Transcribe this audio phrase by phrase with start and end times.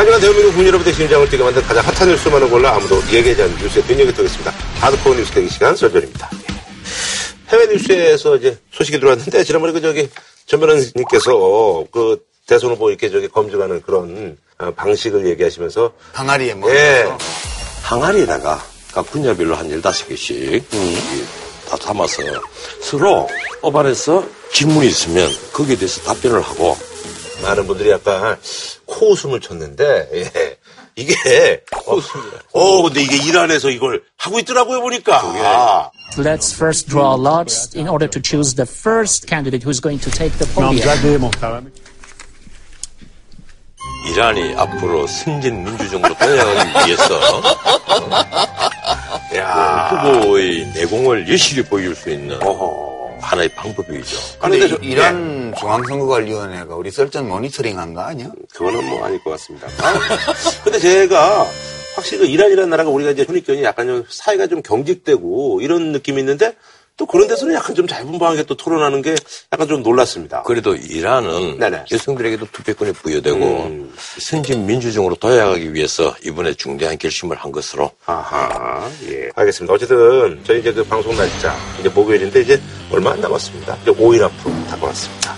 [0.00, 3.84] 하지만 대한민국 국민 여러분의 심장을 뛰게 만든 가장 핫한 뉴스만을 골라 아무도 얘기하지 않는 뉴스의
[3.84, 4.50] 뒷얘기 듣겠습니다.
[4.80, 6.30] 하드코어 뉴스 대기 시간 설전입니다.
[7.48, 10.08] 해외 뉴스에서 이제 소식이 들어왔는데 지난번에 그 저기
[10.46, 17.04] 전 변호사님께서 그 대선 후보 이렇게 저기 검증하는 그런 어, 방식을 얘기하시면서 항아리에 뭐 예.
[17.82, 18.58] 항아리에다가
[18.94, 20.64] 각 분야별로 한 15개씩
[21.68, 22.22] 다 담아서
[22.80, 23.28] 서로
[23.60, 26.78] 뽑아내서 질문이 있으면 거기에 대해서 답변을 하고
[27.42, 28.38] 많은 분들이 약간
[28.86, 30.56] 코웃음을 쳤는데 예.
[30.96, 31.14] 이게
[31.86, 31.98] 어,
[32.52, 35.20] 어 근데 이게 이란에서 이걸 하고 있더라고요 보니까.
[35.22, 35.90] 아.
[36.16, 40.36] Let's first draw lots in order to choose the first candidate who's going to take
[40.38, 40.74] the podium.
[44.06, 47.42] 이란이 앞으로 승진 민주정으로 떠나가기 위해서 어?
[49.30, 49.40] 네.
[49.40, 52.99] 후보의 내공을 일시히 보여줄 수 있는 어허.
[53.20, 54.16] 하나의 방법이죠.
[54.64, 58.30] 이- 저- 이란 중앙선거관리위원회가 우리 썰전 모니터링 한 거 아니야?
[58.52, 59.66] 그거는 뭐 아닐 것 같습니다.
[60.64, 61.46] 근데 제가
[61.96, 66.54] 확실히 그 이란이라는 나라가 우리가 이제 손익견이 약간 좀 사이가 좀 경직되고 이런 느낌이 있는데
[67.00, 69.14] 또 그런 데서는 약간 좀 자유분방하게 또 토론하는 게
[69.50, 70.42] 약간 좀 놀랐습니다.
[70.42, 71.86] 그래도 이란은 네네.
[71.90, 73.94] 여성들에게도 투표권이 부여되고 음.
[73.96, 79.30] 승진 민주정으로 도약하기 위해서 이번에 중대한 결심을 한 것으로 아하, 예.
[79.34, 79.72] 알겠습니다.
[79.72, 82.60] 어쨌든 저희 이제 그 방송 날짜 이제 목요일인데 이제
[82.92, 83.78] 얼마 안 남았습니다.
[83.80, 85.34] 이제 5일 앞으로 다가왔습니다.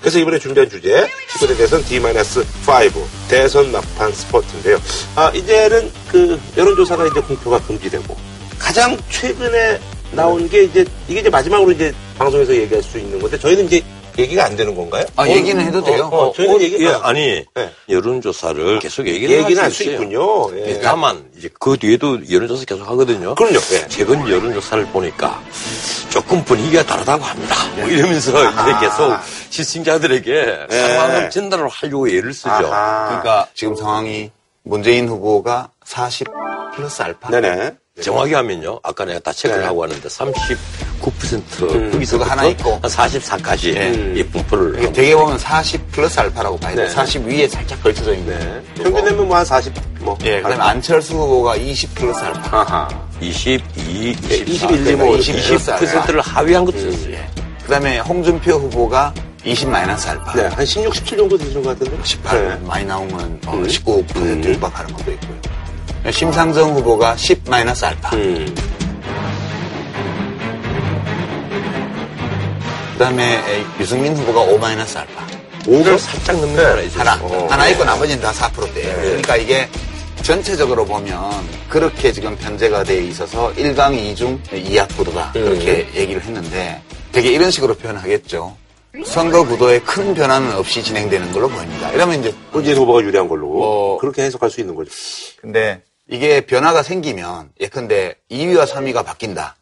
[0.00, 4.80] 그래서 이번에 준비한 주제 19대 대선 D-5 대선 막판 스포츠인데요.
[5.14, 8.16] 아 이제는 그 여론조사가 이제 공표가 금지되고
[8.58, 9.78] 가장 최근에
[10.12, 13.82] 나온 게 이제 이게 이제 마지막으로 이제 방송에서 얘기할 수 있는 건데 저희는 이제
[14.18, 15.06] 얘기가 안 되는 건가요?
[15.16, 16.10] 아, 얘기는 해도 돼요?
[16.12, 17.70] 어, 어, 저희는 얘기 예, 아, 아니 네.
[17.88, 19.84] 여론조사를 계속 얘기를 얘기는 할 수.
[19.84, 20.54] 있군요.
[20.58, 20.68] 예.
[20.72, 23.34] 예, 다만 이제 그 뒤에도 여론조사 계속 하거든요.
[23.34, 23.56] 그럼요.
[23.72, 23.88] 예.
[23.88, 25.42] 최근 여론조사를 보니까
[26.10, 27.54] 조금 분위기가 다르다고 합니다.
[27.76, 28.46] 뭐 이러면서 예.
[28.48, 28.70] 아하.
[28.78, 29.18] 이제 계속
[29.48, 32.50] 시청자들에게 상황을 전달을 하려고 애를 쓰죠.
[32.50, 33.06] 아하.
[33.08, 34.30] 그러니까 지금 상황이
[34.62, 36.26] 문재인 후보가 40
[36.76, 37.30] 플러스 알파.
[37.30, 37.72] 네네.
[38.00, 38.80] 정확히 하면요.
[38.82, 39.66] 아까 내가 다 체크를 네.
[39.66, 40.56] 하고 왔는데 39%
[41.74, 42.72] 음, 그거 하나 있고.
[42.80, 44.14] 한 44까지 네.
[44.18, 44.92] 이 분포를.
[44.94, 46.84] 되게 보면 40 플러스 알파라고 봐야 돼.
[46.84, 46.88] 네.
[46.88, 48.38] 40 위에 살짝 걸쳐져 있는.
[48.38, 48.82] 네.
[48.82, 50.16] 평균 되면 뭐 한 40, 뭐.
[50.24, 52.60] 예, 그다음에 안철수 후보가 20 플러스 알파.
[52.62, 52.88] 아하.
[53.20, 57.12] 22, 24, 21, 뭐 20%를 하위한 것도 있어요.
[57.12, 57.28] 예.
[57.64, 59.12] 그다음에 홍준표 후보가
[59.44, 60.32] 20 마이너스 알파.
[60.32, 62.02] 네, 한 16, 17 정도 되시는 것 같은데?
[62.04, 62.66] 18 네.
[62.66, 63.66] 많이 나오면 어, 음.
[63.66, 64.42] 19% 음.
[64.44, 65.36] 육박하는 것도 있고요.
[66.10, 68.16] 심상정 후보가 10 마이너스 알파.
[68.16, 68.54] 음.
[72.92, 75.26] 그다음에 에, 유승민 후보가 5 마이너스 알파.
[75.64, 77.00] 5를 살짝 넘는 거 하나 있어요.
[77.00, 77.46] 하나 어.
[77.48, 78.96] 하나 있고 나머지는 다 4%대예요.
[78.96, 79.68] 그러니까 이게
[80.22, 81.18] 전체적으로 보면
[81.68, 86.80] 그렇게 지금 편제가 돼 있어서 1강 2중 2학 구도다 그렇게 얘기를 했는데
[87.12, 88.56] 되게 이런 식으로 표현하겠죠.
[89.06, 91.90] 선거 구도에 큰 변화는 없이 진행되는 걸로 보입니다.
[91.92, 93.46] 이러면 이제 문재인 후보가 유리한 걸로.
[93.46, 94.90] 뭐- 그렇게 해석할 수 있는 거죠.
[95.40, 95.80] 근데
[96.12, 99.56] 이게 변화가 생기면 예컨대 2위와 3위가 바뀐다.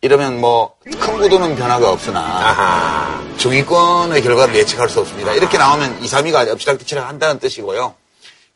[0.00, 3.36] 이러면 뭐 큰 구도는 변화가 없으나 아하.
[3.36, 5.34] 중위권의 결과를 예측할 수 없습니다.
[5.34, 7.94] 이렇게 나오면 2, 3위가 엎치락뒤치락 한다는 뜻이고요.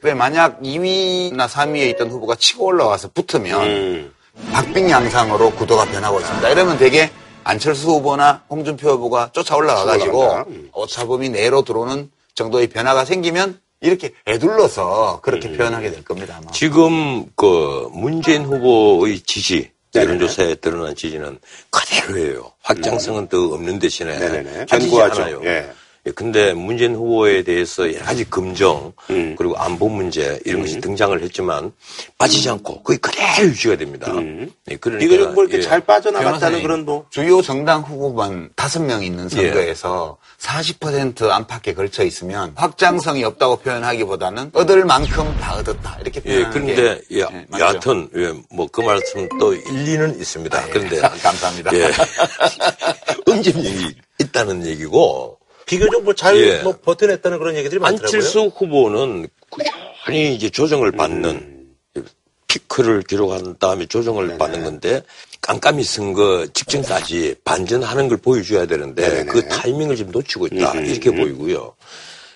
[0.00, 4.14] 그래 만약 2위나 3위에 있던 후보가 치고 올라와서 붙으면 음.
[4.52, 6.48] 박빙 양상으로 구도가 변하고 있습니다.
[6.48, 7.10] 이러면 되게
[7.44, 10.44] 안철수 후보나 홍준표 후보가 쫓아 올라와가지고.
[10.72, 15.56] 오차범위 내로 들어오는 정도의 변화가 생기면 이렇게 애둘러서 그렇게 음.
[15.56, 16.38] 표현하게 될 겁니다.
[16.40, 16.50] 아마.
[16.52, 20.06] 지금 그 문재인 후보의 지지 네네.
[20.06, 21.38] 여론조사에 드러난 지지는
[21.70, 22.52] 그대로예요.
[22.62, 24.66] 확장성은 더 없는 대신에 네네네.
[24.66, 25.22] 빠지지 견고하죠.
[25.22, 25.40] 않아요.
[25.44, 25.70] 예.
[26.06, 29.34] 예, 근데 문재인 후보에 대해서 여러 가지 검정 음.
[29.36, 31.72] 그리고 안보 문제 이런 것이 등장을 했지만
[32.16, 34.10] 빠지지 않고 거의 그대로 유지가 됩니다.
[34.12, 34.50] 음.
[34.70, 35.62] 예, 그러니까 이거 좀뭐 이렇게 예.
[35.62, 37.06] 잘 빠져나갔다는 그런 뭐.
[37.10, 39.28] 주요 정당 후보만 다섯 명 있는 예.
[39.28, 46.50] 선거에서 40% 안팎에 걸쳐 있으면 확장성이 없다고 표현하기보다는 얻을 만큼 다 얻었다 이렇게 예, 표현하는
[46.50, 47.46] 그런데 게 예.
[47.58, 50.68] 여하튼 예, 뭐 그 말씀 또 일리는 있습니다.
[50.68, 51.74] 예, 그런데 감사합니다.
[51.74, 51.90] 예,
[53.28, 55.38] 응집력이 있다는 얘기고
[55.70, 56.62] 비교적 뭐 잘 예.
[56.62, 58.06] 뭐 버텨냈다는 그런 얘기들이 많더라고요.
[58.06, 61.60] 안철수 후보는 꾸준히 이제 조정을 받는
[62.48, 65.02] 피크를 기록한 다음에 조정을 받는 건데
[65.40, 69.24] 깜깜이 선거 직전까지 반전하는 걸 보여줘야 되는데 네네.
[69.26, 71.16] 그 타이밍을 지금 놓치고 있다 음, 이렇게 음.
[71.16, 71.74] 보이고요.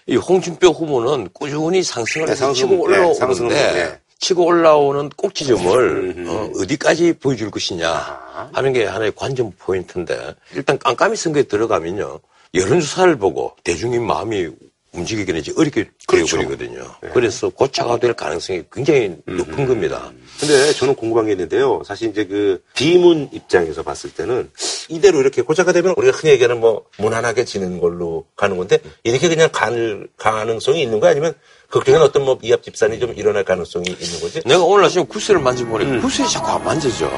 [0.07, 3.99] 이 홍준표 후보는 꾸준히 상승을 네, 해서 상승, 치고 네, 올라오는데 네.
[4.21, 11.17] 치고 올라오는 꼭지점을 음, 어, 어디까지 보여줄 것이냐 하는 게 하나의 관전 포인트인데 일단 깜깜이
[11.17, 12.21] 선거에 들어가면요
[12.55, 14.49] 여론조사를 보고 대중의 마음이
[14.93, 16.37] 움직이기는 이제 어렵게 그렇죠.
[16.37, 16.85] 되어버리거든요.
[17.13, 20.13] 그래서 고차가 될 가능성이 굉장히 높은 겁니다.
[20.39, 21.83] 근데 저는 궁금한 게 있는데요.
[21.85, 24.51] 사실 이제 그 비문 입장에서 봤을 때는
[24.89, 29.49] 이대로 이렇게 고자가 되면 우리가 흔히 얘기하는 뭐 무난하게 지는 걸로 가는 건데 이렇게 그냥
[29.51, 31.35] 갈 가능성이 있는 거 아니면
[31.71, 34.41] 걱정은 어떤 뭐 이합 집산이 좀 일어날 가능성이 있는 거지?
[34.47, 37.11] 내가 오늘 아침에 구슬을 만져보니까 구슬이 자꾸 안 만져져.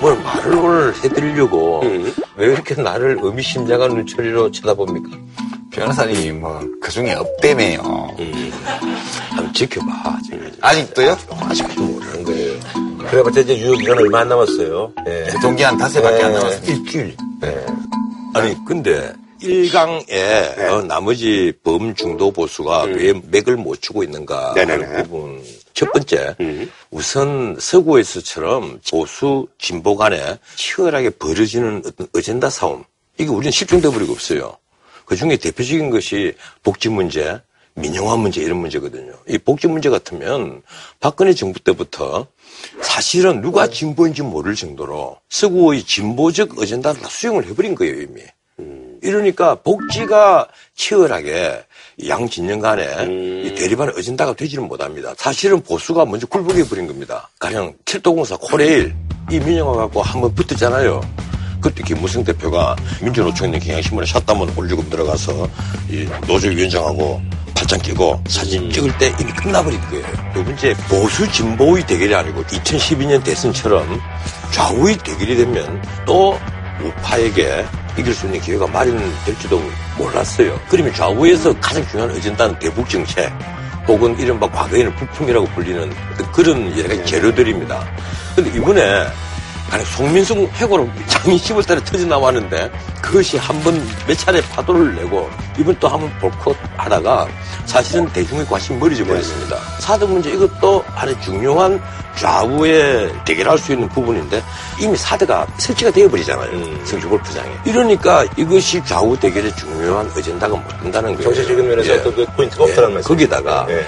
[0.00, 1.82] 뭘 말을 오늘 해드리려고
[2.36, 5.18] 왜 이렇게 나를 의미심장한 눈초리로 쳐다봅니까?
[5.72, 7.80] 변호사님이 뭐, 그 중에 없대매요.
[9.30, 10.18] 한번 지켜봐.
[10.24, 10.50] 지금.
[10.60, 11.16] 아직도요?
[11.40, 12.60] 아직도 모르는 거예요.
[13.10, 14.92] 그래봤자 이제 유효기간 얼마 안 남았어요.
[15.06, 15.26] 예.
[15.40, 16.38] 동기한 닷새밖에 안 네.
[16.38, 16.72] 남았습니다.
[16.72, 17.16] 일주일.
[18.34, 24.84] 아니, 근데 1강에 어, 나머지 범 중도 보수가 왜 맥을 못 추고 있는가 네네네.
[24.84, 25.42] 하는 부분.
[25.74, 26.34] 첫 번째,
[26.90, 32.84] 우선 서구에서처럼 보수 진보 간에 치열하게 벌어지는 어떤 어젠다 싸움.
[33.16, 34.56] 이게 우리는 실종돼 버리고 없어요.
[35.04, 37.40] 그 중에 대표적인 것이 복지 문제,
[37.74, 39.12] 민영화 문제 이런 문제거든요.
[39.28, 40.62] 이 복지 문제 같으면
[41.00, 42.26] 박근혜 정부 때부터
[42.82, 48.22] 사실은 누가 진보인지 모를 정도로 서구의 진보적 어젠다를 다 수용을 해버린 거예요, 이미.
[49.02, 51.64] 이러니까 복지가 치열하게
[52.08, 52.84] 양 진영 간에
[53.44, 55.14] 이 대립하는 어젠다가 되지는 못합니다.
[55.16, 57.28] 사실은 보수가 먼저 굴복해 버린 겁니다.
[57.38, 58.94] 가령 킬도공사 코레일
[59.30, 61.00] 이 민영화 갖고 한번 붙었잖아요.
[61.60, 65.48] 그때 김무성 대표가 민주노총의 경향신문에 샷다문 올리고 들어가서
[65.90, 67.20] 이 노조위원장하고
[67.54, 70.06] 팔짱 끼고 사진 찍을 때 이미 끝나버린 거예요.
[70.32, 74.00] 두 번째 보수 진보의 대결이 아니고 2012년 대선처럼
[74.52, 76.38] 좌우의 대결이 되면 또
[76.82, 77.64] 우파에게
[77.98, 79.60] 이길 수 있는 기회가 마련될지도
[79.96, 80.58] 몰랐어요.
[80.68, 83.32] 그러면 좌우에서 가장 중요한 어젠다는 대북 정책
[83.86, 85.90] 혹은 이른바 과거에는 부품이라고 불리는
[86.32, 87.84] 그런 여러 가지 재료들입니다.
[88.36, 89.06] 근데 이번에
[89.70, 92.70] 아니 송민숙 해고로 작년 10월 달에 터져 나왔는데
[93.02, 93.74] 그것이 한 번
[94.06, 95.28] 몇 차례 파도를 내고
[95.58, 97.28] 이번 또 한 번 볼컷 하다가
[97.66, 99.56] 사실은 대중의 관심이 멀어져 버렸습니다.
[99.80, 101.80] 사드 문제 이것도 아주 중요한
[102.16, 104.42] 좌우에 대결할 수 있는 부분인데
[104.80, 106.84] 이미 사드가 설치가 되어버리잖아요.
[106.84, 107.48] 성주 골프장에.
[107.66, 111.24] 이러니까 이것이 좌우 대결의 중요한 어젠다가 못 된다는 거예요.
[111.34, 112.00] 정치적인 면에서 예.
[112.00, 113.08] 그 포인트가 없다는 말씀.
[113.08, 113.84] 거기다가 예.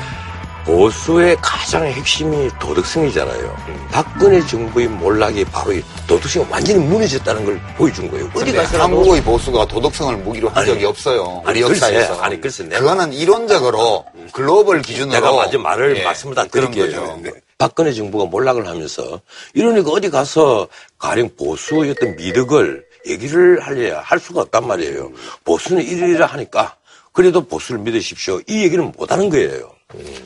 [0.70, 3.56] 보수의 가장 핵심이 도덕성이잖아요.
[3.90, 8.30] 박근혜 정부의 몰락이 바로 이 도덕성이 완전히 무너졌다는 걸 보여준 거예요.
[8.32, 11.42] 어디 가서라도 한국의 보수가 도덕성을 무기로 한 적이 없어요.
[11.44, 12.20] 아니, 역사에서.
[12.20, 16.84] 아니, 글쎄, 그거는 이론적으로 글로벌 기준으로 내가 먼저 말을 예, 말씀을 다 드릴게요.
[16.84, 17.18] 거죠.
[17.20, 17.32] 네.
[17.58, 19.20] 박근혜 정부가 몰락을 하면서
[19.54, 20.68] 이러니까 어디 가서
[20.98, 25.10] 가령 보수의 어떤 미덕을 얘기를 하려야 할 수가 없단 말이에요.
[25.44, 26.76] 보수는 이러이러 하니까
[27.12, 28.40] 그래도 보수를 믿으십시오.
[28.46, 29.79] 이 얘기는 못 하는 거예요.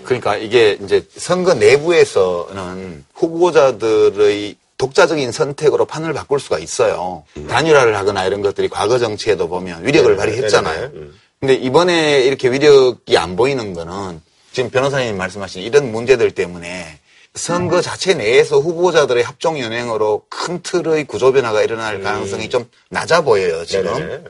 [0.04, 7.24] 그러니까 이게 이제 선거 내부에서는 후보자들의 독자적인 선택으로 판을 바꿀 수가 있어요.
[7.48, 10.80] 단일화를 하거나 이런 것들이 과거 정치에도 보면 위력을 네, 발휘했잖아요.
[10.80, 11.14] 네, 네, 음.
[11.40, 14.20] 근데 이번에 이렇게 위력이 안 보이는 거는
[14.52, 16.98] 지금 변호사님 말씀하신 이런 문제들 때문에
[17.34, 23.64] 선거 자체 내에서 후보자들의 합종 연행으로 큰 틀의 구조 변화가 일어날 가능성이 좀 낮아 보여요,
[23.64, 24.24] 지금.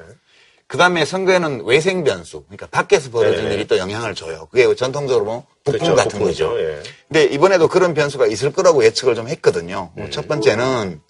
[0.64, 0.66] 음.
[0.66, 3.54] 그 다음에 선거에는 외생 변수, 그러니까 밖에서 벌어지는 네네.
[3.54, 4.48] 일이 또 영향을 줘요.
[4.50, 6.48] 그게 전통적으로 보면 북풍 그렇죠, 같은 북풍이죠.
[6.50, 6.60] 거죠.
[6.60, 6.82] 예.
[7.08, 9.90] 근데 이번에도 그런 변수가 있을 거라고 예측을 좀 했거든요.
[9.96, 11.00] 뭐첫 번째는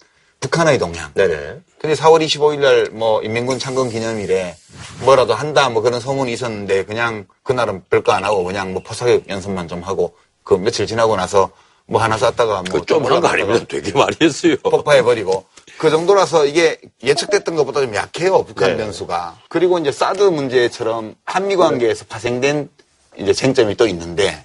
[0.41, 1.11] 북한의 동향.
[1.13, 1.61] 네네.
[1.79, 4.55] 근데 4월 25일 날 뭐 인민군 창건 기념일에
[5.03, 9.67] 뭐라도 한다 뭐 그런 소문이 있었는데 그냥 그날은 별거 안 하고 그냥 뭐 포사격 연습만
[9.67, 11.49] 좀 하고 그 며칠 지나고 나서
[11.87, 13.65] 뭐 하나 쐈다가 뭐그좀한거 아닙니다.
[13.67, 14.55] 되게 많이 했어요.
[14.63, 15.45] 폭파해버리고
[15.77, 18.77] 그 정도라서 이게 예측됐던 것보다 좀 약해요 북한 네.
[18.77, 22.69] 변수가 그리고 이제 사드 문제처럼 한미 관계에서 파생된
[23.17, 24.43] 이제 쟁점이 또 있는데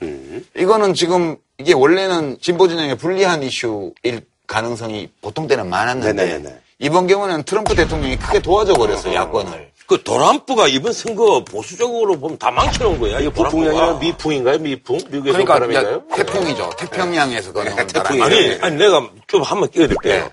[0.57, 6.57] 이거는 지금 이게 원래는 진보 진영에 불리한 이슈일 가능성이 보통 때는 많았는데 네네네.
[6.81, 12.53] 이번 경우는 트럼프 대통령이 크게 도와줘 버렸어요 야권을 그 도란프가 이번 선거 보수적으로 보면 다
[12.53, 13.19] 망쳐놓은 거야.
[13.19, 13.95] 이거 북풍이 아니라.
[13.95, 14.59] 미풍인가요?
[14.59, 14.99] 미풍?
[15.11, 16.03] 미국에서 온 그러니까 바람인가요?
[16.15, 20.31] 태풍이죠 태평양에서 거는 바람이 아니, 아니, 내가 좀 한번 끼어들게요.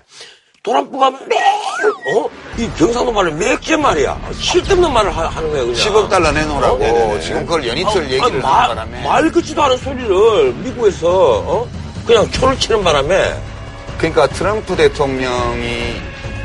[0.72, 1.42] 도란프가 매일,
[2.16, 2.28] 어?
[2.58, 4.20] 이 경상도 말을 맥제 말이야.
[4.34, 5.74] 쓸데없는 말을 하, 는 거야, 그냥.
[5.74, 6.78] 10억 달러 내놓으라고 어?
[6.78, 7.20] 네네네.
[7.22, 11.08] 지금 그걸 연이틀 아, 얘기를 아니, 하는 말, 바람에 말 같지도 않은 소리를 미국에서,
[11.46, 11.68] 어?
[12.06, 13.34] 그냥 초를 치는 바람에
[13.98, 15.96] 그러니까 트럼프 대통령이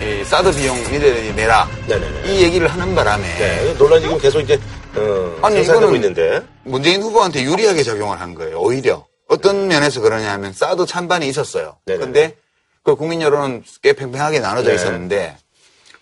[0.02, 2.32] 이 사드 비용 니네들이 내라 네네네.
[2.34, 3.74] 이 얘기를 하는 바람에 네.
[3.78, 4.60] 논란이 지금 계속 이제,
[4.96, 6.42] 어, 아니, 이거는- 있는데.
[6.64, 8.60] 문재인 후보한테 유리하게 작용을 한 거예요.
[8.60, 11.78] 오히려 어떤 면에서 그러냐면 사드 찬반이 있었어요.
[11.86, 12.06] 네네네.
[12.06, 12.36] 근데
[12.84, 14.76] 그 국민 여론은 꽤 팽팽하게 나눠져 네.
[14.76, 15.38] 있었는데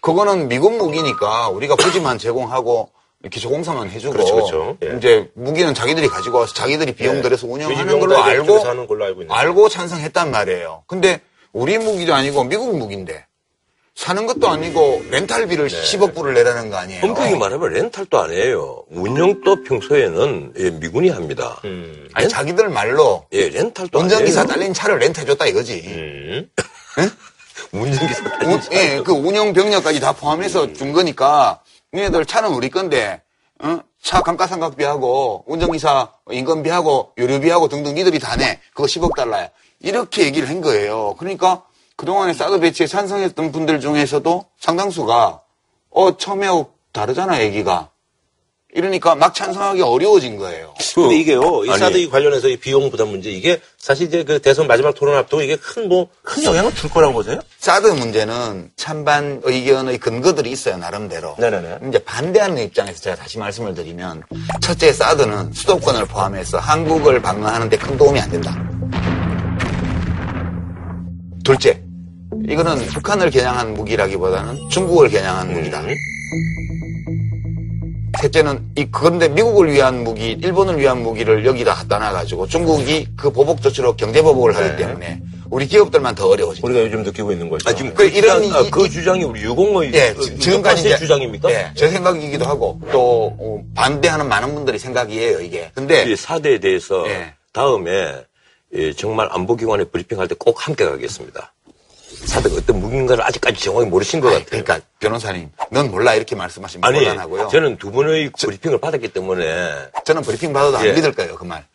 [0.01, 2.89] 그거는 미국 무기니까 우리가 부지만 제공하고
[3.29, 4.77] 기초 공사만 해주고 그렇죠, 그렇죠.
[4.83, 4.97] 예.
[4.97, 9.25] 이제 무기는 자기들이 가지고 와서 자기들이 비용 들여서 운영하는 유지비용 걸로 알고 걸로 알고.
[9.31, 10.83] 알고 찬성했단 말이에요.
[10.87, 11.21] 근데
[11.53, 13.27] 우리 무기도 아니고 미국 무기인데
[13.93, 15.81] 사는 것도 아니고 렌탈비를 네.
[15.83, 17.03] 10억 불을 내라는 거 아니에요.
[17.03, 18.85] 엄격히 말하면 렌탈도 아니에요.
[18.89, 21.59] 운영도 평소에는 예, 미군이 합니다.
[21.65, 22.09] 음.
[22.13, 24.45] 아니 자기들 말로 예, 렌탈도 운전기사.
[24.47, 25.83] 딸린 차를 렌트해줬다 이거지.
[25.85, 26.49] 음.
[27.71, 31.61] 운전기사 운- 예, 그 운영 병력까지 다 포함해서 준 거니까
[31.93, 33.21] 니네들 차는 우리 건데
[33.63, 33.79] 어?
[34.01, 38.59] 차 감가상각비하고 운전기사 인건비하고 요료비하고 등등 니들이 다 내.
[38.73, 39.49] 그거 10억 달러야.
[39.79, 41.15] 이렇게 얘기를 한 거예요.
[41.19, 41.63] 그러니까
[41.97, 45.41] 그동안에 사드 배치에 찬성했던 분들 중에서도 상당수가
[45.91, 47.89] 어 처음에하고 다르잖아 얘기가.
[48.73, 50.73] 이러니까 막 찬성하기 어려워진 거예요.
[50.95, 51.77] 근데 이게요, 이.
[51.77, 55.57] 사드 관련해서 이 비용 부담 문제, 이게 사실 이제 그 대선 마지막 토론 앞두고 이게
[55.57, 57.39] 큰 뭐, 큰 영향을 줄 거라고 보세요?
[57.59, 61.35] 사드 문제는 찬반 의견의 근거들이 있어요 나름대로.
[61.37, 61.79] 네네네.
[61.89, 64.23] 이제 반대하는 입장에서 제가 다시 말씀을 드리면
[64.61, 68.55] 첫째 사드는 수도권을 포함해서 한국을 방어하는데 큰 도움이 안 된다.
[71.43, 71.81] 둘째,
[72.47, 75.81] 이거는 북한을 겨냥한 무기라기보다는 중국을 겨냥한 무기다.
[78.25, 83.61] 셋째는 이 그건데 미국을 위한 무기, 일본을 위한 무기를 여기다 갖다 놔가지고 중국이 그 보복
[83.61, 84.75] 조치로 경제 보복을 하기 네.
[84.75, 86.65] 때문에 우리 기업들만 더 어려워집니다.
[86.67, 87.69] 우리가 요즘 느끼고 있는 거죠.
[87.69, 90.23] 아, 지금 그 그, 이런 주장, 아, 이- 그 이- 주장이 우리 유공의 예, 그,
[90.23, 91.51] 지- 지금까지 의 이제 주장입니까?
[91.51, 95.71] 예, 제 생각이기도 하고 또 어, 반대하는 많은 분들이 생각이에요 이게.
[95.73, 97.33] 근데 이 사대에 대해서 예.
[97.51, 98.13] 다음에
[98.73, 101.53] 예, 정말 안보기관에 브리핑할 때 꼭 함께 가겠습니다.
[102.25, 104.45] 사대가 어떤 무기인가를 아직까지 정확히 모르신 것 같아요.
[104.63, 107.47] 그러니까 변호사님, 넌 몰라 이렇게 말씀하시면 아니, 곤란하고요.
[107.49, 110.93] 저는 두 분의 브리핑을 받았기 때문에 저는 브리핑 받아도 안 예.
[110.93, 111.65] 믿을 거예요 그 말.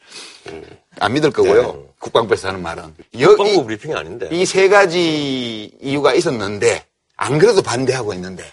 [1.01, 1.85] 안 믿을 거고요.
[1.99, 2.95] 국방부에서 하는 말은.
[3.13, 3.25] 이-
[3.65, 4.29] 브리핑이 아닌데.
[4.31, 6.85] 이 세 가지 이유가 있었는데
[7.17, 8.45] 안 그래도 반대하고 있는데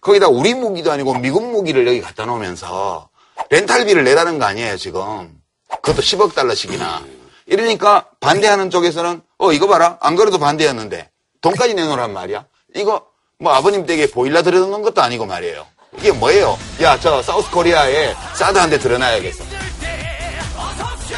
[0.00, 3.08] 거기다 우리 무기도 아니고 미국 무기를 여기 갖다 놓으면서
[3.50, 5.30] 렌탈비를 내라는 거 아니에요 지금
[5.68, 7.02] 그것도 10억 달러씩이나
[7.46, 11.08] 이러니까 반대하는 쪽에서는 어 이거 봐라 안 그래도 반대였는데
[11.40, 12.44] 돈까지 내놓으란 말이야
[12.76, 13.06] 이거
[13.38, 15.66] 뭐 아버님 댁에 보일러 들여놓는 것도 아니고 말이에요
[15.98, 19.44] 이게 뭐예요 야 저 사우스 코리아에 사드 한대 들여놔야겠어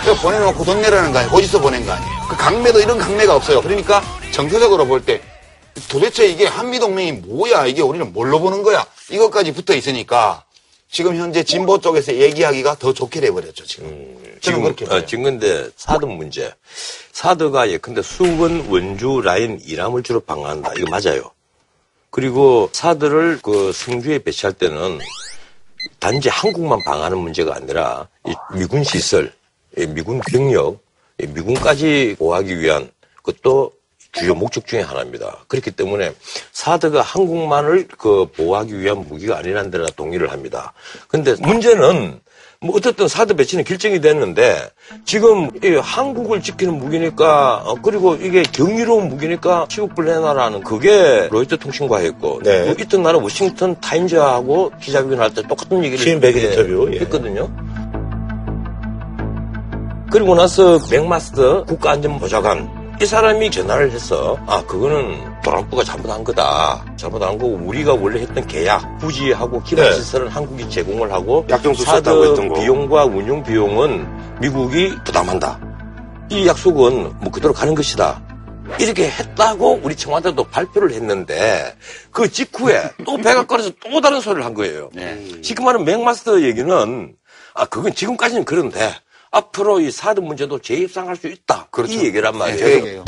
[0.05, 1.33] 이거 보내놓고 돈 내라는 거 아니에요.
[1.33, 2.11] 고지서 보낸 거 아니에요.
[2.29, 3.61] 그 강매도 이런 강매가 없어요.
[3.61, 5.21] 그러니까 정서적으로 볼 때
[5.91, 7.67] 도대체 이게 한미동맹이 뭐야?
[7.67, 8.85] 이게 우리는 뭘로 보는 거야?
[9.11, 10.45] 이것까지 붙어 있으니까
[10.91, 13.87] 지금 현재 진보 쪽에서 얘기하기가 더 좋게 돼버렸죠, 지금.
[14.41, 14.85] 저는 지금, 그렇게.
[14.87, 16.53] 어, 지금 근데 사드 문제.
[17.13, 20.73] 사드가 예컨대 수원, 원주 라인 이람을 주로 방어한다.
[20.77, 21.31] 이거 맞아요.
[22.11, 24.99] 그리고 사드를 그 성주에 배치할 때는
[26.01, 29.33] 단지 한국만 방어하는 문제가 아니라 이 미군 시설,
[29.79, 30.81] 이 미군 병력,
[31.23, 32.91] 이 미군까지 보호하기 위한
[33.23, 33.73] 것도
[34.13, 35.45] 주요 목적 중에 하나입니다.
[35.49, 36.13] 그렇기 때문에
[36.53, 40.73] 사드가 한국만을 그 보호하기 위한 무기가 아니라는 데나 동의를 합니다.
[41.09, 42.21] 근데 문제는
[42.63, 44.71] 뭐 어쨌든 사드 배치는 결정이 됐는데
[45.07, 52.41] 지금 이 한국을 지키는 무기니까 어, 그리고 이게 경이로운 무기니까 해놔라는 그게 로이터 통신과 했고
[52.45, 52.75] 네.
[52.75, 57.01] 그 이튿 날에 워싱턴 타임즈하고 기자회견 할 때 똑같은 얘기를 시인 백일 예, 인터뷰, 예.
[57.01, 57.49] 했거든요.
[60.11, 67.55] 그리고 나서 맥마스터 국가안전보좌관 이 사람이 전화를 해서 아 그거는 트럼프가 잘못한 거다 잘못한 거고
[67.55, 69.95] 우리가 원래 했던 계약 부지하고 기반 네.
[69.95, 72.61] 시설은 한국이 제공을 하고 약정수 사드 썼다고 했던 거.
[72.61, 75.59] 비용과 운영 비용은 미국이 부담한다
[76.29, 78.23] 이 약속은 뭐 그대로 가는 것이다
[78.79, 81.75] 이렇게 했다고 우리 청와대도 발표를 했는데
[82.11, 84.91] 그 직후에 또 백악관에서 또 다른 소리를 한 거예요.
[84.93, 85.41] 네.
[85.43, 87.15] 지금 하는 맥마스터 얘기는
[87.55, 88.95] 아 그건 지금까지는 그런데
[89.31, 91.69] 앞으로 이 사드 문제도 재입상할 수 있다.
[91.71, 91.93] 그렇죠.
[91.93, 92.65] 이 얘기란 네, 말이에요.
[92.65, 93.05] 그 얘기예요.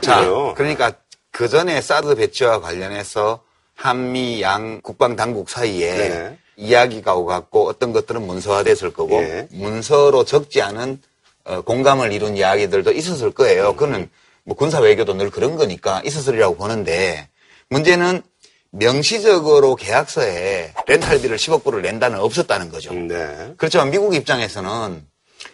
[0.00, 0.54] 자.
[0.54, 0.92] 그러니까
[1.30, 3.42] 그 전에 사드 배치와 관련해서
[3.74, 6.38] 한미 양 국방 당국 사이에 네.
[6.56, 9.48] 이야기가 오갔고 어떤 것들은 문서화됐을 거고 예.
[9.50, 11.02] 문서로 적지 않은
[11.44, 13.72] 어, 공감을 이룬 이야기들도 있었을 거예요.
[13.72, 14.08] 그거는
[14.44, 17.28] 뭐 군사 외교도 늘 그런 거니까 있었으리라고 보는데
[17.70, 18.22] 문제는
[18.74, 22.92] 명시적으로 계약서에 렌탈비를 10억 불을 낸다는 없었다는 거죠.
[22.92, 23.54] 네.
[23.56, 25.06] 그렇지만 미국 입장에서는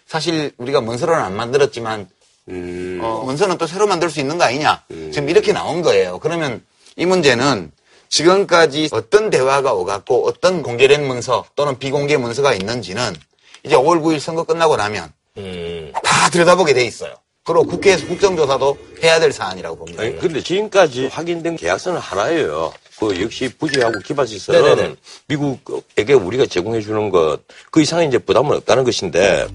[0.06, 2.08] 사실 우리가 문서로는 안 만들었지만
[2.48, 2.98] 음.
[3.02, 4.84] 어, 문서는 또 새로 만들 수 있는 거 아니냐.
[5.12, 6.18] 지금 이렇게 나온 거예요.
[6.18, 6.64] 그러면
[6.96, 7.70] 이 문제는
[8.08, 13.14] 지금까지 어떤 대화가 오갔고 어떤 공개된 문서 또는 비공개 문서가 있는지는
[13.62, 15.92] 이제 5월 9일 선거 끝나고 나면 음.
[16.02, 17.14] 다 들여다보게 돼 있어요.
[17.44, 20.02] 그리고 국회에서 국정조사도 해야 될 사안이라고 봅니다.
[20.02, 22.72] 아니, 근데 지금까지 확인된 계약서는 하나예요.
[23.00, 24.94] 그 역시 부지하고 기반시설은 네네네.
[25.26, 27.40] 미국에게 우리가 제공해 주는 것
[27.70, 29.46] 그 이상의 이제 부담은 없다는 것인데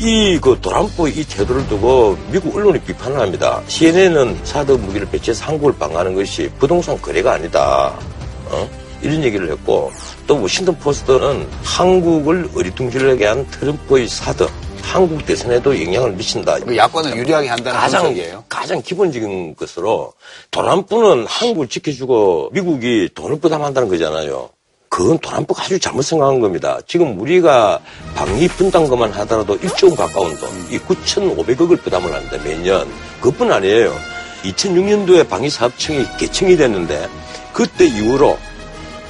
[0.00, 3.62] 이그 트럼프 이 태도를 두고 미국 언론이 비판을 합니다.
[3.68, 7.96] CNN은 사드 무기를 배치해서 한국을 방어하는 것이 부동산 거래가 아니다.
[8.46, 8.68] 어?
[9.00, 9.92] 이런 얘기를 했고
[10.26, 14.46] 또 워싱턴 포스트는 한국을 어리둥절하게 한 트럼프의 사드
[14.82, 16.58] 한국 대선에도 영향을 미친다.
[16.58, 18.44] 그 야권을 유리하게 한다는 가장 분석이에요.
[18.48, 20.12] 가장 기본적인 것으로
[20.50, 24.50] 트럼프는 한국을 지켜주고 미국이 돈을 부담한다는 거잖아요.
[24.88, 26.78] 그건 도란프가 아주 잘못 생각한 겁니다.
[26.86, 27.80] 지금 우리가
[28.14, 32.86] 방위 분담금만 하더라도 1조 원 가까운 돈, 이 9,500억을 부담을 하는데 매년.
[33.22, 33.94] 그뿐 아니에요.
[34.44, 37.08] 2006년도에 방위사업청이 개청이 됐는데
[37.54, 38.36] 그때 이후로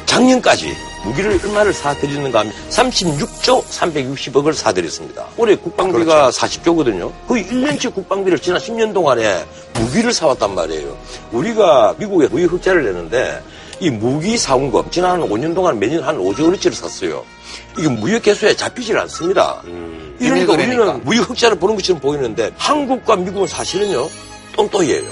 [0.07, 0.73] 작년까지
[1.05, 5.27] 무기를 얼마를 사들이는가 하면 36조 360억을 사들였습니다.
[5.37, 7.11] 올해 국방비가 40조거든요.
[7.27, 9.45] 거의 1년치 국방비를 지난 10년 동안에
[9.75, 10.97] 무기를 사왔단 말이에요.
[11.33, 13.43] 우리가 미국에 무기 흑자를 내는데
[13.81, 17.25] 이 무기 사원금 지난 5년 동안 매년 한 5조 원어치를 샀어요.
[17.77, 19.61] 이게 무역 개수에 잡히질 않습니다.
[20.21, 20.83] 이러니까 비밀거래니까.
[20.83, 24.09] 우리는 무역 흑자를 보는 것처럼 보이는데 한국과 미국은 사실은요
[24.57, 25.03] 똔똔이에요.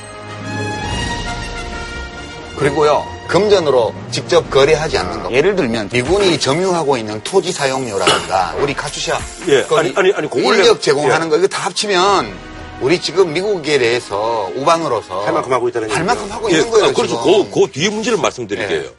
[2.61, 5.33] 그리고요, 금전으로 직접 거래하지 않는 거.
[5.33, 9.19] 예를 들면, 미군이 점유하고 있는 토지 사용료라든가, 우리 카투사.
[9.49, 11.31] 예, 아니, 아니, 아니, 그걸 인력 내가- 제공하는 예.
[11.31, 12.50] 거, 이거 다 합치면,
[12.83, 15.25] 우리 지금 미국에 대해서 우방으로서.
[15.25, 16.05] 할 만큼 하고 있다는 할 얘기죠.
[16.07, 16.85] 만큼 하고 예, 있는 거예요.
[16.87, 17.50] 아, 그래서 지금.
[17.50, 18.79] 그, 그 뒤에 문제를 말씀드릴게요.
[18.83, 18.90] 예.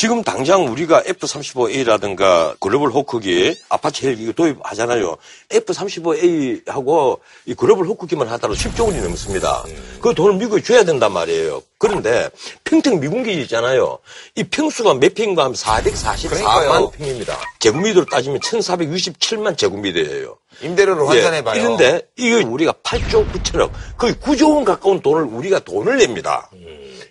[0.00, 5.18] 지금 당장 우리가 F-35A라든가 글로벌 호크기 아파치 헬기 도입하잖아요.
[5.50, 9.62] F-35A하고 이 글로벌 호크기만 하더라도 10조 원이 넘습니다.
[10.00, 11.62] 그 돈을 미국에 줘야 된단 말이에요.
[11.76, 12.30] 그런데
[12.64, 13.98] 평택 미군기지 있잖아요.
[14.36, 16.90] 이 평수가 몇 평인가 하면 444만 그러니까요.
[16.92, 17.38] 평입니다.
[17.58, 20.38] 제곱미터로 따지면 1467만 제곱미터예요.
[20.62, 21.56] 임대료를 환산해봐요.
[21.56, 26.48] 예, 이런데 이거 우리가 8조 9천억 거의 9조 원 가까운 돈을 우리가 돈을 냅니다.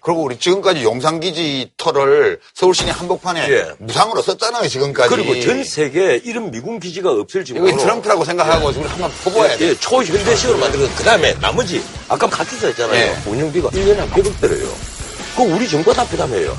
[0.10, 3.66] 그리고 우리 지금까지 용산기지 터를 서울시내 한복판에 예.
[3.78, 5.08] 무상으로 썼잖아요, 지금까지.
[5.08, 9.68] 그리고 전 세계에 이런 미군 기지가 없을 이거 정도로 트럼프라고 생각하고 우리 한번 퍼부어야 돼.
[9.68, 12.98] 예, 초현대식으로 만들고 그 다음에 나머지 아까 가출사 했잖아요.
[12.98, 13.30] 예.
[13.30, 14.68] 운영비가 1년에 한 100억 들어요.
[15.38, 16.58] 그거 우리 정부가 다 부담해요.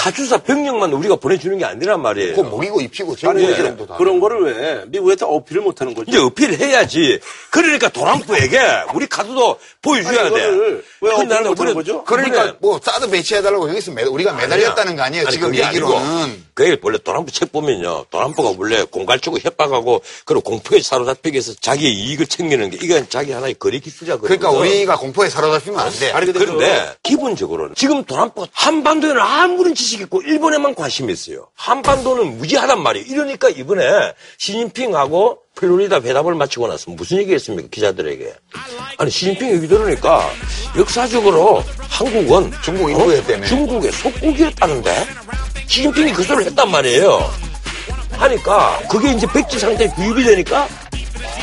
[0.00, 2.34] 가출사 병력만 우리가 보내주는 게 아니란 말이에요.
[2.34, 3.54] 그거 먹이고 입히고 예.
[3.54, 3.96] 기름도 다.
[3.98, 6.10] 그런 거를 왜 미국에다 어필을 못 하는 거지?
[6.10, 7.20] 이제 어필을 해야지.
[7.50, 8.58] 그러니까 도란프에게
[8.94, 10.46] 우리 카드도 보여줘야 아니, 돼.
[11.02, 12.02] 왜 어필을 나는 못 하는 그래- 거죠?
[12.04, 15.24] 그러니까 이번에 뭐 사드 배치해달라고 여기서 매- 우리가 매달렸다는 거 아니에요?
[15.26, 16.44] 아니, 지금 얘기로는.
[16.54, 18.06] 그게 원래 도란프 책 보면요.
[18.10, 23.52] 도란프가 원래 공갈주고 협박하고 그리고 공포에 사로잡히기 위해서 자기의 이익을 챙기는 게 이건 자기 하나의
[23.54, 24.26] 거리 기술이거든요.
[24.26, 26.10] 그러니까 우리가 공포에 사로잡히면 안 돼.
[26.12, 31.48] 아니, 그런데 기본적으로는 지금 도란프가 한반도에는 아무런 지식이 있고 일본에만 관심이 있어요.
[31.54, 33.06] 한반도는 무지하단 말이에요.
[33.06, 38.32] 이러니까 이번에 시진핑하고 플로리다 회담을 마치고 나서 무슨 얘기했습니까 기자들에게?
[38.98, 40.30] 아니 시진핑 얘기 들으니까
[40.78, 43.46] 역사적으로 한국은 중국 인도였다며.
[43.46, 45.06] 중국의 속국이었다는데
[45.66, 47.30] 시진핑이 그 소리를 했단 말이에요.
[48.12, 50.68] 하니까 그게 이제 백지 상태에 구입이 되니까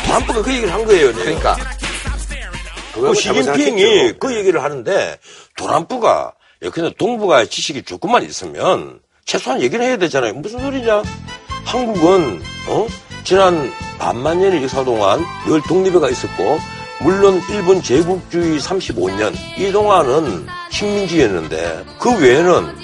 [0.06, 1.12] 트럼프가 그 얘기를 한 거예요.
[1.12, 1.24] 내가.
[1.26, 1.58] 그러니까
[2.94, 5.18] 그 시진핑이 그 얘기를 하는데
[5.58, 6.34] 트럼프가
[6.72, 10.34] 그냥 동북아 지식이 조금만 있으면 최소한 얘기를 해야 되잖아요.
[10.34, 11.04] 무슨 소리냐?
[11.66, 12.88] 한국은 어?
[13.24, 16.60] 지난 반만 년의 역사 동안 열 독립회가 있었고
[17.02, 22.76] 물론 일본 제국주의 35년 이 동안은 식민지였는데 그 외에는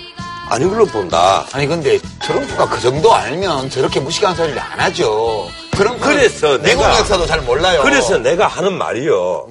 [0.50, 1.46] 아닌 걸로 본다.
[1.54, 5.48] 아니 근데 트럼프가 그 정도 알면 저렇게 무식한 소리를 안 하죠.
[5.72, 7.82] 그런 그래서 미국 내가- 역사도 잘 몰라요.
[7.82, 9.48] 그래서 내가 하는 말이요.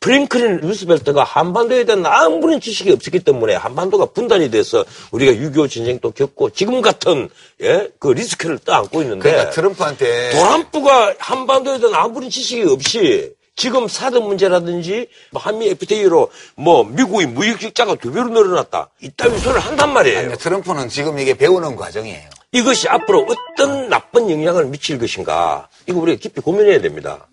[0.00, 6.50] 프랭클린 루스벨트가 한반도에 대한 아무런 지식이 없었기 때문에 한반도가 분단이 돼서 우리가 6.25 전쟁도 겪고
[6.50, 7.28] 지금 같은
[7.62, 7.88] 예?
[7.98, 15.08] 그 리스크를 떠안고 있는데 그러니까 트럼프한테 도란프가 한반도에 대한 아무런 지식이 없이 지금 사드 문제라든지
[15.32, 18.88] 뭐 한미 FTA로 뭐 미국의 무역 적자가 두 배로 늘어났다.
[19.00, 20.18] 이따위 소리를 한단 말이에요.
[20.20, 22.30] 아니, 트럼프는 지금 이게 배우는 과정이에요.
[22.52, 25.68] 이것이 앞으로 어떤 나쁜 영향을 미칠 것인가.
[25.88, 27.26] 이거 우리가 깊이 고민해야 됩니다.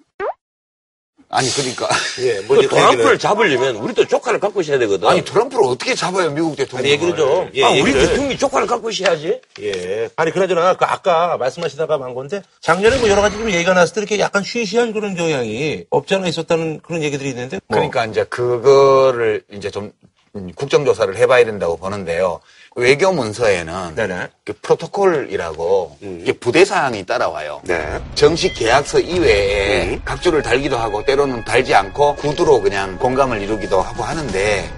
[1.36, 1.90] 아니 그러니까
[2.22, 5.08] 예, 그 뭐지 도란프를 잡으려면 우리도 조카를 갖고 있어야 되거든.
[5.08, 6.90] 아니 트럼프를 어떻게 잡아요 미국 대통령?
[6.90, 7.52] 얘기를 좀.
[7.54, 7.92] 예, 아, 우리.
[7.92, 9.42] 대통령이 조카를 갖고 있어야지.
[9.62, 10.10] 예.
[10.16, 14.02] 아니, 그나저나, 그 아까 말씀하시다가 한 건데, 작년에 뭐 여러 가지 좀 얘기가 나왔을 때
[14.02, 17.60] 이렇게 약간 쉬쉬한 그런 경향이 없지 않아 있었다는 그런 얘기들이 있는데.
[17.68, 17.78] 뭐.
[17.78, 19.92] 그러니까 이제 그거를 이제 좀
[20.36, 22.42] 음, 국정조사를 해봐야 된다고 보는데요.
[22.78, 24.28] 외교 문서에는 네네.
[24.44, 27.62] 그 프로토콜이라고 이게 부대 사항이 따라와요.
[27.64, 28.02] 네.
[28.16, 34.70] 정식 계약서 이외에 각주를 달기도 하고 때로는 달지 않고 구두로 그냥 공감을 이루기도 하고 하는데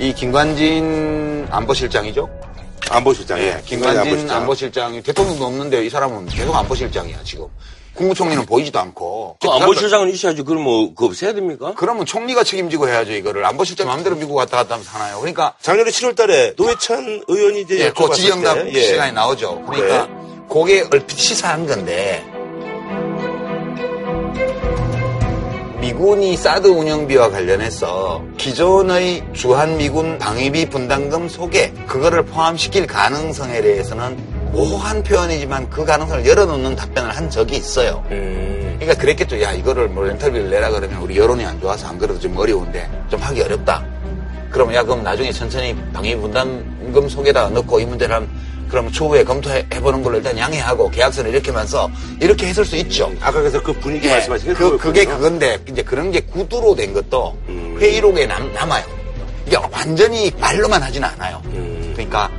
[0.00, 2.28] 이 김관진 안보실장이죠?
[2.90, 3.38] 안보실장.
[3.38, 3.62] 예.
[3.64, 7.46] 김관진 안보실장이 대통령도 없는데 이 사람은 계속 안보실장이야 지금.
[7.98, 9.38] 국무총리는 보이지도 않고.
[9.40, 10.42] 그 안보실장은 있어야지.
[10.42, 11.72] 그럼 뭐, 그거 없애야 됩니까?
[11.76, 15.18] 그러면 총리가 책임지고 해야죠 이거를 안보실장 마음대로 미국 왔다 갔다 하면서 하나요?
[15.18, 18.82] 그러니까 작년에 7월 달에 노회찬 의원이 이제 예, 그 질의응답 때, 예.
[18.82, 19.64] 시간에 나오죠.
[19.66, 20.08] 그러니까
[20.48, 22.24] 그게 얼핏 시사한 건데
[25.80, 35.70] 미군이 사드 운영비와 관련해서 기존의 주한미군 방위비 분담금 속에 그거를 포함시킬 가능성에 대해서는 모호한 표현이지만
[35.70, 38.04] 그 가능성을 열어놓는 답변을 한 적이 있어요.
[38.10, 38.76] 음.
[38.78, 39.40] 그러니까 그랬겠죠.
[39.42, 43.20] 야, 이거를 뭐 렌탈비를 내라 그러면 우리 여론이 안 좋아서 안 그래도 좀 어려운데 좀
[43.20, 43.84] 하기 어렵다.
[44.50, 48.26] 그러면 야, 그럼 나중에 천천히 방위 분담금 속에다 넣고 이 문제를
[48.68, 53.10] 그럼 추후에 검토해보는 걸로 일단 양해하고 계약서를 이렇게 하면서 이렇게 했을 수 있죠.
[53.20, 55.04] 아까 그래서 그 분위기 예, 말씀하신 게 그, 그게.
[55.04, 57.76] 그건데 이제 그런 게 구두로 된 것도 음.
[57.80, 58.84] 회의록에 남, 남아요.
[59.46, 61.40] 이게 완전히 말로만 하지는 않아요.
[61.46, 61.92] 음.
[61.94, 62.30] 그러니까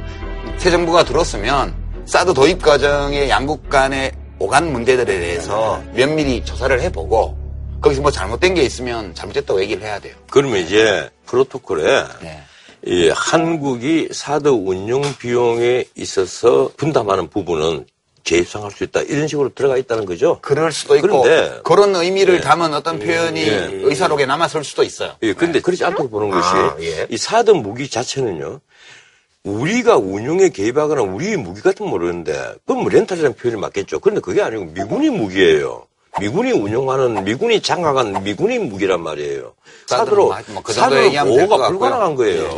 [0.58, 1.74] 새 정부가 들었으면
[2.10, 6.08] 사드 도입 과정의 양국 간의 오간 문제들에 대해서 네.
[6.08, 7.38] 면밀히 조사를 해보고
[7.82, 10.16] 거기서 뭐 잘못된 게 있으면 잘못됐다고 얘기를 해야 돼요.
[10.32, 11.84] 그러면 이제 프로토콜에
[12.24, 12.42] 네.
[12.88, 17.86] 이 한국이 사드 운영 비용에 있어서 분담하는 부분은
[18.24, 20.40] 재협상할 수 있다 이런 식으로 들어가 있다는 거죠.
[20.42, 22.40] 그럴 수도 있고 그런데- 그런 의미를 예.
[22.42, 23.70] 담은 어떤 표현이 예.
[23.84, 25.14] 의사록에 남았을 수도 있어요.
[25.22, 27.06] 예, 근데 그렇지 않다고 보는 것이 아, 예.
[27.10, 28.62] 이 사드 무기 자체는요.
[29.50, 34.00] 우리가 운용에 개입하거나 우리 무기 같으면 모르는데 그건 뭐 렌탈이라는 표현이 맞겠죠.
[34.00, 35.86] 그런데 그게 아니고 미군이 무기예요.
[36.20, 39.54] 미군이 운용하는 미군이 장악한 미군이 무기란 말이에요.
[39.88, 41.70] 사드로 뭐그 정도 사드로 보호가.
[41.70, 42.50] 불가능한 거예요.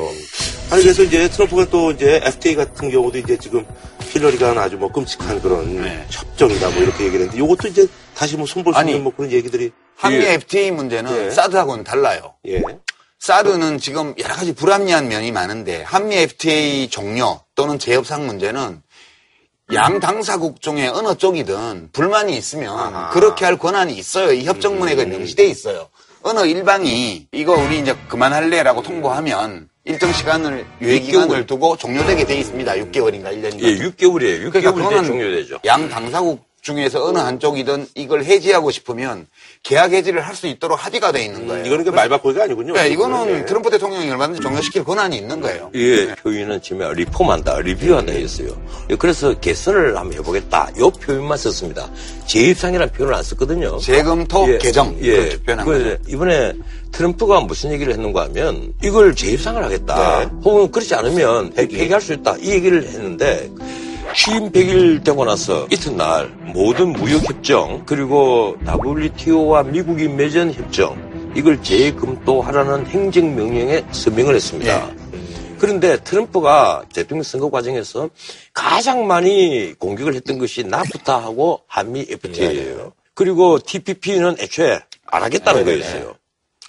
[0.71, 3.65] 아니 그래서 이제 트럼프가 또 이제 FTA 같은 경우도 이제 지금
[4.01, 6.05] 힐러리가 한 아주 뭐 끔찍한 그런 네.
[6.09, 9.31] 협정이다 뭐 이렇게 얘기를 했는데 이것도 이제 다시 뭐 손볼 수 아니, 있는 뭐 그런
[9.31, 10.33] 얘기들이 한미 예.
[10.33, 11.29] FTA 문제는 예.
[11.29, 12.33] 사드하고는 달라요.
[12.47, 12.61] 예.
[13.21, 18.81] 사드는 지금 여러 가지 불합리한 면이 많은데 한미 FTA 종료 또는 재협상 문제는
[19.75, 23.09] 양 당사국 중에 어느 쪽이든 불만이 있으면 아하.
[23.11, 24.33] 그렇게 할 권한이 있어요.
[24.33, 25.87] 이 협정문에 그 명시돼 있어요.
[26.23, 32.73] 어느 일방이 이거 우리 이제 그만할래라고 통보하면 일정 시간을 유예 기간을 두고 종료되게 돼 있습니다.
[32.73, 33.61] 6개월인가 1년인가.
[33.61, 34.47] 예, 6개월이에요.
[34.47, 35.59] 6개월 그러니까 그거는 종료되죠.
[35.65, 39.25] 양 당사국 중에서 어느 한쪽이든 이걸 해지하고 싶으면
[39.63, 41.65] 계약 해지를 할 수 있도록 합의가 돼 있는 거예요.
[41.65, 42.73] 이거는 그말 바꾸기가 아니군요.
[42.73, 43.45] 네, 이거는 예.
[43.45, 45.69] 트럼프 대통령이 얼마든지 종료시킬 권한이 있는 거예요.
[45.75, 48.49] 예, 표현은 지금 리폼한다, 리뷰한다 했어요.
[48.89, 50.69] 예, 그래서 개선을 한번 해보겠다.
[50.79, 51.91] 요 표현만 썼습니다.
[52.27, 53.77] 재입상이라는 표현을 안 썼거든요.
[53.79, 55.37] 재검토 예, 개정 예.
[55.39, 55.97] 표현한 그 거죠.
[56.07, 56.53] 이번에
[56.91, 60.19] 트럼프가 무슨 얘기를 했는가 하면 이걸 재입상을 하겠다.
[60.21, 60.29] 네.
[60.43, 61.77] 혹은 그렇지 않으면 폐기.
[61.77, 62.37] 폐기할 수 있다.
[62.39, 63.49] 이 얘기를 했는데
[64.13, 73.85] 취임 100일 되고 나서 이튿날 모든 무역협정 그리고 WTO와 미국이 맺은 협정 이걸 재검토하라는 행정명령에
[73.91, 74.91] 서명을 했습니다.
[75.59, 78.09] 그런데 트럼프가 대통령 선거 과정에서
[78.53, 82.93] 가장 많이 공격을 했던 것이 나프타하고 한미 FTA예요.
[83.13, 86.15] 그리고 TPP는 애초에 안 하겠다는 거였어요.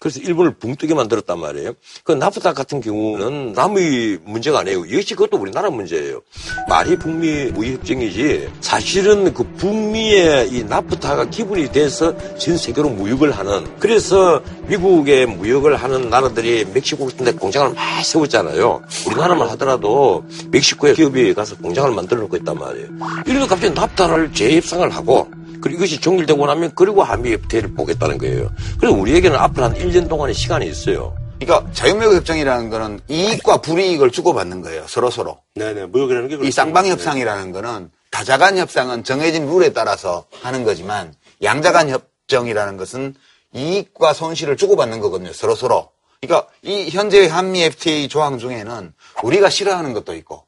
[0.02, 1.74] 그래서 일본을 붕뜨게 만들었단 말이에요.
[2.02, 4.80] 그 나프타 같은 경우는 남의 문제가 아니에요.
[4.90, 6.20] 역시 그것도 우리나라 문제예요.
[6.68, 14.42] 말이 북미 무역협정이지 사실은 그 북미의 이 나프타가 기분이 돼서 전 세계로 무역을 하는 그래서
[14.66, 18.82] 미국의 무역을 하는 나라들이 멕시코 같은 데 공장을 많이 세웠잖아요.
[19.06, 22.88] 우리나라만 하더라도 멕시코에 기업이 가서 공장을 만들어 놓고 있단 말이에요.
[23.24, 25.30] 이래도 갑자기 나프타를 재협상을 하고
[25.62, 28.50] 그리고 이것이 종결되고 나면 그리고 한미 FTA를 보겠다는 거예요.
[28.78, 31.16] 그래서 우리에게는 앞으로 한 1년 동안의 시간이 있어요.
[31.40, 34.84] 그러니까 자유무역 협정이라는 거는 이익과 불이익을 주고받는 거예요.
[34.86, 35.38] 서로 서로.
[35.54, 35.86] 네네.
[35.86, 36.52] 무역이라는 게이 그렇죠.
[36.52, 43.14] 쌍방 협상이라는 거는 다자간 협상은 정해진 룰에 따라서 하는 거지만 양자간 협정이라는 것은
[43.54, 45.32] 이익과 손실을 주고받는 거거든요.
[45.32, 45.90] 서로 서로.
[46.20, 48.92] 그러니까 이 현재 한미 FTA 조항 중에는
[49.24, 50.44] 우리가 싫어하는 것도 있고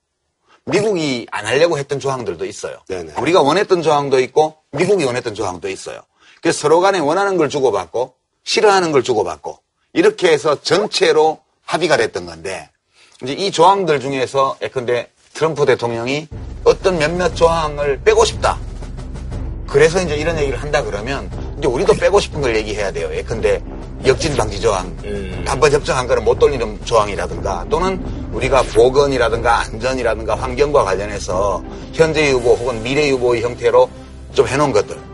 [0.66, 2.78] 미국이 안 하려고 했던 조항들도 있어요.
[2.88, 3.14] 네네.
[3.18, 6.00] 우리가 원했던 조항도 있고 미국이 원했던 조항도 있어요.
[6.40, 9.58] 그래서 서로 간에 원하는 걸 주고받고 싫어하는 걸 주고받고
[9.92, 12.70] 이렇게 해서 전체로 합의가 됐던 건데
[13.22, 16.28] 이제 이 조항들 중에서 예컨대 트럼프 대통령이
[16.64, 18.58] 어떤 몇몇 조항을 빼고 싶다.
[19.66, 21.30] 그래서 이제 이런 얘기를 한다 그러면
[21.64, 23.08] 이제 우리도 빼고 싶은 걸 얘기해야 돼요.
[23.14, 23.58] 예컨대
[24.06, 24.94] 역진 방지 조항,
[25.46, 32.82] 단번 협정한 거를 못 돌리는 조항이라든가 또는 우리가 보건이라든가 안전이라든가 환경과 관련해서 현재 유보 혹은
[32.82, 33.88] 미래 유보의 형태로
[34.34, 35.13] 좀 해놓은 것들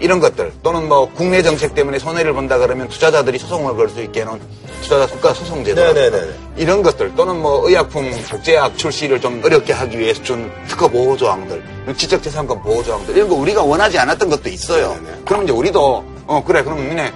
[0.00, 4.20] 이런 것들 또는 뭐 국내 정책 때문에 손해를 본다 그러면 투자자들이 소송을 걸 수 있게
[4.20, 4.38] 해놓은
[4.82, 6.28] 투자자 국가 소송 제도 네네네.
[6.56, 11.62] 이런 것들 또는 뭐 의약품 국제약 출시를 좀 어렵게 하기 위해서 준 특허 보호 조항들,
[11.96, 14.98] 지적재산권 보호 조항들 이런 거 우리가 원하지 않았던 것도 있어요.
[15.04, 15.22] 네네.
[15.24, 17.12] 그럼 이제 우리도 어 그래 그럼 니네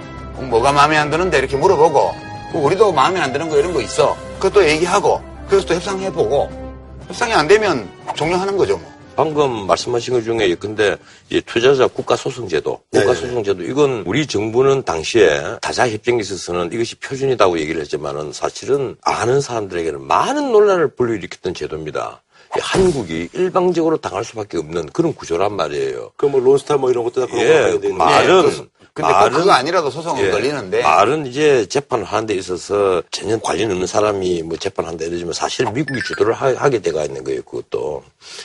[0.49, 2.15] 뭐가 마음에 안 드는데 이렇게 물어보고
[2.51, 4.17] 그 우리도 마음에 안 드는 거 이런 거 있어.
[4.39, 6.49] 그것도 얘기하고 그래서 또 협상해보고
[7.07, 8.92] 협상이 안 되면 종료하는 거죠 뭐.
[9.15, 10.97] 방금 말씀하신 것 중에 근데
[11.45, 13.13] 투자자 국가소송제도, 네네네.
[13.13, 20.01] 국가소송제도 이건 우리 정부는 당시에 다자 협정에 있어서는 이것이 표준이라고 얘기를 했지만은 사실은 아는 사람들에게는
[20.01, 22.23] 많은 논란을 불러일으켰던 제도입니다.
[22.55, 26.11] 이 한국이 일방적으로 당할 수밖에 없는 그런 구조란 말이에요.
[26.17, 28.69] 그뭐 론스타 뭐 이런 것도 다 그런 거 예, 봐야 그
[29.01, 33.39] 말은 근데 꼭 그거 아니라도 소송은 예, 걸리는데 말은 이제 재판을 하는 데 있어서 전혀
[33.39, 38.03] 관련 없는 사람이 뭐 재판한다 이러지만 사실 미국이 주도를 하, 게 돼가 있는 거예요, 그것도.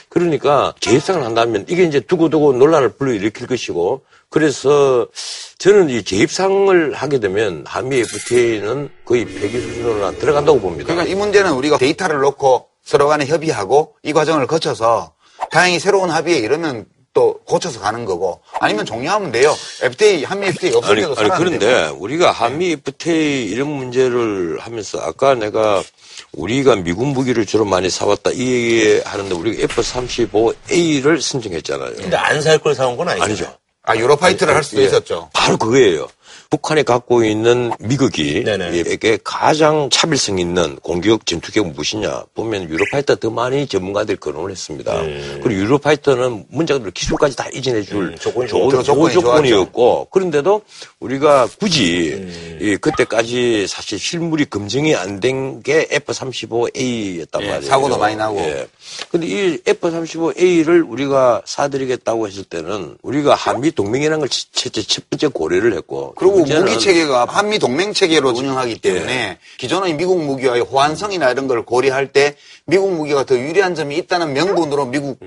[0.08, 5.06] 그러니까 재입상을 한다면 이게 이제 두고두고 논란을 불러일으킬 것이고 그래서
[5.58, 10.86] 저는 이 재입상을 하게 되면 한미 FTA는 거의 폐기 수준으로 들어간다고 봅니다.
[10.86, 15.12] 그러니까 이 문제는 우리가 데이터를 놓고 서로 간에 협의하고 이 과정을 거쳐서
[15.50, 16.86] 다행히 새로운 합의에 이러면
[17.18, 19.52] 또 고쳐서 가는 거고 아니면 종료하면 돼요.
[19.82, 25.82] FTA 한미 FTA 없을 아니, 아니 그런데 우리가 한미 FTA 이런 문제를 하면서 아까 내가
[26.32, 31.94] 우리가 미국 무기를 주로 많이 사왔다 이 얘기 하는데 우리가 F-35A를 선정했잖아요.
[31.96, 33.24] 근데 안 살 걸 사온 건 아니죠.
[33.24, 33.56] 아니죠.
[33.82, 34.86] 아 유로파이터를 할 수도 예.
[34.86, 35.28] 있었죠.
[35.32, 36.06] 바로 그거예요.
[36.50, 38.78] 북한이 갖고 있는 미국이 네네.
[38.78, 44.94] 이게 가장 차별성 있는 공격 전투기가 무엇이냐 보면 유로파이터 더 많이 전문가들이 거론을 했습니다.
[45.42, 48.82] 그리고 유로파이터는 문제들 기술까지 다 이전해 줄 음, 조건이 좋은.
[48.82, 50.62] 조건이 조건이었고 그런데도
[51.00, 52.58] 우리가 굳이 음.
[52.62, 57.60] 이 그때까지 사실 실물이 검증이 안 된 게 F-35A였단 예, 말이에요.
[57.62, 58.38] 사고도 많이 나고.
[58.40, 58.66] 예.
[59.10, 65.74] 근데 이 F-35A를 우리가 사드리겠다고 했을 때는 우리가 한미 동맹이라는 걸 첫째 첫 번째 고려를
[65.74, 71.64] 했고 그리고 무기 체계가 한미 동맹 체계로 운영하기 때문에 기존의 미국 무기와의 호환성이나 이런 걸
[71.64, 75.18] 고려할 때 미국 무기가 더 유리한 점이 있다는 명분으로 미국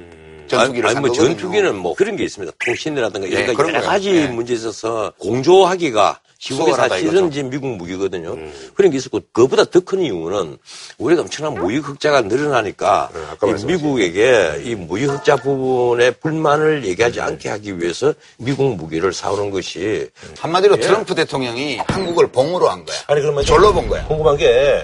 [0.47, 1.35] 전투기를 아니, 산뭐 거거든요.
[1.35, 2.53] 전투기는 뭐 그런 게 있습니다.
[2.65, 3.81] 통신이라든가 예, 여러.
[3.81, 4.27] 가지 예.
[4.27, 7.27] 문제에 있어서 공조하기가 수월하다 사실은.
[7.27, 8.35] 이제 미국 무기거든요.
[8.73, 10.57] 그런 게 있었고 그보다 더 큰 이유는
[10.97, 13.09] 우리가 엄청난 무역 흑자가 늘어나니까
[13.43, 13.65] 네.
[13.65, 20.77] 미국에게 이 무역 흑자 부분에 불만을 얘기하지 않게 하기 위해서 미국 무기를 사오는 것이 한마디로
[20.77, 20.79] 예.
[20.81, 22.97] 트럼프 대통령이 한국을 봉으로 한 거야.
[23.07, 24.05] 아니 그러면 절로 본 거야.
[24.07, 24.81] 궁금한 게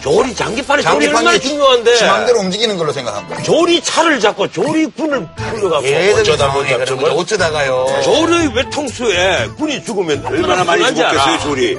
[0.00, 3.42] 조리 장기판에 조리 얼마나 중요한데 지 맘대로 움직이는 걸로 생각한 거야.
[3.42, 7.12] 조리 차를 잡고 조리군을 풀려갖고 얘들 어쩌다 상황에 보니까 정말-.
[7.12, 7.86] 어쩌다가요.
[8.02, 11.78] 조리 외통수에 군이 죽으면 얼마나 많이 죽었겠어요 조리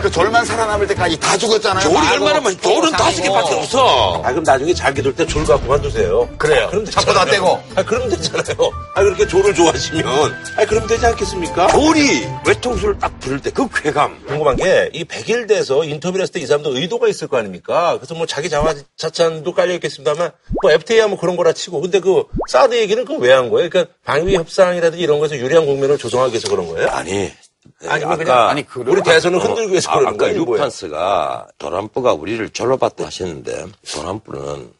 [0.00, 1.82] 그 졸만 살아남을 때까지 다 죽었잖아요.
[1.82, 3.20] 조리 얼마나 많이 또 조는 다섯.
[3.22, 6.28] 개밖에 없어 아 그럼 나중에 잘게 돌때졸 갖고 만두세요.
[6.38, 6.68] 그래요.
[6.70, 7.62] 그럼 차포 다 떼고.
[7.76, 8.72] 아 그럼 되잖아요.
[8.94, 10.06] 아 그렇게 조를 좋아하시면
[10.56, 11.66] 아 그럼 되지 않겠습니까?
[11.68, 16.46] 조리 외통수를 딱 부를 때 그 쾌감 궁금한 게이 100일 돼서 인터뷰를 했을 때 이
[16.46, 17.96] 사람도 의도가 있을 거 아닙니까?
[17.96, 20.30] 그래서 뭐 자기 자화 자찬도 깔려 있겠습니다만
[20.62, 23.68] 뭐 FTA 하면 그런 거라 치고 근데 그 사드 얘기는 그 왜 한 거예요?
[23.68, 26.88] 그러니까 방위 협상이라든지 이런 거에서 유리한 국면을 조성하기 위해서 그런 거예요?
[26.90, 27.32] 아니
[27.86, 30.44] 아니면 아까 그냥 아니, 그- 우리 대선을 어, 흔들기 위해서 아, 그러는 아까 거예요?
[30.44, 30.54] 뭐예요?
[30.58, 34.70] 유판스가 도란프가 우리를 졸라봤다 하셨는데 도란프는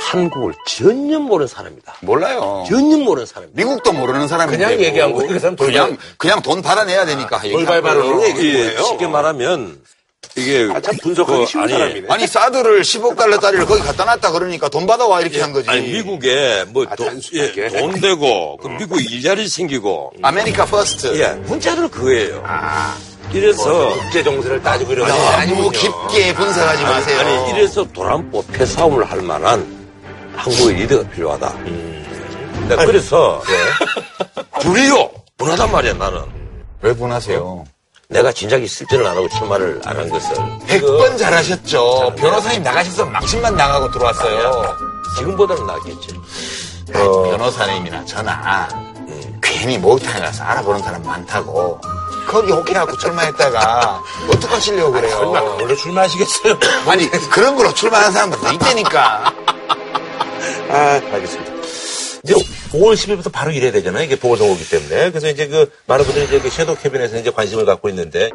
[0.00, 2.64] 한국을 전혀 모르는 사람이다 몰라요.
[2.68, 4.84] 전혀 모르는 사람이다 미국도 모르는 사람인데 그냥 뭐.
[4.86, 5.28] 얘기한 거예요.
[5.32, 8.28] 그 사람 돌발- 그냥 그냥 돈 받아내야 되니까 얘기한 돌발 발언으로 거예요.
[8.36, 8.82] 얘기- 예, 거예요?
[8.84, 9.80] 쉽게 말하면
[10.38, 12.06] 이게 아, 참 분석하기 그, 쉬운 아니, 사람이네.
[12.10, 15.68] 아니 사드를 10억 달러짜리를 거기 갖다 놨다 그러니까 돈 받아와 이렇게 한 거지.
[15.68, 17.20] 아니 미국에 뭐 아, 돈.
[17.34, 21.18] 예, 돈 되고 그 미국 일자리 생기고 America First.
[21.20, 22.42] 예 문자는 그거예요.
[22.46, 22.96] 아,
[23.32, 25.70] 이래서 국제 정세를 따지고 이런 게 너무 아니군요.
[25.70, 27.20] 깊게 분석하지 마세요.
[27.20, 29.66] 아니 이래서 도람프 패싸움을 할 만한
[30.34, 31.54] 한국의 리더가 필요하다.
[32.68, 33.42] 네, 그래서
[34.60, 36.20] 불이요 분하단 말이야 나는.
[36.80, 37.64] 왜 분하세요?
[38.10, 40.34] 내가 진작에 실전을 안 하고 출마를 안 한 것을
[40.66, 42.14] 100번 잘하셨죠.
[42.16, 44.76] 변호사님 나가셔서 망신만 나가고 들어왔어요.
[45.18, 46.18] 지금보다는 낫겠지.
[46.94, 48.66] 어, 변호사님이나 저나
[49.42, 51.78] 괜히 목욕탕에 가서 알아보는 사람 많다고
[52.26, 55.56] 거기 혹해갖고 출마했다가 어떡하시려고 설마 그래요.
[55.60, 56.58] 원래 출마하시겠어요?
[56.88, 59.34] 아니 그런 걸로 출마한 사람들도 있다니까.
[60.70, 61.52] 아, 알겠습니다.
[62.24, 62.34] 이제
[62.72, 64.04] 5월 10일부터 바로 일해야 되잖아요.
[64.04, 65.10] 이게 보궐선거기 때문에.
[65.10, 68.30] 그래서 이제 그 많은 분들이 이제 그 섀도우 캐비닛에서 이제 관심을 갖고 있는데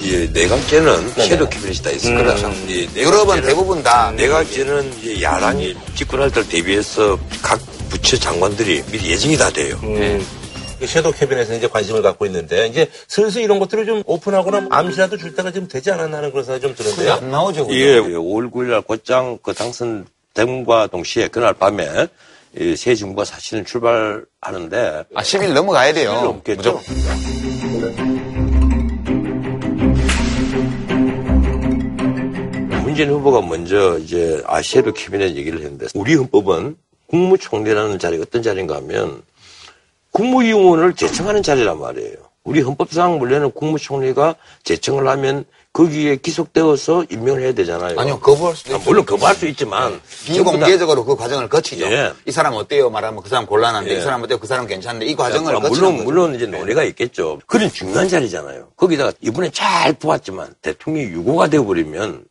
[0.00, 2.48] 이 내각제는 섀도 캐비닛이 다 있을 거다.
[2.68, 9.36] 이 유럽은 대부분 다 내각제는 이제 야당이 집권할 때 대비해서 각 부처 장관들이 미리 예정이
[9.36, 9.78] 다 돼요.
[9.84, 10.24] 음,
[10.82, 15.34] 이 섀도우 캐비닛에서 이제 관심을 갖고 있는데 이제 슬슬 이런 것들을 좀 오픈하거나 암시라도 줄
[15.36, 17.12] 때가 좀 되지 않았나 하는 그런 생각이 좀 드는데요.
[17.12, 17.66] 안 나오죠.
[17.66, 17.76] 그죠?
[17.76, 22.06] 이게 5월 9일 날 곧장 그 당선 됨과 동시에 그날 밤에
[22.58, 26.12] 이새 정부가 사실은 출발하는데 아 10일 넘어가야 돼요.
[26.12, 26.80] 10일 넘겠죠.
[32.82, 39.22] 문재인 후보가 먼저 이제 아시아로 캐비넷 얘기를 했는데 우리 헌법은 국무총리라는 자리가 어떤 자리인가 하면
[40.12, 42.16] 국무위원을 제청하는 자리란 말이에요.
[42.44, 47.98] 우리 헌법상 원래는 국무총리가 제청을 하면 거기에 기속되어서 임명을 해야 되잖아요.
[47.98, 48.90] 아니요 거부할 수도 아, 있죠.
[48.90, 51.86] 물론 거부할 수 있지만 비공개적으로 그 과정을 거치죠.
[51.86, 52.12] 예.
[52.26, 52.90] 이 사람 어때요?
[52.90, 53.98] 말하면 그 사람 곤란한데 예.
[53.98, 54.38] 이 사람 어때요?
[54.38, 56.04] 그 사람 괜찮은데 이 과정을 아, 거치는 물론 거죠.
[56.04, 57.40] 물론 이제 논의가 있겠죠.
[57.46, 58.68] 그런 중요한 자리잖아요.
[58.76, 62.24] 거기다가 이번에 잘 뽑았지만 대통령이 유고가 되어버리면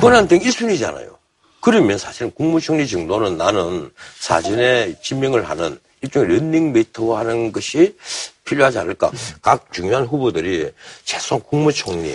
[0.00, 1.14] 권한 등 1순위잖아요.
[1.60, 7.96] 그러면 사실은 국무총리 정도는 나는 사전에 지명을 하는 일종의 런닝메이터 하는 것이
[8.44, 9.10] 필요하지 않을까.
[9.42, 10.70] 각 중요한 후보들이
[11.04, 12.14] 최소한 국무총리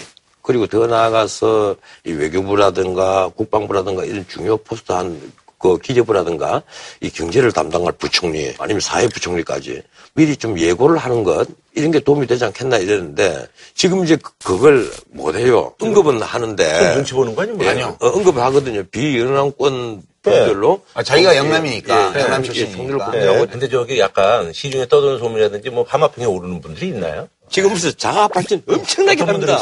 [0.49, 1.75] 그리고 더 나아가서
[2.07, 5.21] 이 외교부라든가 국방부라든가 이런 중요 포스트 한
[5.59, 6.63] 그 기재부라든가
[7.01, 9.81] 이 경제를 담당할 부총리 아니면 사회부총리까지
[10.13, 14.89] 미리 좀 예고를 하는 것 이런 게 도움이 되지 않겠나 이랬는데 지금 이제 그- 그걸
[15.09, 15.73] 못 해요.
[15.81, 18.83] 언급은 하는데 눈치 보는 거 아니면 예, 어, 언급을 하거든요.
[18.85, 22.77] 비연합권 분들로 아, 자기가 영남이니까 예, 영남 예, 출신이니까.
[22.77, 23.05] 총리를 네.
[23.27, 27.27] 뽑느라고 근데 저기 약간 시중에 떠도는 소문이라든지 뭐 하마평에 오르는 분들이 있나요?
[27.49, 29.57] 지금 무슨 자가 발전 엄청나게 합니다.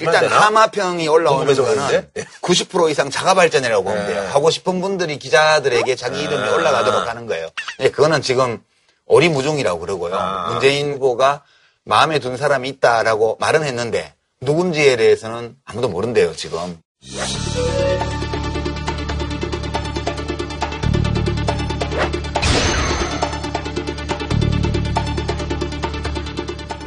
[0.00, 0.26] 일단?
[0.26, 2.10] 하마평이 올라오는 거는 그러는데?
[2.42, 4.22] 90% 이상 자가 발전이라고 보면 돼요.
[4.22, 4.28] 네.
[4.28, 6.54] 하고 싶은 분들이 기자들에게 자기 이름이 아.
[6.54, 7.48] 올라가도록 하는 거예요.
[7.80, 8.62] 예, 그거는 지금
[9.06, 10.14] 오리무중이라고 그러고요.
[10.14, 10.50] 아.
[10.50, 11.42] 문재인 후보가
[11.84, 16.78] 마음에 든 사람이 있다라고 말은 했는데 누군지에 대해서는 아무도 모른대요, 지금.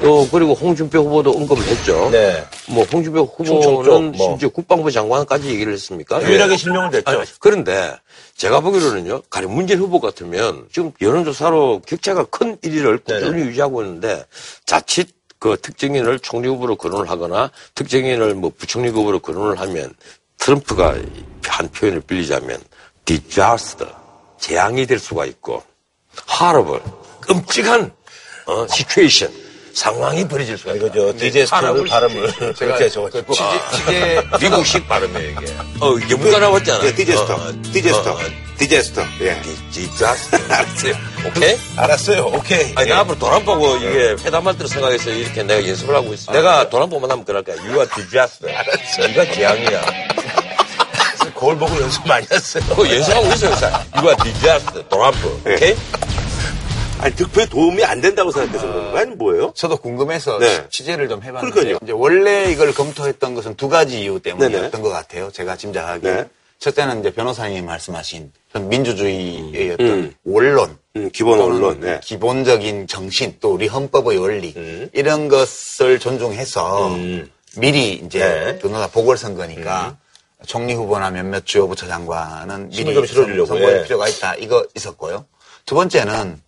[0.06, 2.12] 또 그리고 홍준표 후보도 언급을 했죠.
[2.12, 2.46] 네.
[2.70, 4.28] 뭐 홍준표 후보는 뭐.
[4.28, 6.22] 심지어 국방부 장관까지 얘기를 했습니까?
[6.22, 6.58] 유일하게 예.
[6.58, 7.10] 실명을 냈죠.
[7.10, 7.92] 아니, 그런데
[8.38, 14.24] 제가 보기로는요, 가령 문재인 후보 같으면 지금 여론조사로 격차가 큰 1위를 꾸준히 유지하고 있는데
[14.68, 15.08] 자칫
[15.40, 19.92] 그 특정인을 총리 후보로 거론을 하거나 특정인을 뭐 부총리 후보로 거론을 하면
[20.38, 20.98] 트럼프가
[21.48, 22.62] 한 표현을 빌리자면
[23.06, 23.92] disaster,
[24.40, 25.64] 재앙이 될 수가 있고
[26.40, 26.84] horrible,
[27.22, 27.92] 끔찍한
[28.46, 29.45] 어, situation,
[29.76, 30.86] 상황이 벌어질 수가 있다.
[30.88, 33.34] 이거 저 disaster를 발음을 그렇게 적어가지고.
[33.34, 35.54] 취재, 미국식 발음이에요, 이게.
[35.82, 36.86] 어, 이게 문가 나왔잖아.
[36.86, 37.52] 예, disaster.
[37.74, 38.18] disaster.
[38.58, 39.02] disaster.
[39.22, 39.42] 예.
[39.74, 40.38] disaster.
[41.28, 41.58] 오케이?
[41.76, 42.24] 알았어요.
[42.28, 42.72] 오케이.
[42.76, 42.94] 아니, 예.
[42.94, 46.32] 나 앞으로 도람프하고 이게 회담할 때로 생각해서 이렇게 내가 연습을 하고 있어.
[46.32, 47.58] 내가 도람프 만나면 그럴 거야.
[47.58, 48.56] You are disaster.
[48.58, 49.08] 알았어.
[49.08, 49.82] 네가 재앙이야.
[51.36, 52.64] 거울 보고 연습 많이 했어요.
[52.70, 53.66] 그거 연습하고 있어, 요새.
[53.94, 54.88] You are disaster.
[54.88, 55.42] 도란보.
[55.46, 55.76] 오케이?
[57.06, 59.54] 아니, 득표에 도움이 안 된다고 생각해서 그런 거 아니 뭐예요?
[59.56, 60.66] 저도 궁금해서 네.
[60.70, 61.80] 취재를 좀 해봤는데 그러니까요.
[61.84, 64.84] 이제 원래 이걸 검토했던 것은 두 가지 이유 때문이었던 네네.
[64.84, 65.30] 것 같아요.
[65.32, 66.26] 제가 짐작하기에 네.
[66.58, 70.14] 첫째는 이제 변호사님이 말씀하신 전 민주주의의 어떤 음.
[70.24, 71.80] 원론 음, 기본 언론.
[71.80, 72.00] 네.
[72.04, 74.90] 기본적인 정신 또 우리 헌법의 원리 음.
[74.94, 77.30] 이런 것을 존중해서 음.
[77.58, 78.58] 미리 이제 네.
[78.60, 79.98] 변호사 보궐선거니까
[80.48, 83.84] 총리 후보나 몇몇 주요 부처 장관은 미리 선거할 예.
[83.84, 85.26] 필요가 있다 이거 있었고요.
[85.66, 86.40] 두 번째는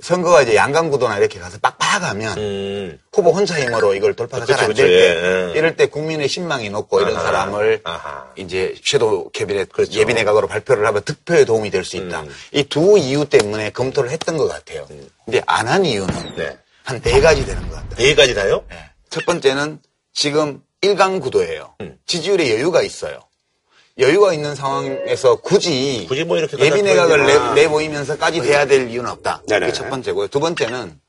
[0.00, 2.98] 선거가 이제 양강구도나 이렇게 가서 빡빡하면 음.
[3.14, 5.58] 후보 혼자 힘으로 이걸 돌파가 잘안 그쵸, 될 때, 예, 예.
[5.58, 8.30] 이럴 때 국민의 신망이 높고 이런 아하, 사람을 아하.
[8.36, 9.98] 이제 섀도우 캐비넷 그렇죠.
[9.98, 12.20] 예비 내각으로 발표를 하면 득표에 도움이 될 수 있다.
[12.22, 12.28] 음.
[12.52, 14.86] 이두 이유 때문에 검토를 했던 것 같아요.
[15.24, 16.58] 근데 안 한 이유는 네.
[16.84, 17.96] 한네 가지 되는 것 같아요.
[17.96, 18.64] 네 가지나요?
[18.72, 18.76] 예.
[19.08, 19.80] 첫 번째는
[20.12, 21.74] 지금 일강 구도예요.
[21.80, 21.96] 음.
[22.06, 23.20] 지지율에 여유가 있어요.
[23.98, 28.90] 여유가 있는 상황에서 굳이, 굳이 뭐 이렇게 예비 내각을 갖다 줘야 내, 내보이면서까지 돼야 될
[28.90, 29.42] 이유는 없다.
[29.48, 29.66] 네네.
[29.66, 30.28] 그게 첫 번째고요.
[30.28, 31.00] 두 번째는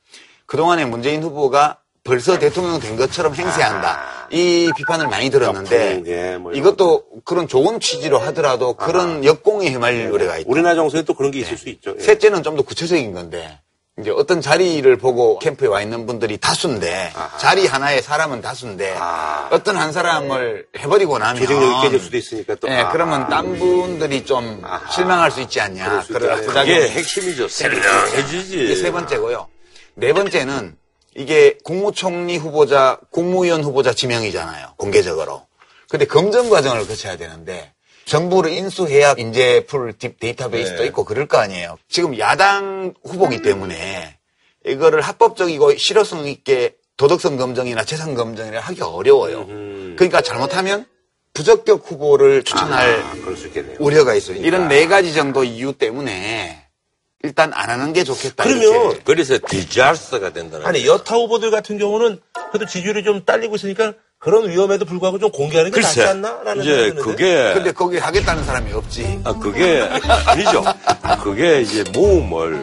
[0.45, 4.27] 그동안에 문재인 후보가 벌써 대통령 된 것처럼 행세한다.
[4.31, 10.37] 이 비판을 많이 들었는데 예, 뭐 이것도 그런 좋은 취지로 하더라도 그런 역공에 휘말릴 우려가
[10.37, 10.49] 있다.
[10.49, 11.95] 우리나라 정서에 또 그런 게 있을 수 있죠.
[11.97, 12.01] 예.
[12.01, 13.59] 셋째는 좀 더 구체적인 건데
[13.99, 19.49] 이제 어떤 자리를 보고 캠프에 와 있는 분들이 다수인데 자리 하나에 사람은 다수인데 아.
[19.51, 22.69] 어떤 한 사람을 해버리고 나면 조직력이 깨질 수도 있으니까 또.
[22.69, 22.91] 예, 아.
[22.91, 24.61] 그러면 딴 분들이 좀
[24.93, 26.01] 실망할 수 있지 않냐.
[26.01, 26.47] 수 그런 있다.
[26.47, 26.75] 부작용.
[26.75, 27.47] 이게 핵심이죠.
[27.47, 29.47] 이게 세 번째고요.
[29.95, 30.77] 네 번째는
[31.15, 34.75] 이게 국무총리 후보자, 국무위원 후보자 지명이잖아요.
[34.77, 35.47] 공개적으로.
[35.89, 37.73] 근데 검증 과정을 거쳐야 되는데
[38.07, 40.87] 정보를 인수해야 인재 풀딥 데이터베이스도 네.
[40.87, 41.77] 있고 그럴 거 아니에요.
[41.89, 44.17] 지금 야당 후보기 때문에
[44.65, 49.45] 이거를 합법적이고 실효성 있게 도덕성 검증이나 재산 검증이나 하기 어려워요.
[49.97, 50.85] 그러니까 잘못하면
[51.33, 53.75] 부적격 후보를 추천할 아, 그럴 수 있겠네요.
[53.79, 54.37] 우려가 있어요.
[54.37, 56.65] 이런 네 가지 정도 이유 때문에
[57.23, 58.43] 일단 안 하는 게 좋겠다.
[58.43, 58.99] 그러면 이렇게.
[59.03, 63.93] 그래서 디자스터가 된다는 아니, 여타 후보들 같은 경우는 그래도 지지율이 좀 딸리고 있으니까
[64.27, 66.41] 그런 위험에도 불구하고 좀 공개하는 게 낫지 글쎄, 않나?
[66.43, 67.11] 라는 이제 생각이 드는데.
[67.11, 69.21] 그게 근데 거기 하겠다는 사람이 없지.
[69.23, 69.87] 아, 그게
[70.25, 70.65] 아니죠.
[71.23, 72.55] 그게 이제 모험을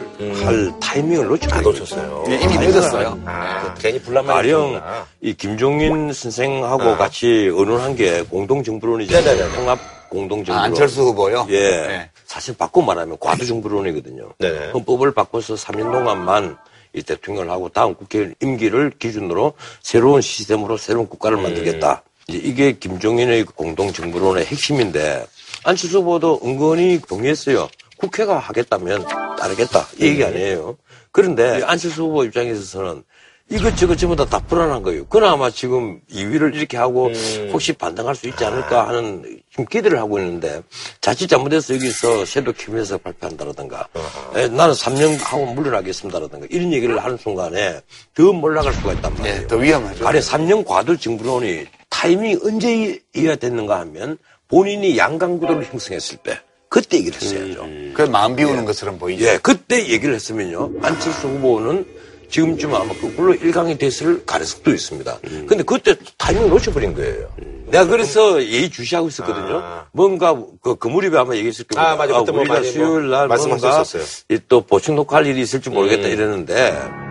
[0.43, 2.25] 할 타이밍을 놓치고 아, 놓쳤어요.
[2.27, 3.19] 네, 이미 늦었어요.
[3.25, 4.79] 아, 괜히 불난만 가령
[5.21, 6.97] 이 김종인 선생하고 아.
[6.97, 9.25] 같이 의논한 게 공동 정부론이잖아요.
[9.25, 9.55] 네네네.
[9.55, 10.59] 통합 공동 정부론.
[10.59, 11.47] 아, 안철수 후보요?
[11.49, 11.59] 예.
[11.87, 12.09] 네.
[12.25, 14.33] 사실 바꿔 말하면 과도 정부론이거든요.
[14.37, 14.67] 네네.
[14.71, 16.57] 헌법을 바꿔서 3년 동안만
[16.95, 22.03] 이 대통령을 하고 다음 국회 임기를 기준으로 새로운 시스템으로 새로운 국가를 만들겠다.
[22.27, 25.25] 이제 이게 김종인의 공동정부론의 핵심인데
[25.63, 27.67] 안철수 후보도 은근히 동의했어요.
[27.97, 29.05] 국회가 하겠다면
[29.37, 29.87] 따르겠다.
[29.99, 30.77] 이 얘기 아니에요.
[31.11, 33.03] 그런데 안철수 후보 입장에서는
[33.49, 35.05] 이것저것 전부 다, 다 불안한 거예요.
[35.05, 37.11] 그나마 지금 2위를 이렇게 하고
[37.51, 40.61] 혹시 반등할 수 있지 않을까 하는 지금 기대를 하고 있는데
[40.99, 43.87] 자칫 잘못해서 여기서 섀도 키면서 발표한다라든가
[44.35, 47.81] 에, 나는 3년 하고 물러나겠습니다라든가 이런 얘기를 하는 순간에
[48.15, 49.41] 더 몰락할 수가 있단 말이에요.
[49.41, 50.03] 네, 더 위험하죠.
[50.03, 54.17] 가령 3년 과도 정부론이 타이밍이 언제여야 됐는가 하면
[54.47, 57.67] 본인이 양강구도를 형성했을 때 그때 얘기를 했어야죠.
[57.93, 59.23] 그 마음 비우는 것처럼 보이죠.
[59.25, 60.71] 예, 그때 얘기를 했으면요.
[60.81, 61.85] 안철수 후보는
[62.29, 65.19] 지금쯤 아마 거꾸로 일강이 됐을 가능성도 있습니다.
[65.47, 67.29] 근데 그때 타이밍을 놓쳐버린 거예요.
[67.67, 69.59] 내가 그래서 예의 주시하고 있었거든요.
[69.63, 69.85] 아.
[69.91, 71.91] 뭔가 그, 그 무렵에 아마 얘기했을 겁니다.
[71.91, 72.19] 아, 맞아.
[72.19, 74.25] 그때 뭐 우리가 뭐 수요일 날 뭔가 말씀하셨었어요.
[74.29, 76.13] 이또 보충 녹화할 일이 있을지 모르겠다 음.
[76.13, 77.05] 이랬는데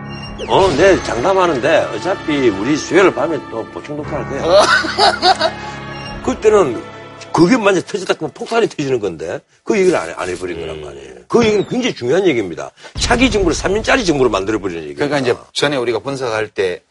[0.47, 4.61] 어, 내 장담하는데 어차피 우리 수요일 밤에 또 보충 녹화할 거야.
[6.23, 6.94] 그때는
[7.35, 11.15] 그게 만약 터지다 그러면 폭탄이 터지는 건데 그 얘기를 안, 해- 안 해버린 거란 말이에요.
[11.27, 12.71] 그 얘기는 굉장히 중요한 얘기입니다.
[12.97, 14.95] 차기 정부를 3년짜리 정부로 만들어버리는 얘기예요.
[14.95, 16.81] 그러니까 이제 전에 우리가 분석할 때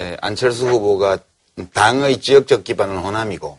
[0.00, 1.18] 에, 안철수 후보가
[1.72, 3.56] 당의 지역적 기반은 호남이고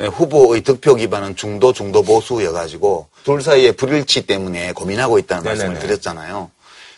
[0.00, 5.86] 에, 후보의 득표 기반은 중도 중도 보수여가지고 둘 사이의 불일치 때문에 고민하고 있다는 말씀을 네네네.
[5.86, 6.50] 드렸잖아요.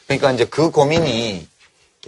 [0.06, 1.48] 그러니까 이제 그 고민이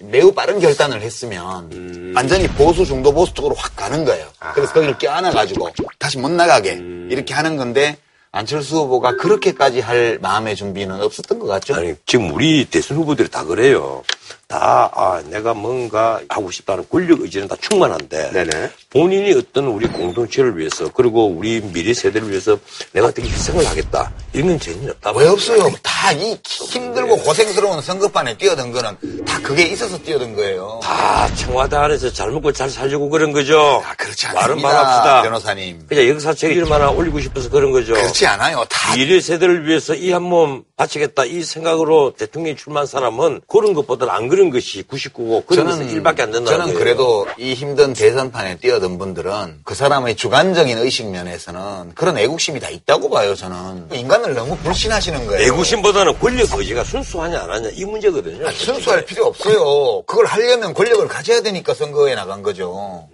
[0.03, 4.27] 매우 빠른 결단을 했으면 완전히 보수 중도 보수 쪽으로 확 가는 거예요.
[4.55, 5.69] 그래서 거기를 껴안아가지고
[6.05, 7.97] 다시 못 나가게 이렇게 하는 건데
[8.31, 11.77] 안철수 후보가 그렇게까지 할 마음의 준비는 없었던 것 같죠.
[11.77, 14.03] 아니, 지금 우리 대선 후보들이 다 그래요.
[14.49, 18.31] 다, 아, 내가 뭔가 하고 싶다는 권력 의지는 다 충만한데.
[18.33, 18.71] 네네.
[18.91, 22.57] 본인이 어떤 우리 공동체를 위해서, 그리고 우리 미래 세대를 위해서
[22.93, 24.13] 내가 어떻게 희생을 하겠다.
[24.33, 25.13] 이런 건 전혀 없다.
[25.13, 25.71] 왜 없어요?
[25.83, 30.79] 다 이 힘들고 고생스러운 선거판에 뛰어든 거는 다 그게 있어서 뛰어든 거예요.
[30.83, 33.83] 다 청와대 안에서 잘 먹고 잘 살려고 그런 거죠.
[33.87, 34.69] 아, 그렇지 말은 않습니다.
[34.69, 35.23] 말합시다.
[35.23, 35.87] 변호사님.
[35.89, 37.95] 그냥 역사책을 하나 올리고 싶어서 그런 거죠.
[37.95, 38.65] 그렇지 않아요.
[38.69, 44.13] 다 미래 세대를 위해서 이 한 몸 바치겠다 이 생각으로 대통령에 출마한 사람은 그런 것보다는
[44.13, 46.79] 안 그런 것이 99고 그런 것은 1밖에 안 된다는 저는 거예요.
[46.79, 53.09] 그래도 이 힘든 대선판에 뛰어든 분들은 그 사람의 주관적인 의식 면에서는 그런 애국심이 다 있다고
[53.09, 53.91] 봐요, 저는.
[53.93, 55.47] 인간을 너무 불신하시는 거예요.
[55.47, 58.49] 애국심보다는 권력 의지가 순수하냐 안 하냐 이 문제거든요.
[58.49, 60.03] 아니, 순수할 필요 없어요.
[60.07, 63.09] 그걸 하려면 권력을 가져야 되니까 선거에 나간 거죠.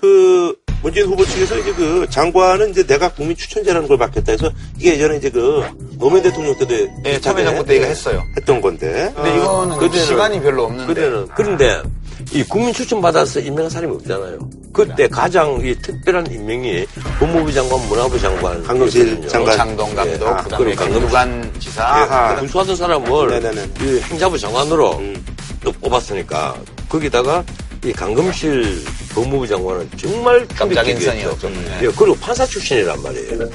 [0.00, 4.94] 그 문재인 후보 측에서 이제 그 장관은 이제 내가 국민 추천제라는 걸 맡겠다 해서 이게
[4.94, 5.62] 예전에 이제 그
[5.98, 6.74] 노무현 대통령 때도
[7.04, 8.22] 예, 참여 정부 때 이거 했어요.
[8.36, 9.12] 했던 건데.
[9.14, 10.86] 근데 이거는 그때는- 시간이 별로 없는데.
[10.94, 11.82] 그때는 그런데
[12.32, 14.38] 이 국민 추천 받아서 임명한 사람이 없잖아요.
[14.72, 16.86] 그때 가장 이 특별한 임명이
[17.18, 19.56] 법무부 장관, 문화부 장관, 강경실 장관.
[19.56, 20.28] 장동 감독, 예.
[20.30, 22.36] 아, 그다음에 김두관 지사, 아하.
[22.36, 23.68] 군수하던 사람을 네네네.
[23.82, 25.02] 이 행자부 장관으로
[25.62, 26.56] 또 뽑았으니까
[26.88, 27.44] 거기다가
[27.84, 30.86] 이 강금실 법무부 장관은 정말 깜짝.
[30.86, 31.48] 인선이었죠.
[31.48, 31.78] 네.
[31.82, 33.48] 예, 그리고 판사 출신이란 말이에요.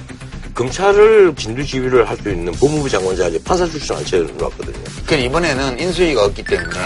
[0.56, 4.84] 검찰을 진두지휘를 할 수 있는 법무부 장관 자리 판사 출신 안 채워놨거든요.
[5.06, 6.78] 그 이번에는 인수위가 없기 때문에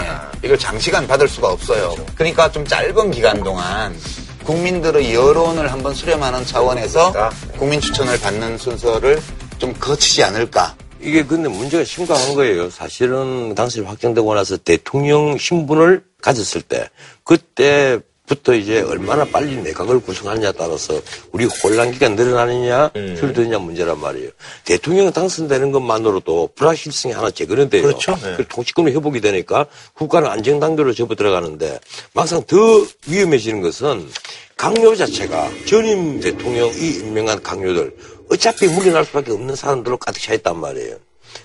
[0.44, 1.94] 이걸 장시간 받을 수가 없어요.
[2.14, 3.96] 그러니까 좀 짧은 기간 동안
[4.44, 9.20] 국민들의 여론을 한번 수렴하는 차원에서 국민 추천을 받는 순서를
[9.58, 10.74] 좀 거치지 않을까.
[11.00, 12.68] 이게 근데 문제가 심각한 거예요.
[12.68, 16.88] 사실은 당시 확정되고 나서 대통령 신분을 가졌을 때
[17.24, 21.00] 그때 부터 이제 얼마나 빨리 내각을 구성하느냐에 따라서
[21.32, 24.30] 우리 혼란기가 늘어나느냐 줄어드느냐 문제란 말이에요.
[24.64, 27.82] 대통령 당선되는 것만으로도 불확실성이 하나 제거는 돼요.
[27.82, 28.16] 그렇죠.
[28.22, 28.36] 네.
[28.48, 31.80] 통치권이 회복이 되니까 국가는 안정단계로 접어 들어가는데
[32.12, 32.56] 막상 더
[33.08, 34.08] 위험해지는 것은
[34.56, 37.96] 강요 자체가 전임 대통령이 임명한 강요들
[38.30, 40.94] 어차피 물러날 수밖에 없는 사람들로 가득 차 있단 말이에요.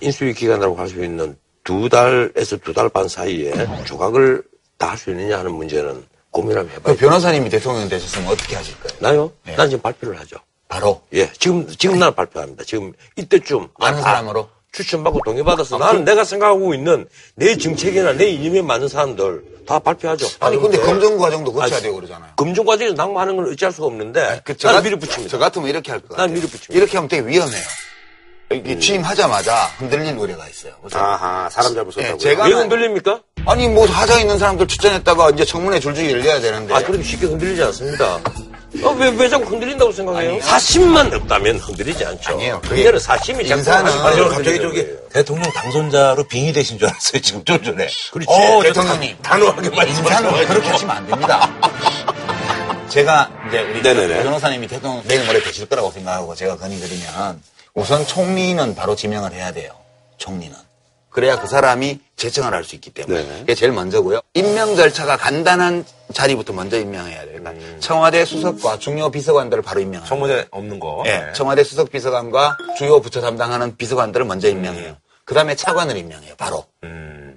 [0.02, 3.52] 인수위 기간이라고 할 수 있는 두 달에서 두 달 반 사이에
[3.86, 4.44] 조각을
[4.78, 6.96] 다 할 수 있느냐 하는 문제는 고민 한번 그 해봐요.
[6.96, 8.98] 변호사님이 대통령 되셨으면 어떻게 하실 거예요?
[9.00, 9.32] 나요?
[9.44, 9.56] 네.
[9.56, 10.36] 난 지금 발표를 하죠.
[10.68, 12.64] 바로 예, 지금, 지금 날 발표합니다.
[12.64, 13.68] 지금 이때쯤.
[13.80, 14.48] 아는 다 사람으로?
[14.72, 20.26] 추천받고 동의받아서 나는 내가 생각하고 있는 내 정책이나 내 이념에 맞는 사람들 다 발표하죠.
[20.40, 22.32] 아니 근데 검증 과정도 거쳐야 아니, 되고 그러잖아요.
[22.36, 25.30] 검증 과정에서 낭만하는 건 어찌할 수가 없는데 그저 나는 같- 밀어붙입니다.
[25.30, 26.26] 저 같으면 이렇게 할 것 같아요.
[26.26, 26.74] 난 밀어붙입니다.
[26.74, 27.62] 이렇게 하면 되게 위험해요.
[28.52, 30.72] 이게 취임하자마자 흔들릴 우려가 있어요.
[30.80, 31.90] 그래서 아하, 사람 썼다고.
[31.98, 33.20] 예, 제가- 왜 흔들립니까?
[33.44, 37.62] 아니 뭐 하자 있는 사람들 추천했다가 이제 청문회 줄줄이 열려야 되는데 아, 그렇게 쉽게 흔들리지
[37.64, 38.20] 않습니다.
[38.82, 40.30] 어, 왜, 왜 자꾸 흔들린다고 생각해요?
[40.32, 42.32] 아니, 사심만 없다면 흔들리지 않죠.
[42.34, 42.60] 아니에요.
[42.60, 44.86] 그게 문제는 사심이 자꾸 인사는- 아니, 저는 갑자기 저기.
[45.12, 47.88] 대통령 당선자로 빙의 되신 줄 알았어요, 지금 좀 전에.
[48.12, 48.26] 그렇지.
[48.28, 49.16] 어, 저 대통령님.
[49.22, 50.48] 단- 단호하게 인사는 말씀하셔가지고.
[50.48, 51.50] 그렇게 하시면 안 됩니다.
[52.90, 54.22] 제가 이제 우리 네네네.
[54.22, 57.40] 변호사님이 대통령 내일 모레 되실 거라고 생각하고 제가 건의 드리면
[57.76, 59.70] 우선 총리는 바로 지명을 해야 돼요.
[60.16, 60.56] 총리는.
[61.10, 63.22] 그래야 그 사람이 제청을 할 수 있기 때문에.
[63.22, 63.38] 네네.
[63.40, 64.20] 그게 제일 먼저고요.
[64.34, 67.38] 임명 절차가 간단한 자리부터 먼저 임명해야 돼요.
[67.38, 70.08] 그러니까 청와대 수석과 중요 비서관들을 바로 임명해요.
[70.08, 71.04] 청문회 없는 거.
[71.06, 74.96] 예, 청와대 수석 비서관과 주요 부처 담당하는 비서관들을 먼저 임명해요.
[75.24, 76.64] 그 다음에 차관을 임명해요, 바로.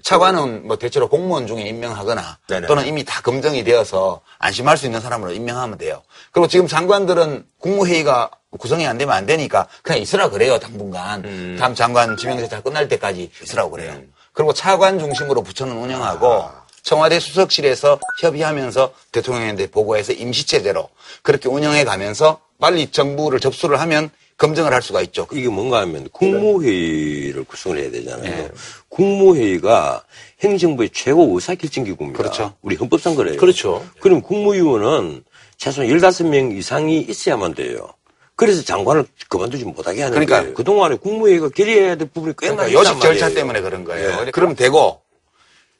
[0.03, 2.67] 차관은 뭐 대체로 공무원 중에 임명하거나 네네.
[2.67, 6.01] 또는 이미 다 검증이 되어서 안심할 수 있는 사람으로 임명하면 돼요.
[6.31, 11.57] 그리고 지금 장관들은 국무회의가 구성이 안 되면 안 되니까 그냥 있으라 그래요, 당분간.
[11.59, 14.01] 다음 장관 지명제차 끝날 때까지 있으라고 그래요.
[14.33, 16.45] 그리고 차관 중심으로 부처는 운영하고
[16.81, 20.89] 청와대 수석실에서 협의하면서 대통령한테 보고해서 임시체제로
[21.21, 25.27] 그렇게 운영해 가면서 빨리 정부를 접수를 하면 검증을 할 수가 있죠.
[25.33, 28.23] 이게 뭔가 하면 국무회의를 구성을 해야 되잖아요.
[28.23, 28.49] 네.
[28.87, 30.03] 국무회의가
[30.41, 32.17] 행정부의 최고 의사결정기구입니다.
[32.17, 32.53] 그렇죠.
[32.61, 33.37] 우리 헌법상 그래요.
[33.37, 33.85] 그렇죠.
[33.99, 35.25] 그럼 국무위원은
[35.57, 37.89] 최소한 15명 이상이 있어야만 돼요.
[38.39, 40.53] 그래서 장관을 그만두지 못하게 하는 그러니까- 거예요.
[40.53, 43.29] 그동안에 국무회의가 결의해야 될 부분이 꽤 많이 그러니까 요식 절차.
[43.33, 44.23] 때문에 그런 거예요.
[44.27, 44.31] 예.
[44.31, 45.01] 그럼 되고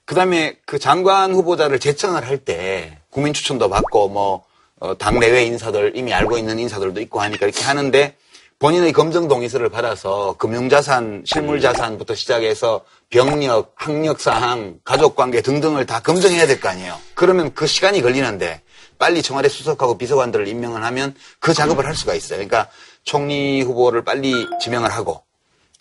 [0.04, 4.44] 그다음에 그 장관 후보자를 제청을 할 때 국민 추천도 받고 뭐
[4.82, 8.16] 어, 당내외 인사들 이미 알고 있는 인사들도 있고 하니까 이렇게 하는데
[8.60, 16.68] 본인의 검증 동의서를 받아서 금융자산, 실물자산부터 시작해서 병력, 학력사항, 가족관계 등등을 다 검증해야 될 거
[16.68, 16.94] 아니에요.
[17.16, 18.62] 그러면 그 시간이 걸리는데
[19.00, 22.38] 빨리 청와대 수석하고 비서관들을 임명을 하면 그 작업을 할 수가 있어요.
[22.38, 22.68] 그러니까
[23.04, 25.24] 총리 후보를 빨리 지명을 하고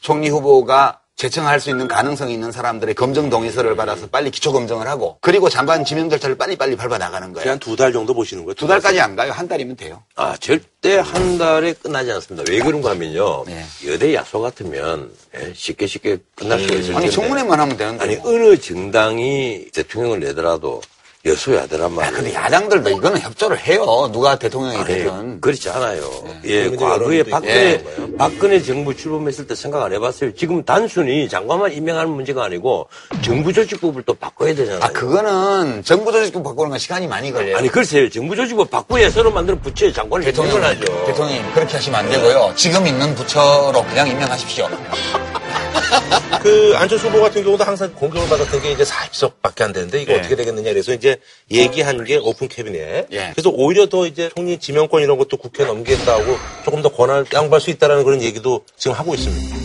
[0.00, 5.18] 총리 후보가 제청할 수 있는 가능성이 있는 사람들의 검증 동의서를 받아서 빨리 기초 검증을 하고
[5.20, 7.50] 그리고 장관 지명 절차를 빨리빨리 밟아 나가는 거예요.
[7.50, 8.54] 한 두 달 정도 보시는 거예요?
[8.54, 9.32] 두 달까지 안 가요.
[9.32, 10.04] 한 달이면 돼요.
[10.14, 12.48] 아, 절대 한 달에 끝나지 않습니다.
[12.48, 13.42] 왜 그런가 하면요.
[13.48, 13.64] 네.
[13.88, 16.98] 여대 야소 같으면 예, 쉽게 쉽게 끝날 수가 있을 텐데.
[16.98, 18.04] 아니 청문회만 하면 되는데.
[18.04, 18.30] 아니, 뭐.
[18.32, 20.80] 어느 정당이 대통령을 내더라도
[21.24, 22.14] 여소야대란 아, 말이에요.
[22.14, 24.08] 근데 야당들도 이거는 협조를 해요.
[24.12, 25.40] 누가 대통령이 되든.
[25.40, 26.00] 그렇지 않아요.
[26.44, 28.16] 예, 국민들 과거에 박근혜, 있고.
[28.16, 30.34] 박근혜 정부 출범했을 때 생각 안 해봤어요.
[30.34, 32.88] 지금 단순히 장관만 임명하는 문제가 아니고
[33.22, 34.80] 정부 조직법을 또 바꿔야 되잖아요.
[34.82, 37.56] 아 그거는 정부 조직법 바꾸는 건 시간이 많이 걸려요.
[37.56, 38.08] 아니, 글쎄요.
[38.08, 41.06] 정부 조직법 바꾸야 서로 만드는 부처에 장관을 대통령 임명을 하죠.
[41.06, 42.52] 대통령님 그렇게 하시면 안 되고요.
[42.56, 44.68] 지금 있는 부처로 그냥 임명하십시오.
[46.42, 50.18] 그 안철수 후보 같은 경우도 항상 공격을 받았던 게 이제 40석밖에 안 되는데 이거 예.
[50.18, 51.16] 어떻게 되겠느냐 그래서 이제
[51.50, 53.08] 얘기한 게 오픈 캐비넷.
[53.12, 53.30] 예.
[53.34, 57.70] 그래서 오히려 더 이제 총리 지명권 이런 것도 국회에 넘기겠다고 조금 더 권한을 양보할 수
[57.70, 59.58] 있다라는 그런 얘기도 지금 하고 있습니다.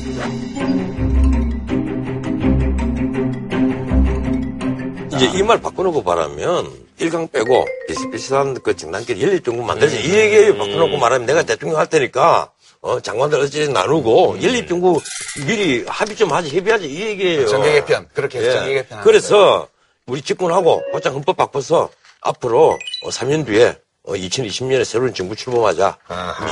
[5.15, 10.97] 이제 이 말 바꿔놓고 말하면 일강 빼고 비슷비슷한 그 정당끼리 연립정부 만들자 이 얘기 바꿔놓고
[10.97, 12.49] 말하면 내가 대통령 할 테니까
[12.83, 14.99] 어, 장관들 어찌 나누고 연립정부
[15.47, 17.47] 미리 합의 좀 하지 협의하지 이 얘기예요.
[17.47, 18.53] 정계 개편 그렇게 해서 예.
[18.53, 19.01] 정계 개편.
[19.03, 19.67] 그래서
[20.05, 21.89] 우리 집권하고 곧장 헌법 바꿔서
[22.21, 25.97] 앞으로 어, 3년 뒤에 어, 2020년에 새로운 정부 출범하자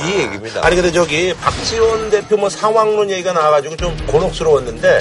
[0.06, 0.64] 이 얘기입니다.
[0.64, 5.00] 아니 근데 저기 박지원 대표 뭐 상황론 얘기가 나와가지고 좀 곤혹스러웠는데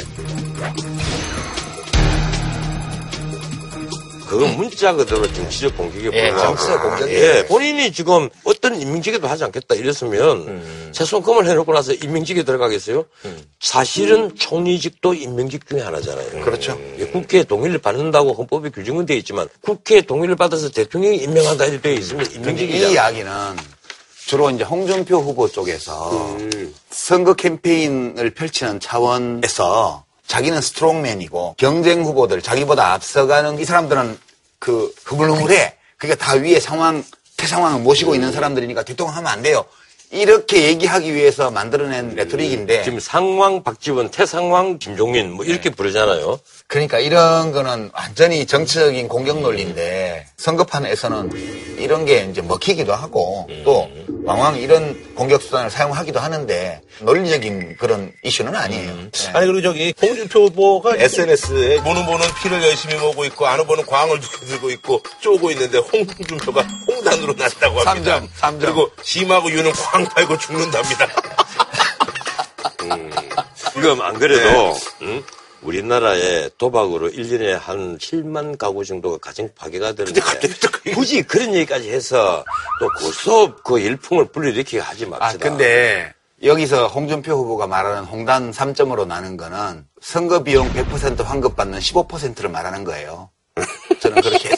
[4.32, 6.55] 그건 문자 그대로 정치적 공격에 예, 불과하고.
[6.55, 7.19] 정치적 공격이에요.
[7.21, 13.03] 예, 본인이 지금 어떤 임명직에도 하지 않겠다 이랬으면 최소한 검을 해놓고 나서 임명직에 들어가겠어요?
[13.59, 16.45] 사실은 총리직도 임명직 중에 하나잖아요.
[16.45, 16.79] 그렇죠.
[16.97, 21.93] 예, 국회 동의를 받는다고 헌법에 규정은 되어 있지만 국회 동의를 받아서 대통령이 임명한다 이렇게 되어
[21.99, 22.93] 있으면 이 임명직이잖아요.
[22.93, 23.32] 이야기는
[24.27, 26.38] 주로 이제 홍준표 후보 쪽에서
[26.89, 34.17] 선거 캠페인을 펼치는 차원에서 자기는 스트롱맨이고 경쟁 후보들 자기보다 앞서가는 이 사람들은
[34.59, 35.75] 그 흐물흐물해.
[35.97, 37.03] 그러니까 다 위에 상황
[37.36, 39.65] 태상황을 모시고 있는 사람들이니까 대통령 하면 안 돼요.
[40.09, 46.39] 이렇게 얘기하기 위해서 만들어낸 레토릭인데 지금 상황 박지원, 태상황 김종민 뭐 이렇게 부르잖아요.
[46.67, 53.89] 그러니까 이런 거는 완전히 정치적인 공격 논리인데 선거판에서는 이런 게 이제 먹히기도 하고 또
[54.24, 58.93] 왕왕 이런 공격 수단을 사용하기도 하는데 논리적인 그런 이슈는 아니에요.
[59.11, 59.30] 네.
[59.34, 64.19] 아니 그리고 저기 홍준표 후보가 SNS에 모는 보는 피를 열심히 모고 있고 안 후보는 광을
[64.19, 67.84] 들고 있고 쪼고 있는데 홍준표가 홍단으로 났다고 합니다.
[67.84, 68.61] 삼 점, 삼 점.
[68.74, 71.07] 그리고 심하고 유는 광 달고 죽는답니다.
[73.74, 75.24] 지금 안 그래도 응?
[75.62, 80.22] 우리나라에 도박으로 1년에 한 7만 가구 정도가 가정 파괴가 되는데
[80.93, 82.43] 굳이 그런 얘기까지 해서
[82.80, 85.26] 또 고스톱 그 일풍을 불러일으키게 하지 맙시다.
[85.26, 91.80] 아 근데 여기서 홍준표 후보가 말하는 홍단 3점으로 나는 거는 선거 비용 100% 환급 받는
[91.80, 93.30] 15%를 말하는 거예요.
[93.99, 94.49] 저는 그렇게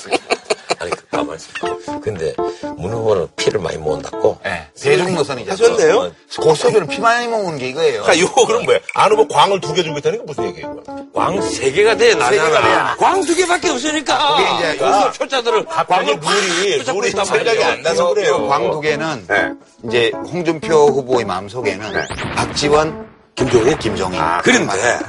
[1.34, 2.00] 그 있어.
[2.02, 2.34] 근데
[2.78, 4.38] 문 후보는 피를 많이 모은다고.
[4.44, 4.68] 네.
[4.80, 5.52] 대중 노선이죠.
[5.52, 6.12] 하셨네요?
[6.40, 8.04] 고소비는 피 많이 먹은 게 이거예요.
[8.04, 8.80] 그러니까 이거 그럼 뭐야?
[8.94, 10.76] 안 후보 광을 두 개 주고 있다는 게 무슨 얘기예요?
[11.14, 12.60] 광 세 개가 돼 나잖아.
[12.60, 12.96] 나.
[12.98, 14.36] 광두 개밖에 없으니까.
[14.38, 17.64] 그게 이제 요즘 초짜들은 광을 룰이 붙잡고 룰이 있단 생각이.
[17.64, 18.48] 안 나서 그래요.
[18.48, 19.52] 광 두 개는 네.
[19.88, 21.92] 이제 홍준표 후보의 마음속에는
[22.36, 23.78] 박지원, 김종인?
[23.80, 24.20] 김종인.
[24.44, 25.00] 그런데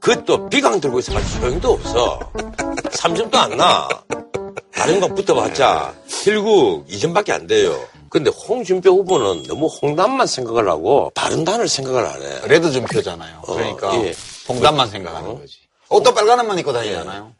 [0.00, 2.18] 그것도 비강 들고 있어가지고 소용도 없어.
[2.90, 3.88] 3점도 안 나.
[4.80, 7.78] 다른 거 붙어봤자 결국 2점밖에 안 돼요.
[8.08, 12.48] 근데 홍준표 후보는 너무 홍단만 생각을 하고 다른 단을 생각을 안 해.
[12.48, 13.42] 레드 준표잖아요.
[13.42, 14.14] 그러니까 예.
[14.48, 15.58] 홍단만 생각하는 거지.
[15.90, 17.30] 옷도 빨간 옷만 입고 다니잖아요.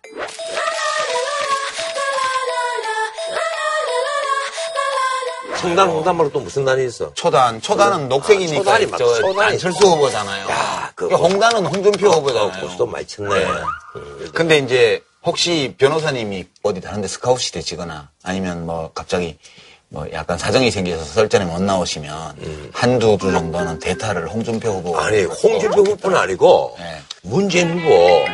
[5.63, 7.13] 홍단 홍단 말로 또 무슨 단이 있어?
[7.15, 9.07] 초단, 초단은 녹색이니까 초단이 맞죠.
[9.15, 10.49] 저 초단이 안철수 후보잖아요.
[10.51, 11.17] 야, 그거.
[11.17, 12.63] 그러니까 홍단은 홍준표 어, 후보잖아요.
[12.67, 13.45] 고스톱 많이 쳤네.
[13.97, 14.31] 음.
[14.35, 19.37] 근데 이제 혹시 변호사님이 어디 다른 데 스카웃 시대 지거나 아니면 뭐 갑자기
[19.89, 25.83] 뭐 약간 사정이 생겨서 설전에 못 나오시면 한두 주 정도는 대타를 홍준표 후보 아니 홍준표
[25.83, 27.01] 후보는 아니고 네.
[27.23, 28.25] 문재인 후보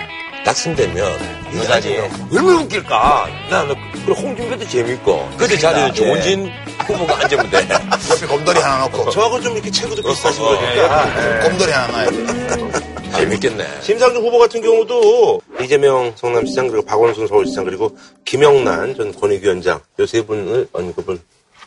[0.45, 1.99] 당선되면 이 자리에
[2.33, 3.27] 얼마나 웃길까?
[3.51, 3.75] 나는
[4.09, 5.29] 홍준표도 재밌고.
[5.37, 6.49] 그때 자리에 조원진
[6.87, 7.69] 후보가 앉으면 돼
[8.11, 11.41] 옆에 곰돌이 하나 놓고 저하고 좀 이렇게 체구도 비슷하신 어, 거니까.
[11.49, 12.97] 곰돌이 하나 놔야 돼.
[13.17, 20.07] 재밌겠네 심상정 후보 같은 경우도 이재명 성남시장 그리고 박원순 서울시장 그리고 김영란 전 권익위원장 요
[20.07, 21.19] 세 분을 언급을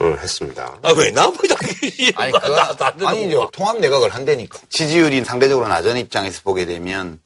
[0.01, 0.77] 어, 했습니다.
[0.81, 1.55] 아 왜 나보다
[2.15, 3.49] 아니, 그, 아니죠.
[3.51, 4.59] 통합 내각을 한다니까.
[4.69, 7.19] 지지율이 상대적으로 낮은 입장에서 보게 되면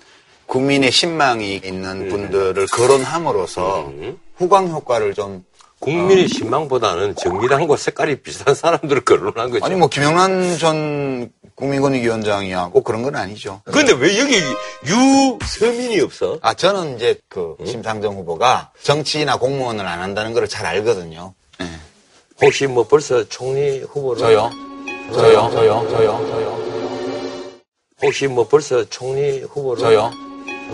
[0.48, 3.92] 국민의 신망이 있는 분들을 거론함으로써
[4.38, 5.44] 후광 효과를 좀
[5.84, 9.66] 국민의 신망보다는 정의당과 색깔이 비슷한 사람들을 거론한 거죠.
[9.66, 13.62] 아니 뭐 김영란 전 국민권익위원장이야 꼭 그런 건 아니죠.
[13.66, 14.36] 근데 왜 여기
[14.88, 16.40] 유서민이 없어?
[16.42, 21.34] 아 저는 이제 그 심상정 후보가 정치나 공무원을 안 한다는 걸 잘 알거든요.
[21.62, 21.66] 예.
[22.42, 24.52] 혹시 뭐 벌써 총리 후보를 저요?
[25.14, 25.50] 저요?
[25.54, 25.88] 저요?
[25.90, 26.28] 저요?
[26.30, 26.64] 저요?
[28.04, 30.12] 혹시 뭐 벌써 총리 후보를 저요?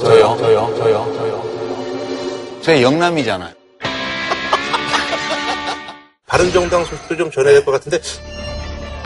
[0.02, 0.38] 저요?
[0.40, 0.74] 저요?
[0.78, 1.14] 저요?
[1.18, 2.60] 저요?
[2.64, 3.54] 저희 영남이잖아요.
[6.30, 8.00] 바른정당 소식도 좀 전해야 될 것 같은데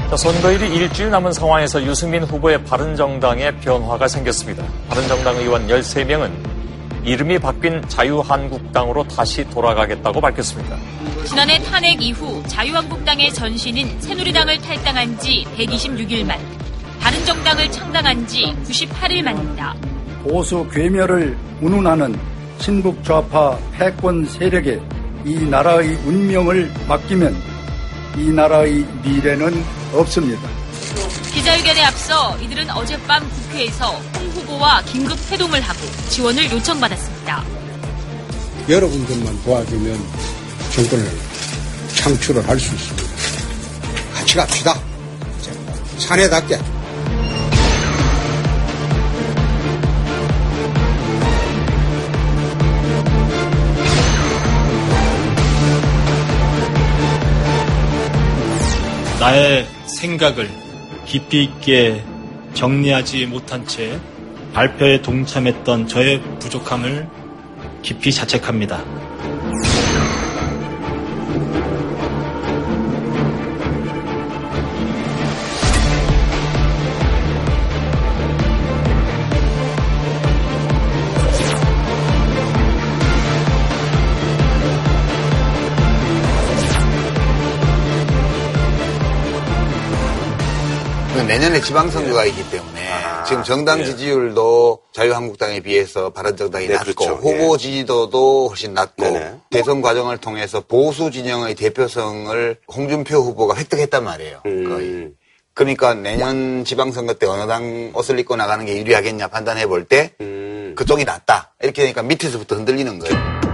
[0.09, 4.63] 자, 선거일이 일주일 남은 상황에서 유승민 후보의 바른정당에 변화가 생겼습니다.
[4.89, 6.29] 바른정당 의원 13명은
[7.05, 10.77] 이름이 바뀐 자유한국당으로 다시 돌아가겠다고 밝혔습니다.
[11.25, 16.37] 지난해 탄핵 이후 자유한국당의 전신인 새누리당을 탈당한 지 126일 만,
[17.01, 19.75] 바른정당을 창당한 지 98일 만입니다.
[20.23, 22.17] 보수 괴멸을 운운하는
[22.59, 24.79] 친북 좌파 패권 세력에
[25.25, 27.35] 이 나라의 운명을 맡기면
[28.17, 29.63] 이 나라의 미래는
[29.93, 30.41] 없습니다.
[31.33, 37.43] 기자회견에 앞서 이들은 어젯밤 국회에서 홍 후보와 긴급 회동을 하고 지원을 요청받았습니다.
[38.69, 39.99] 여러분들만 도와주면
[40.73, 41.11] 정권을
[41.95, 43.03] 창출을 할 수 있습니다.
[44.13, 44.75] 같이 갑시다.
[45.97, 46.59] 사내답게.
[59.23, 60.49] 나의 생각을
[61.05, 62.03] 깊이 있게
[62.55, 63.97] 정리하지 못한 채
[64.51, 67.07] 발표에 동참했던 저의 부족함을
[67.83, 68.83] 깊이 자책합니다.
[91.33, 92.79] 내년에 지방선거가 있기 때문에
[93.27, 97.13] 지금 정당 지지율도 자유한국당에 비해서 바른정당이 네, 낮고 그렇죠.
[97.15, 99.33] 후보 지지도도 훨씬 낮고 네네.
[99.49, 104.41] 대선 과정을 통해서 보수 진영의 대표성을 홍준표 후보가 획득했단 말이에요.
[104.45, 104.69] 음.
[104.69, 105.09] 거의.
[105.55, 111.03] 그러니까 내년 지방선거 때 어느 당 옷을 입고 나가는 게 유리하겠냐 판단해 볼때 음, 그쪽이
[111.03, 111.55] 낫다.
[111.63, 113.52] 이렇게 되니까 밑에서부터 흔들리는 거예요.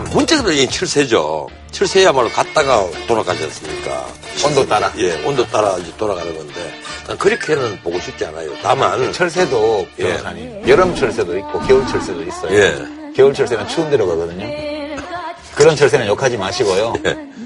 [0.00, 1.48] 문제가 이 철새죠.
[1.70, 4.06] 철새야말로 갔다가 돌아가지 않습니까?
[4.44, 4.92] 온도 따라.
[4.98, 8.50] 예, 온도 따라 이제 돌아가는 건데 난 그렇게는 보고 싶지 않아요.
[8.62, 10.18] 다만 철새도 예.
[10.66, 12.52] 여름 철새도 있고 겨울 철새도 있어요.
[12.58, 13.12] 예.
[13.14, 14.46] 겨울 철새는 추운 데로 가거든요.
[15.54, 16.92] 그런 철새는 욕하지 마시고요.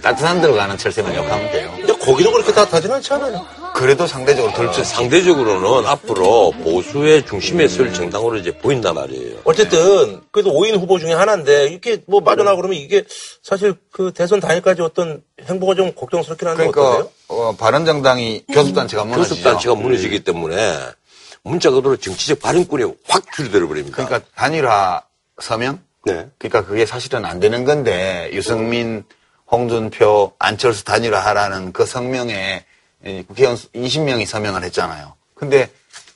[0.03, 1.73] 따뜻한 데로 가는 철새만 욕하면 돼요.
[1.77, 3.47] 근데 거기도 그렇게 따뜻하진 않지 않아요?
[3.81, 4.85] 그래도 상대적으로 덜 춥.
[4.85, 9.39] 상대적으로는 앞으로 보수의 중심에 설 정당으로 이제 보인단 말이에요.
[9.45, 13.05] 어쨌든 그래도 5인 후보 중에 하나인데 이렇게 뭐 빠져나가 그러면 이게
[13.43, 17.09] 사실 그 대선 당일까지 어떤 행보가 좀 걱정스럽긴 한데 그러니까?
[17.29, 19.37] 어, 바른정당이 교섭단체가 무너지죠.
[19.37, 20.77] 교섭단체가 무너지기 때문에
[21.43, 23.97] 문자 그대로 정치적 발언권이 확 줄어들어 버립니다.
[23.97, 25.03] 그러니까 단일화
[25.41, 25.81] 서명?
[26.05, 26.29] 네.
[26.37, 29.05] 그러니까 그게 사실은 안 되는 건데 유승민,
[29.51, 32.70] 홍준표, 안철수 단일화하라는 그 성명에 이
[33.03, 35.15] 국회의원 20명이 서명을 했잖아요.
[35.35, 35.69] 근데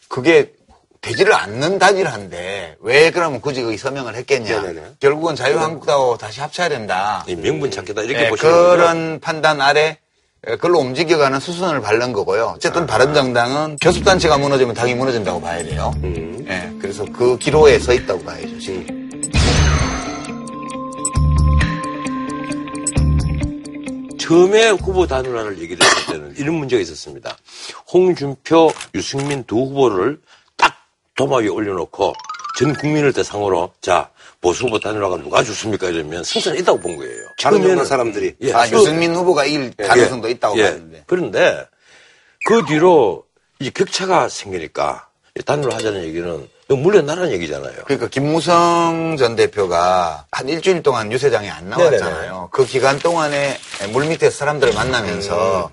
[0.08, 0.52] 그게
[1.00, 4.62] 되지를 않는 단일화인데 왜 그러면 굳이 거기 서명을 했겠냐.
[4.62, 4.86] 네네네.
[5.00, 7.24] 결국은 자유한국당하고 다시 합쳐야 된다.
[7.28, 8.52] 이 명분 찾기다 이렇게 예, 보시는.
[8.52, 9.98] 그런 판단 아래
[10.46, 12.54] 예, 그걸로 움직여가는 수순을 밟는 거고요.
[12.56, 15.92] 어쨌든 바른정당은 교섭단체가 무너지면 당이 무너진다고 봐야 돼요.
[16.04, 18.58] 예, 그래서 그 기로에 서 있다고 봐야죠.
[18.58, 19.03] 지금.
[24.24, 27.36] 처음에 후보 단일화를 얘기를 했을 때는 이런 문제가 있었습니다.
[27.92, 30.18] 홍준표, 유승민 두 후보를
[30.56, 30.74] 딱
[31.14, 32.14] 도마 위에 올려놓고
[32.58, 34.10] 전 국민을 대상으로 자
[34.40, 37.26] 보수 후보 단일화가 누가 좋습니까 이러면 승산이 있다고 본 거예요.
[37.42, 38.34] 바른정당 사람들이.
[38.40, 40.70] 예, 아, 유승민 후보가 이길 가능성도 있다고 예.
[40.70, 41.04] 봤는데.
[41.06, 41.66] 그런데
[42.46, 43.24] 그 뒤로
[43.60, 45.08] 이제 격차가 생기니까
[45.44, 47.84] 단일화 하자는 얘기는 물려나라는 얘기잖아요.
[47.84, 52.48] 그러니까 김무성 전 대표가 한 일주일 동안 유세장에 안 나왔잖아요.
[52.52, 53.58] 그 기간 동안에
[53.92, 55.70] 물 밑에서 사람들을 만나면서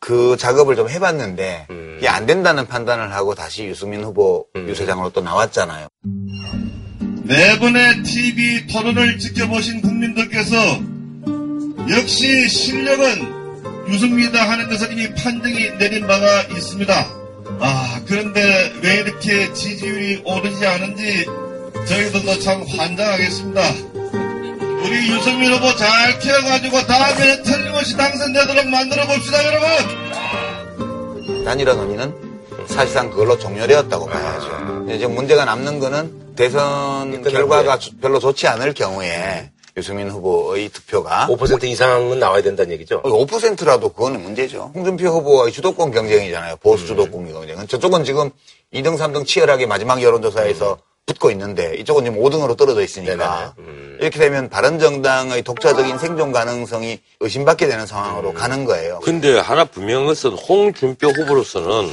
[0.00, 1.68] 그 작업을 좀 해봤는데
[1.98, 5.88] 이게 안 된다는 판단을 하고 다시 유승민 후보 유세장으로 또 나왔잖아요.
[7.22, 10.56] 네 번의 TV 토론을 지켜보신 국민들께서
[11.90, 17.23] 역시 실력은 유승민이다 하는 것을 이미 판정이 내린 바가 있습니다.
[17.60, 21.26] 아, 그런데 왜 이렇게 지지율이 오르지 않은지
[21.86, 23.60] 저희들도 참 환장하겠습니다.
[24.82, 29.68] 우리 유승민 후보 잘 키워가지고 다음에는 틀림없이 당선되도록 만들어 봅시다, 여러분!
[31.44, 32.14] 단일화 논의는
[32.66, 34.86] 사실상 그걸로 종료되었다고 봐야죠.
[34.90, 41.64] 이제 문제가 남는 거는 대선 결과가 주- 별로 좋지 않을 경우에 유승민 후보의 투표가 5%
[41.64, 43.02] 이상은 나와야 된다는 얘기죠.
[43.02, 44.70] 5%라도 그거는 문제죠.
[44.74, 46.56] 홍준표 후보의 주도권 경쟁이잖아요.
[46.56, 47.66] 보수 주도권 경쟁은.
[47.66, 48.30] 저쪽은 지금
[48.72, 53.54] 2등, 3등 치열하게 마지막 여론조사에서 붙고 있는데 이쪽은 지금 5등으로 떨어져 있으니까
[54.00, 59.00] 이렇게 되면 바른정당의 독자적인 생존 가능성이 의심받게 되는 상황으로 가는 거예요.
[59.00, 61.90] 근데 하나 분명한 것은 홍준표 후보로서는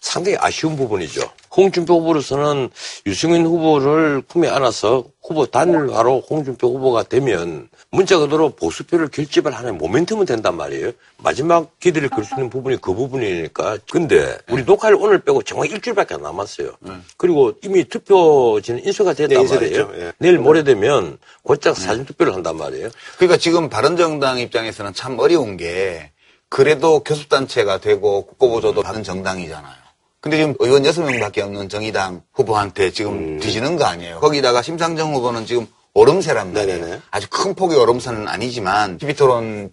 [0.00, 1.30] 상당히 아쉬운 부분이죠.
[1.54, 2.70] 홍준표 후보로서는
[3.06, 10.26] 유승민 후보를 품에 안아서 후보 단일화로 홍준표 후보가 되면 문자 그대로 보수표를 결집을 하는 모멘텀은
[10.26, 10.92] 된단 말이에요.
[11.18, 13.78] 마지막 기대를 걸 수 있는 부분이 그 부분이니까.
[13.90, 16.72] 근데 우리 녹화를 오늘 빼고 정말 일주일밖에 안 남았어요.
[17.16, 19.54] 그리고 이미 투표지는 인수가 됐단 네.
[19.54, 19.90] 말이에요.
[19.96, 20.12] 예.
[20.18, 22.88] 내일 모레 되면 곧장 사전 투표를 한단 말이에요.
[23.16, 26.12] 그러니까 지금 바른정당 입장에서는 참 어려운 게
[26.48, 29.80] 그래도 교섭단체가 되고 국고보조도 받은 정당이잖아요.
[30.20, 34.20] 근데 지금 의원 6명밖에 없는 정의당 후보한테 지금 뒤지는 거 아니에요.
[34.20, 37.00] 거기다가 심상정 후보는 지금 오름세란 말이에요.
[37.10, 39.70] 아주 큰 폭의 오름세는 아니지만 TV토론을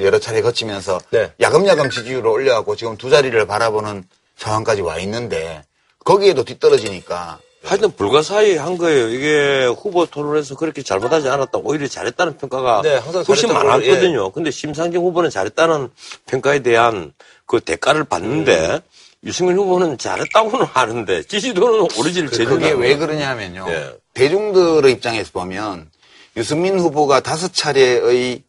[0.00, 1.32] 여러 차례 거치면서 네.
[1.40, 4.04] 야금야금 지지율을 올려갖고 지금 두 자리를 바라보는
[4.36, 5.62] 상황까지 와 있는데
[6.04, 9.08] 거기에도 뒤떨어지니까 하여튼 불가사의 한 거예요.
[9.10, 11.58] 이게 후보 토론에서 그렇게 잘못하지 않았다.
[11.62, 14.32] 오히려 잘했다는 평가가 네, 항상 훨씬 많았거든요.
[14.32, 15.90] 근데 심상정 후보는 잘했다는
[16.26, 17.12] 평가에 대한
[17.46, 18.80] 그 대가를 받는데
[19.24, 22.96] 유승민 후보는 잘했다고는 하는데 지지도는 오르지를 제대로 그게 안 왜.
[22.96, 23.66] 그러냐면요.
[23.68, 23.90] 예.
[24.14, 25.90] 대중들의 입장에서 보면
[26.36, 28.42] 유승민 후보가 다섯 차례의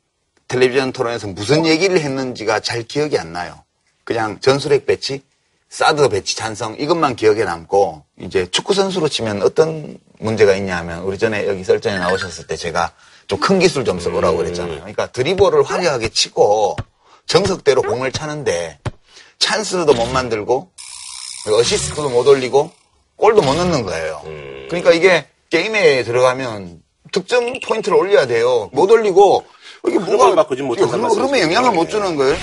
[0.48, 3.64] 텔레비전 토론에서 무슨 얘기를 했는지가 잘 기억이 안 나요.
[4.04, 5.22] 그냥 전술핵 배치,
[5.70, 11.18] 사드 배치 찬성 이것만 기억에 남고 이제 축구 선수로 치면 어떤 문제가 있냐 하면 우리
[11.18, 12.92] 전에 여기 썰전에 나오셨을 때 제가
[13.28, 14.78] 좀 큰 기술 좀 써보라고 그랬잖아요.
[14.80, 16.76] 그러니까 드리블을 화려하게 치고
[17.26, 18.80] 정석대로 공을 차는데
[19.40, 20.70] 찬스도 못 만들고
[21.48, 22.72] 어시스트도 못 올리고
[23.18, 24.22] 골도 못 넣는 거예요.
[24.70, 26.82] 그러니까 이게 게임에 들어가면
[27.12, 28.70] 득점 포인트를 올려야 돼요.
[28.74, 29.46] 못 올리고
[29.88, 30.30] 이게 뭐가
[30.88, 31.42] 흐름, 흐름에?
[31.42, 32.36] 영향을 못 주는 거예요.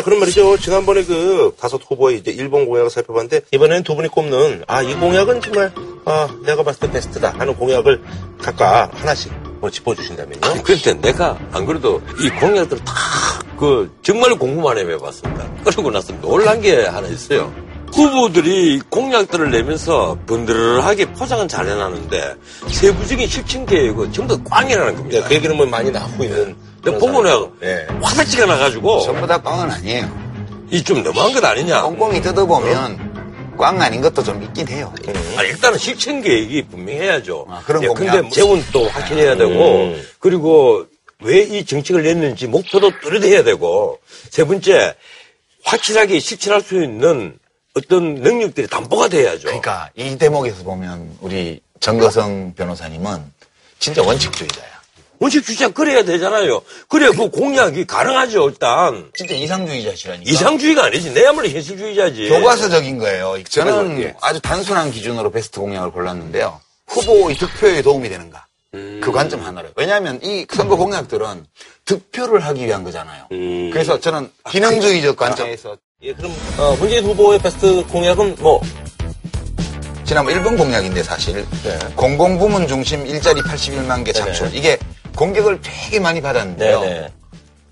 [0.00, 0.56] 자, 그런 말이죠.
[0.56, 5.42] 지난번에 그 다섯 후보의 이제 일본 공약을 살펴봤는데, 이번에는 두 분이 꼽는, 아, 이 공약은
[5.42, 5.70] 정말,
[6.06, 8.00] 아, 내가 봤을 때 베스트다 하는 공약을
[8.40, 9.30] 각각 하나씩
[9.60, 10.62] 뭐 짚어주신다면요.
[10.64, 15.52] 그런데 내가 안 그래도 이 공약들 다그 정말 공부만 해봤습니다.
[15.64, 17.52] 그러고 나서 놀란 게 하나 있어요.
[17.92, 22.36] 후보들이 공약들을 내면서 번들하게 포장은 잘 해놨는데
[22.68, 25.20] 세부적인 실천 계획은 전부 다 꽝이라는 겁니다.
[25.20, 26.69] 네, 그 얘기는 뭐 많이 나오고 있는.
[26.82, 27.86] 근데 보고 내가 네.
[28.02, 30.30] 화다치가 나가지고 전부 다 꽝은 아니에요.
[30.70, 31.82] 이 좀 너무한 것 아니냐.
[31.82, 34.92] 꼼꼼히 뜯어보면 꽝 아닌 것도 좀 있긴 해요.
[35.36, 37.46] 아니, 일단은 실천 계획이 분명해야죠.
[37.50, 38.12] 아, 그런 예, 공약.
[38.12, 40.02] 근데 재원 또 확실해야 되고, 음.
[40.18, 40.86] 그리고
[41.22, 43.98] 왜 이 정책을 냈는지 목표도 뚜렷해야 되고,
[44.30, 44.94] 세 번째,
[45.64, 47.36] 확실하게 실천할 수 있는
[47.74, 49.42] 어떤 능력들이 담보가 돼야죠.
[49.48, 53.22] 그러니까 이 대목에서 보면 우리 정거성 변호사님은
[53.78, 54.79] 진짜 원칙주의자야.
[55.20, 56.62] 원칙 주자 그래야 되잖아요.
[56.88, 59.10] 그래야 그 공약이 가능하죠, 일단.
[59.14, 60.30] 진짜 이상주의자시라니까.
[60.30, 61.12] 이상주의가 아니지.
[61.12, 62.30] 내야말로 현실주의자지.
[62.30, 63.36] 교과서적인 거예요.
[63.48, 64.14] 저는 예.
[64.22, 66.58] 아주 단순한 기준으로 베스트 공약을 골랐는데요.
[66.88, 68.46] 후보의 득표에 도움이 되는가.
[68.74, 69.00] 음.
[69.04, 69.68] 그 관점 하나로.
[69.76, 71.44] 왜냐하면 이 선거 공약들은
[71.84, 73.26] 득표를 하기 위한 거잖아요.
[73.32, 73.70] 음.
[73.70, 78.62] 그래서 저는 기능주의적 관점에서 예, 그럼, 어, 문재인 후보의 베스트 공약은 뭐,
[80.06, 81.78] 지난번 1번 공약인데 사실 네.
[81.94, 84.46] 공공부문 중심 일자리 81만 개 창출.
[84.46, 84.58] 네네.
[84.58, 84.78] 이게
[85.16, 86.80] 공격을 되게 많이 받았는데요.
[86.80, 87.08] 네네.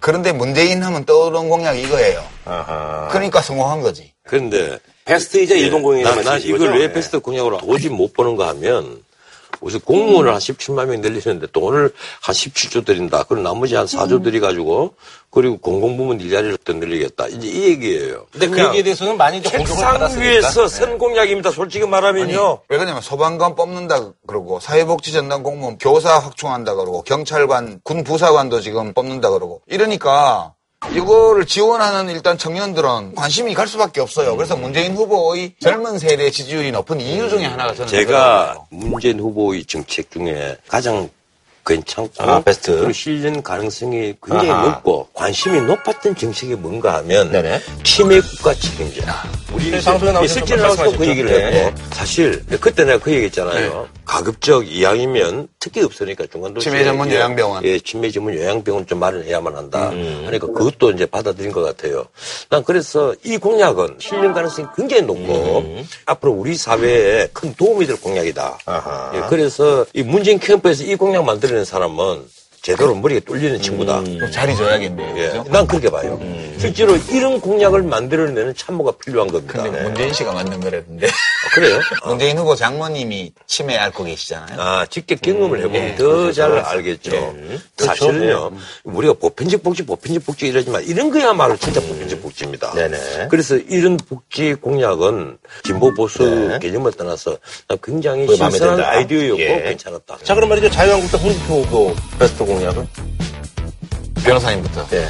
[0.01, 2.23] 그런데 문재인 하면 떠오르는 공약이 이거예요.
[2.45, 3.09] 아하.
[3.11, 4.13] 그러니까 성공한 거지.
[4.25, 6.81] 그런데 베스트 이자 일본 공약이라는 난, 난 말씀이신 이걸 거죠?
[6.81, 6.93] 왜 네.
[6.93, 9.03] 베스트 공약으로 오지 못 보는가 하면
[9.61, 11.93] 우선 공무원을 한 17만 명 늘리는데 돈을
[12.23, 13.25] 한 17조 드린다.
[13.25, 14.95] 그리고 나머지 한 4조 들여가지고
[15.31, 17.29] 그리고 공공부문 일자리를 더 늘리겠다.
[17.29, 18.27] 이제 이 얘기예요.
[18.33, 20.29] 근데 그 얘기에 대해서는 많이 이제 공격을 받았으니까.
[20.31, 21.51] 위에서 선 공약입니다.
[21.51, 22.61] 솔직히 말하면요.
[22.69, 28.95] 왜 그러냐면 소방관 뽑는다 그러고 사회복지 전담 공무원 교사 확충한다 그러고 경찰관 군 부사관도 지금
[28.95, 30.55] 뽑는다 그러고 이러니까
[30.95, 34.37] 이거를 지원하는 일단 청년들은 관심이 갈 수밖에 없어요.
[34.37, 40.11] 그래서 문재인 후보의 젊은 세대 지지율이 높은 이유 중에 하나가 저는 제가 문재인 후보의 정책
[40.11, 41.11] 중에 가장
[41.67, 42.77] 괜찮고 아, 베스트.
[42.77, 44.65] 그리고 실현 가능성이 굉장히 아하.
[44.69, 47.61] 높고 관심이 높았던 정책이 뭔가 하면 네네.
[47.83, 49.03] 치매 국가 책임제.
[49.53, 51.07] 우리 네, 방송에 나오셔서 실제로 나와서 그.
[51.07, 51.65] 얘기를 네.
[51.67, 53.87] 했고 사실 그때 내가 그 얘기했잖아요.
[54.09, 57.63] 가급적 이왕이면 특히 없으니까 중간도 치매 전문 요양병원.
[57.65, 59.91] 예, 치매 전문 요양병원 좀 마련해야만 한다.
[59.91, 60.23] 음.
[60.27, 62.07] 하니까 그것도 이제 받아들인 것 같아요.
[62.49, 68.49] 난 그래서 이 공약은 실현 가능성이 굉장히 높고 앞으로 우리 사회에 큰 도움이 될 공약이다.
[68.49, 68.73] 음.
[68.73, 69.13] 아하.
[69.15, 72.25] 예, 그래서 이 문재인 캠프에서 이 공약 만들어낸 사람은
[72.63, 74.03] 제대로 머리에 뚫리는 친구다.
[74.05, 75.15] 좀 자리 줘야겠네요.
[75.19, 75.45] 예, 그죠?
[75.51, 76.21] 난 그렇게 봐요.
[76.59, 79.63] 실제로 이런 공약을 만들어내는 참모가 필요한 겁니다.
[79.63, 81.07] 근데 문재인 씨가 만든 거라던데.
[81.07, 81.81] 아, 그래요?
[82.07, 84.61] 문재인 후보 장모님이 치매 앓고 계시잖아요.
[84.61, 86.69] 아, 직접 경험을 해보면 예, 더잘 그렇죠.
[86.69, 87.11] 알겠죠.
[87.11, 87.59] 그렇죠.
[87.77, 88.53] 사실은요,
[88.85, 92.73] 우리가 보편적 복지, 보편적 복지 이러지만 이런 거야말로 진짜 보편적 복지입니다.
[92.75, 93.29] 네네.
[93.31, 96.59] 그래서 이런 복지 공약은 진보 보수 네.
[96.59, 97.39] 개념을 떠나서
[97.69, 98.81] 난 굉장히 신선한.
[98.83, 99.63] 아이디어였고 예.
[99.63, 100.19] 괜찮았다.
[100.25, 100.71] 자, 그럼 말이죠.
[100.71, 102.89] 자유한국당 홍준표 후보 베스트 공약은?
[104.25, 104.87] 변호사님부터.
[104.93, 105.07] 예.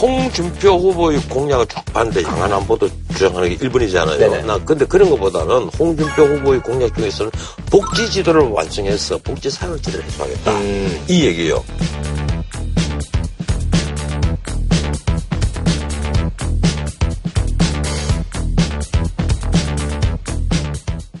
[0.00, 4.18] 홍준표 후보의 공약을 쭉 봤는데 양안 안보도 주장하는 게 1번이잖아요.
[4.18, 4.42] 네네.
[4.42, 7.30] 나 근데 그런 것보다는 홍준표 후보의 공약 중에서는
[7.70, 10.52] 복지 지도를 완성해서 복지 사각지대를 해소하겠다.
[10.52, 11.04] 음.
[11.08, 11.62] 이 얘기예요.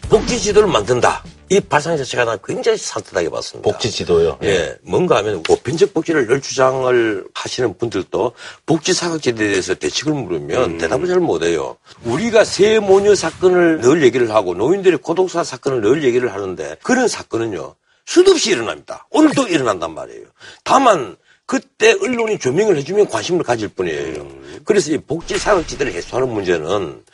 [0.08, 1.22] 복지 지도를 만든다.
[1.48, 3.70] 이 발상 자체가 난 굉장히 산뜻하게 봤습니다.
[3.70, 4.38] 복지 지도요.
[4.42, 8.32] 예, 뭔가 하면 보편적 복지를 늘 주장을 하시는 분들도
[8.66, 10.78] 복지 사각지대에 대해서 대책을 물으면 음.
[10.78, 11.76] 대답을 잘 못해요.
[12.04, 17.74] 우리가 세모녀 사건을 늘 얘기를 하고 노인들의 고독사 사건을 늘 얘기를 하는데 그런 사건은요
[18.06, 19.06] 수도 없이 일어납니다.
[19.10, 20.24] 오늘도 일어난단 말이에요.
[20.64, 21.16] 다만
[21.46, 24.22] 그때 언론이 조명을 해주면 관심을 가질 뿐이에요.
[24.22, 24.60] 음.
[24.64, 27.04] 그래서 이 복지 사각지대를 해소하는 문제는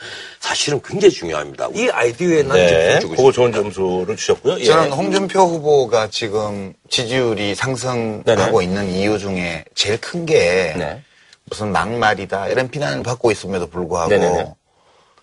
[0.41, 1.69] 사실은 굉장히 중요합니다.
[1.75, 2.93] 이 아이디어에 난 네.
[3.01, 3.33] 점수를 주고.
[3.33, 4.59] 좋은 점수를 주셨고요.
[4.61, 4.65] 예.
[4.65, 8.65] 저는 홍준표 후보가 지금 지지율이 상승하고 네네.
[8.65, 11.03] 있는 이유 중에 제일 큰게 네.
[11.45, 14.55] 무슨 막말이다 이런 비난을 받고 있음에도 불구하고 네네네.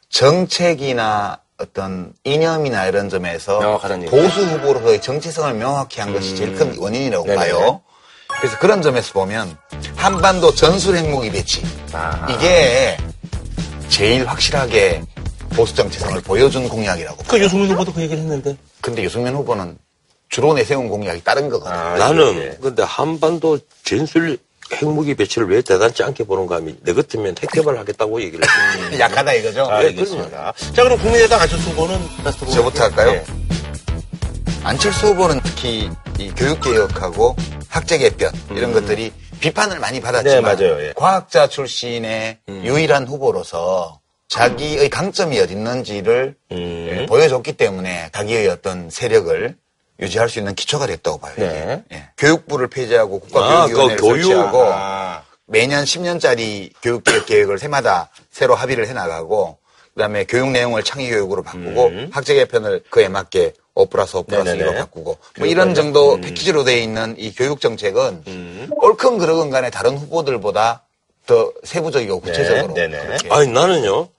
[0.10, 3.80] 정책이나 어떤 이념이나 이런 점에서.
[4.10, 7.52] 보수 후보로서의 정체성을 명확히 한 것이 제일 큰 원인이라고 네네네.
[7.52, 7.82] 봐요.
[8.40, 9.58] 그래서 그런 점에서 보면
[9.96, 11.62] 한반도 전술 핵무기 배치
[11.92, 12.28] 아.
[12.30, 12.98] 이게
[13.90, 15.04] 제일 확실하게
[15.56, 17.24] 보수 정체성을 보여준 공약이라고.
[17.28, 18.56] 그 유승민 후보도 그 얘기를 했는데.
[18.82, 19.78] 근데 유승민 후보는
[20.30, 21.76] 주로 내세운 공약이 다른 거거든요.
[21.76, 22.58] 아, 나는 예.
[22.62, 24.38] 근데 한반도 전술
[24.72, 29.00] 핵무기 배치를 왜 대단치 않게 보는가 하면 내 같으면 핵 개발하겠다고 얘기를 했거든요.
[29.04, 29.64] 약하다 이거죠?
[29.66, 30.54] 아, 알겠습니다.
[30.76, 32.00] 자, 그럼 국민의당 안철수 후보는?
[32.54, 33.12] 저부터 할까요?
[33.14, 33.39] 예.
[34.64, 37.36] 안철수 후보는 특히 이 교육개혁하고
[37.70, 40.84] 학제 개편 이런 것들이 비판을 많이 받았지만 네, 맞아요.
[40.86, 40.94] 예.
[40.96, 46.88] 과학자 출신의 유일한 후보로서 자기의 강점이 어디 있는지를 음.
[46.92, 49.56] 예, 보여줬기 때문에 자기의 어떤 세력을
[50.00, 51.34] 유지할 수 있는 기초가 됐다고 봐요.
[51.38, 51.84] 네.
[51.92, 52.10] 예.
[52.18, 54.24] 교육부를 폐지하고 아, 국가교육위원회를 그 교육.
[54.24, 55.24] 설치하고 아.
[55.46, 59.58] 매년 10년짜리 교육개혁 계획을 해마다 새로 합의를 해나가고
[59.96, 64.58] 그다음에 교육 내용을 창의교육으로 바꾸고 학제 개편을 그에 맞게 5 플러스 5 플러스 음.
[64.58, 64.72] 네네네.
[64.72, 69.98] 2로 바꾸고 뭐 이런 정도 패키지로 되어 있는 이 교육 정책은 옳건 그러건 간에 다른
[69.98, 70.84] 후보들보다
[71.26, 73.06] 더 세부적이고 구체적으로 네, 네네.
[73.06, 74.10] 그렇게 아니 나는요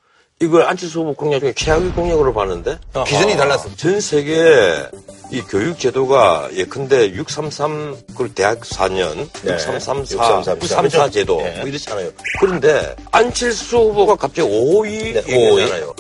[0.43, 3.81] 이걸 안철수 후보 공약 중에 최악의 공약으로 봤는데 기준이 달랐습니다.
[3.83, 4.89] 전 세계
[5.33, 9.53] 이 교육 제도가 예컨대 633 그리고 대학 4년 네.
[9.53, 11.59] 6334 633, 934 제도 네.
[11.59, 12.11] 뭐 이렇잖아요.
[12.41, 15.95] 그런데 안철수 후보가 갑자기 5위 네, 얘기하잖아요.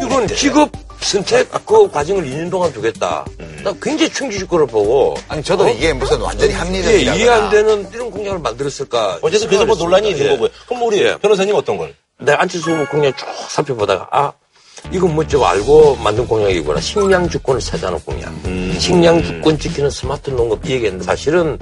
[0.00, 0.70] 이건 직업
[1.02, 3.24] 선택 그 과정을 2년 동안 두겠다.
[3.62, 5.68] 나 굉장히 충격일 거를 보고 아니 저도 어?
[5.68, 9.18] 이게 무슨 완전히 예, 합리적이라 이해 안 되는 이런 공약을 만들었을까?
[9.22, 10.30] 어쨌든 그래서 뭐 논란이 있는 예.
[10.30, 10.48] 거고요.
[10.66, 11.16] 그럼 뭐 우리 예.
[11.18, 11.94] 변호사님 어떤 걸?
[12.18, 14.32] 내가 안철수 후보 공약 쭉 살펴보다가 아
[14.92, 18.76] 이건 뭐 좀 알고 만든 공약이구나 식량 주권을 차지하는 공약 음.
[18.78, 21.58] 식량 주권 지키는 스마트 농업 이 얘기했는데 사실은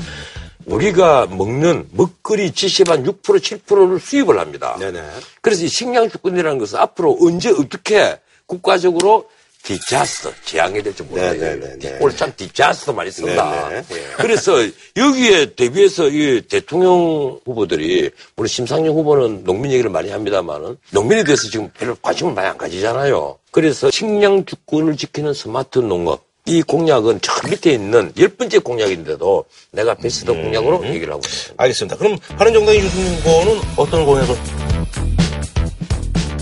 [0.67, 4.77] 우리가 먹는 먹거리 지시반 6% 7%를 수입을 합니다.
[4.79, 5.03] 네네.
[5.41, 8.19] 그래서 이 식량 주권이라는 것은 앞으로 언제 어떻게
[8.51, 9.29] 국가적으로
[9.63, 11.61] disaster 재앙이 될지 네, 몰라요.
[11.61, 11.99] 네, 네.
[12.01, 13.69] 오늘 참 disaster 많이 쓴다.
[13.69, 14.03] 네, 네.
[14.17, 14.55] 그래서
[14.97, 21.71] 여기에 대비해서 이 대통령 후보들이 물론 심상정 후보는 농민 얘기를 많이 합니다만은 농민에 대해서 지금
[21.75, 23.39] 별로 관심을 많이 안 가지잖아요.
[23.53, 29.95] 그래서 식량 주권을 지키는 스마트 농업 이 공약은 저 밑에 있는 열 번째 공약인데도 내가
[29.95, 31.63] 베스트 공약으로 얘기를 하고 있습니다.
[31.63, 31.97] 알겠습니다.
[31.97, 34.35] 그럼 바른정당의 유승민 후보는 어떤 공약을?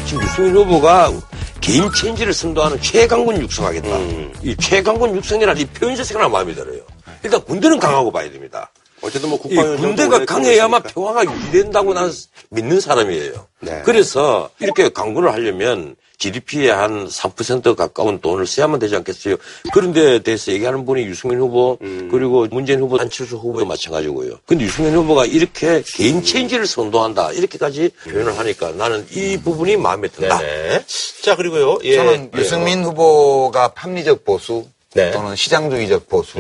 [0.06, 1.12] 지금 유승민 후보가
[1.60, 3.88] 개인 체인지를 선도하는 최강군 육성하겠다.
[3.88, 4.32] 음.
[4.42, 6.80] 이 최강군 육성이라는 이 표현 자체가 마음에 들어요.
[7.22, 8.70] 일단 군대는 강하고 봐야 됩니다.
[9.02, 10.82] 어쨌든 뭐이 국방위원장도 군대가 강해야만.
[10.82, 12.10] 평화가 유지된다고 나는
[12.50, 13.46] 믿는 사람이에요.
[13.60, 13.82] 네.
[13.84, 19.36] 그래서 이렇게 강구를 하려면 GDP에 한3% 가까운 돈을 써야만 되지 않겠어요?
[19.72, 22.08] 그런데 대해서 얘기하는 분이 유승민 후보, 음.
[22.10, 24.38] 그리고 문재인 후보, 안철수 후보도 마찬가지고요.
[24.44, 27.32] 근데 유승민 후보가 이렇게 개인 체인지를 선도한다.
[27.32, 30.38] 이렇게까지 표현을 하니까 나는 이 부분이 마음에 든다.
[30.38, 30.84] 네네.
[31.22, 31.78] 자, 그리고요.
[31.84, 31.94] 예.
[31.94, 35.12] 저는 유승민 후보가 합리적 보수 네.
[35.12, 36.38] 또는 시장주의적 보수.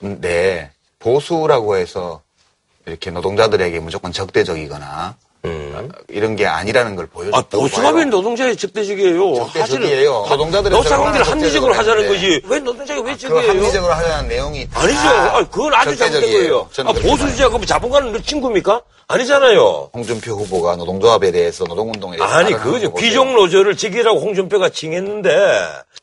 [0.00, 0.70] 네.
[1.00, 2.22] 보수라고 해서
[2.86, 5.16] 이렇게 노동자들에게 무조건 적대적이거나
[6.08, 9.34] 이런 게 아니라는 걸 보여줬다고 아, 보수가 왜 노동자의 적대적이에요?
[9.36, 10.26] 적대적이에요.
[10.28, 12.08] 노동자들의 노사관계를 합리적으로 하자는.
[12.08, 12.42] 거지.
[12.46, 13.50] 왜 노동자가 왜그 적대해요?
[13.50, 15.00] 합리적으로 하자는 내용이 아니죠.
[15.00, 16.32] 다 아, 그건 아주 잘못된.
[16.32, 16.68] 거예요.
[16.84, 18.82] 아, 보수주의자 그럼 자본가는 너 친구입니까?
[19.08, 19.90] 아니잖아요.
[19.94, 22.90] 홍준표 후보가 노동조합에 대해서 노동운동에 대해서 아니, 그거죠.
[22.90, 23.08] 거 보세요.
[23.10, 25.30] 귀족 노조를 적이라고 홍준표가 칭했는데,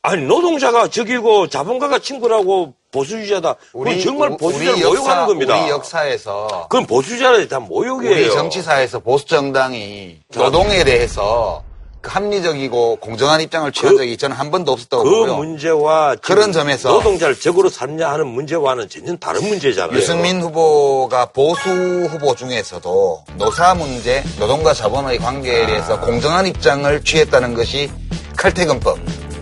[0.01, 3.55] 아니, 노동자가 적이고 자본가가 친구라고 보수주의자다.
[3.71, 5.61] 그건 정말 우- 보수주의자를 우리 역사- 모욕하는 겁니다.
[5.61, 8.13] 우리 역사에서 그건 보수주의자에 대한 모욕이에요.
[8.15, 11.63] 우리 정치사에서 보수 정당이 노동에 대해서
[11.99, 15.35] 그 합리적이고 공정한 입장을 취한 적이 저는 한 번도 없었다고 그 보고요.
[15.35, 19.97] 문제와 지금 그런 점에서 노동자를 적으로 삼냐 하는 문제와는 전혀 다른 문제잖아요.
[19.97, 21.69] 유승민 후보가 보수
[22.09, 27.91] 후보 중에서도 노사 문제, 노동과 자본의 관계에 대해서 공정한 입장을 취했다는 것이
[28.37, 28.99] 칼퇴근법,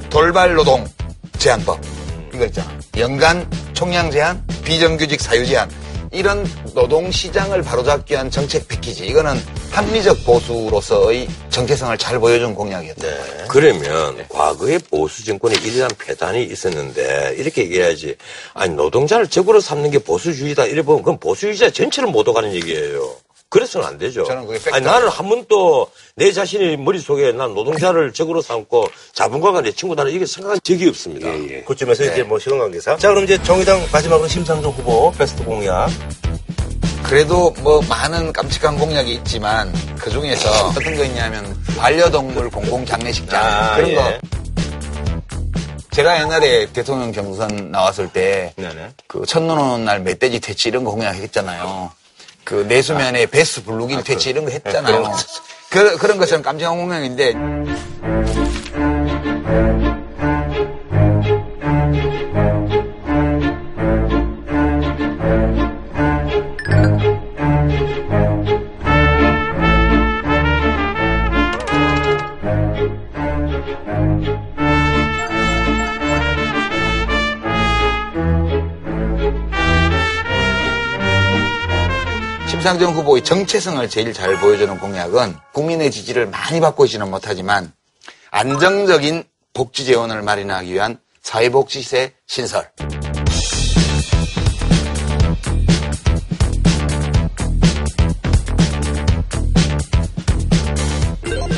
[0.10, 0.86] 돌발 노동
[1.38, 1.78] 제한법
[2.36, 2.78] 이거 있잖아.
[2.98, 5.70] 연간 총량 제한, 비정규직 사유 제한
[6.12, 9.36] 이런 노동 시장을 바로잡기 위한 정책 패키지 이거는
[9.72, 13.02] 합리적 보수로서의 정체성을 잘 보여준 공약이었다.
[13.02, 13.46] 네.
[13.50, 18.16] 그러면 과거에 보수 정권에 이러한 폐단이 있었는데 이렇게 얘기해야지.
[18.54, 23.16] 아니 노동자를 적으로 삼는 게 보수주의다 이래 보면 그건 보수주의자 전체를 모독하는 얘기예요.
[23.56, 24.26] 그래서는 안 되죠.
[24.26, 24.60] 저는 그게.
[24.72, 30.26] 아니 나는 한 번도 내 자신의 머릿속에 난 노동자를 적으로 삼고 자본가가 내 친구다는 이게
[30.26, 31.30] 생각한 적이 없습니다.
[31.30, 31.62] 예, 예.
[31.64, 32.12] 그쯤에서 네.
[32.12, 32.98] 이제 뭐 시간 관계상.
[32.98, 35.88] 자, 그럼 이제 정의당 마지막으로 심상정 후보 베스트 공약.
[37.04, 43.76] 그래도 뭐 많은 깜찍한 공약이 있지만 그 중에서 어떤 거 있냐면 반려동물 공공 장례식장 아,
[43.78, 43.96] 그런 예.
[43.96, 44.20] 거
[45.92, 48.54] 제가 옛날에 대통령 경선 나왔을 때.
[49.08, 51.90] 그 첫눈 오는 날 멧돼지 퇴치 이런 거 공약했잖아요.
[52.46, 55.12] 그 내수면에 베스 블루긴 퇴치 이런 거 했잖아요.
[55.70, 57.34] 그, 그런 것처럼 깜찍한 공약인데
[82.66, 87.72] 심상정 후보의 정체성을 제일 잘 보여주는 공약은 국민의 지지를 많이 받고 있지는 못하지만
[88.32, 92.68] 안정적인 복지 재원을 마련하기 위한 사회복지세 신설.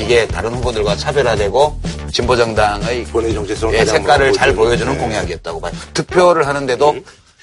[0.02, 1.80] 이게 다른 후보들과 차별화되고
[2.12, 4.92] 진보정당의 본인의 정체성을 예, 색깔을 잘 보여주는.
[4.92, 5.00] 네.
[5.00, 5.72] 공약이었다고 봐요.
[5.94, 6.98] 투표를 하는데도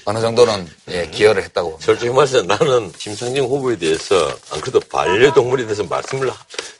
[0.05, 1.79] 어느 정도는 예, 기여를 했다고.
[1.81, 4.15] 솔직히 말해서 나는 심상정 후보에 대해서
[4.51, 6.31] 안 그래도 반려동물에 대해서 말씀을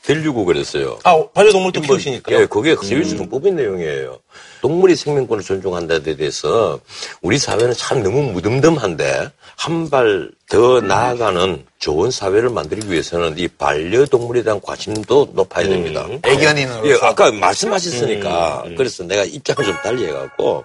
[0.02, 0.98] 드리려고 그랬어요.
[1.02, 2.40] 아, 반려동물도 뭐, 키우시니까요.
[2.42, 4.18] 예, 그게 세율주등법인 내용이에요.
[4.62, 6.78] 동물의 생명권을 존중한다는 데 대해서
[7.20, 14.44] 우리 사회는 참 너무 무덤덤한데 한 발 더 나아가는 좋은 사회를 만들기 위해서는 이 반려동물에
[14.44, 16.06] 대한 관심도 높아야 됩니다.
[16.22, 16.86] 애견인으로서.
[16.88, 20.62] 예, 아까 말씀하셨으니까 그래서 내가 입장을 좀 달리 해갖고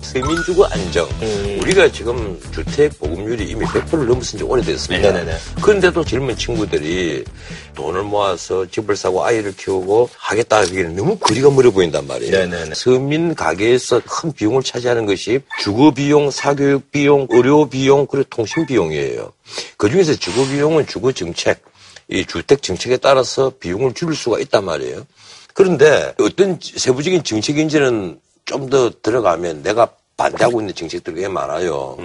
[0.00, 1.08] 서민주거 안정.
[1.60, 5.10] 우리가 지금 주택 보급률이 이미 100%를 넘었은 지 오래됐습니다.
[5.10, 5.38] 네네네.
[5.62, 7.24] 그런데도 젊은 친구들이
[7.74, 12.30] 돈을 모아서 집을 사고 아이를 키우고 하겠다 하기에는 너무 거리가 멀어 보인단 말이에요.
[12.30, 12.74] 네네네.
[12.74, 19.32] 서민 가게에서 큰 비용을 차지하는 것이 주거 비용, 사교육 비용, 의료 비용, 그리고 통신 비용이에요.
[19.78, 21.62] 그 중에서 주거 비용은 주거 정책,
[22.08, 25.06] 이 주택 정책에 따라서 비용을 줄일 수가 있단 말이에요.
[25.54, 31.96] 그런데 어떤 세부적인 정책인지는 좀 더 들어가면 내가 반대하고 있는 정책들이 꽤 많아요.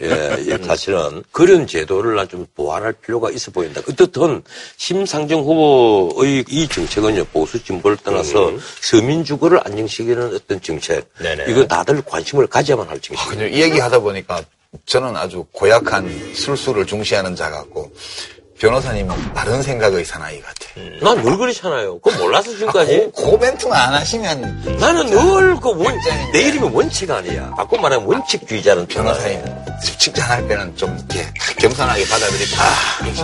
[0.00, 3.80] 예, 예, 사실은 그런 제도를 난 좀 보완할 필요가 있어 보인다.
[3.88, 4.42] 어떻든
[4.76, 11.06] 심상정 후보의 이 정책은요 보수 진보를 떠나서 서민 주거를 안정시키는 어떤 정책.
[11.18, 11.46] 네네.
[11.50, 13.28] 이거 다들 관심을 가져야만 할 정책.
[13.28, 14.40] 그냥 이 얘기 하다 보니까
[14.86, 17.92] 저는 아주 고약한 술수를 중시하는 자 같고
[18.62, 20.84] 변호사님은 다른 생각의 사나이 같아요.
[21.02, 21.98] 난늘 그렇잖아요.
[21.98, 23.10] 그거 몰라서 지금까지.
[23.12, 25.98] 고, 그 멘트만 안 하시면 나는 늘 그 원.
[26.32, 27.50] 내 이름이 원칙 아니야.
[27.56, 29.42] 바꿔 말하면 원칙주의자는 변호사님
[29.98, 31.26] 칭찬할 때는 좀 이렇게
[31.58, 32.56] 겸손하게 받아들이고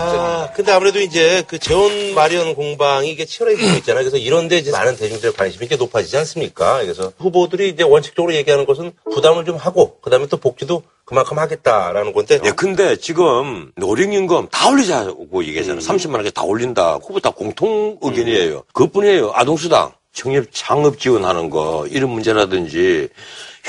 [0.00, 4.02] 아, 근데 아무래도 이제 그 재원 마련 공방이 이게 치열하게 되고 있잖아요.
[4.04, 6.80] 그래서 이런데 이제 많은 대중들의 관심이 이렇게 높아지지 않습니까?
[6.82, 12.12] 그래서 후보들이 이제 원칙적으로 얘기하는 것은 부담을 좀 하고, 그 다음에 또 복지도 그만큼 하겠다라는
[12.12, 12.38] 건데.
[12.44, 15.80] 예, 근데 지금 노령임금 다 올리자고 얘기하잖아요.
[15.80, 16.96] 30만 원까지 다 올린다.
[16.96, 18.64] 후보 다 공통 의견이에요.
[18.74, 19.32] 그것뿐이에요.
[19.34, 23.08] 아동수당, 청년 창업 지원하는 거 이런 문제라든지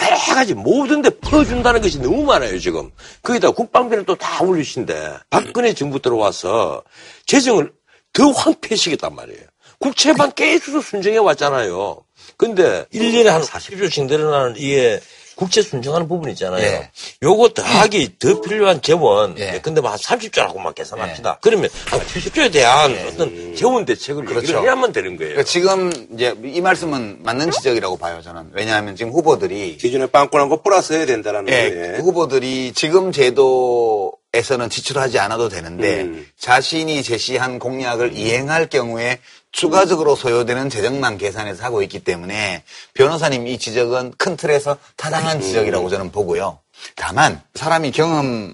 [0.01, 2.91] 여러 가지 모든 데 풀어준다는 것이 너무 많아요, 지금.
[3.23, 6.83] 거기다 국방비를 또 다 올리신데 박근혜 정부 들어와서
[7.25, 7.71] 재정을
[8.11, 9.43] 더 황폐시켰단 말이에요.
[9.79, 12.03] 국채만 계속 순정해 왔잖아요.
[12.35, 14.99] 근데 1년에 한 40조씩 늘어나는 이게
[15.39, 16.61] 국채 순정하는 부분 있잖아요.
[16.61, 16.91] 예.
[17.23, 19.37] 요거 더하기 더 필요한 재원.
[19.39, 19.53] 예.
[19.55, 21.39] 예, 근데 뭐 한 30조라고 막 계산합시다.
[21.41, 24.41] 그러면 한 70조에 대한 어떤 재원 대책을 그렇죠.
[24.43, 25.31] 얘기를 해야만 되는 거예요.
[25.35, 30.61] 그러니까 지금 이제 이 말씀은 맞는 지적이라고 봐요 저는 왜냐하면 지금 후보들이 기존에 빵꾸난 거
[30.61, 31.97] 플러스 해야 된다라는 예, 거예요.
[31.99, 36.27] 후보들이 지금 제도 에서는 지출하지 않아도 되는데 음.
[36.37, 39.17] 자신이 제시한 공약을 이행할 경우에
[39.51, 45.41] 추가적으로 소요되는 재정만 계산해서 하고 있기 때문에 변호사님 이 지적은 큰 틀에서 타당한 음.
[45.41, 46.59] 지적이라고 저는 보고요.
[46.95, 48.53] 다만 사람이 경험이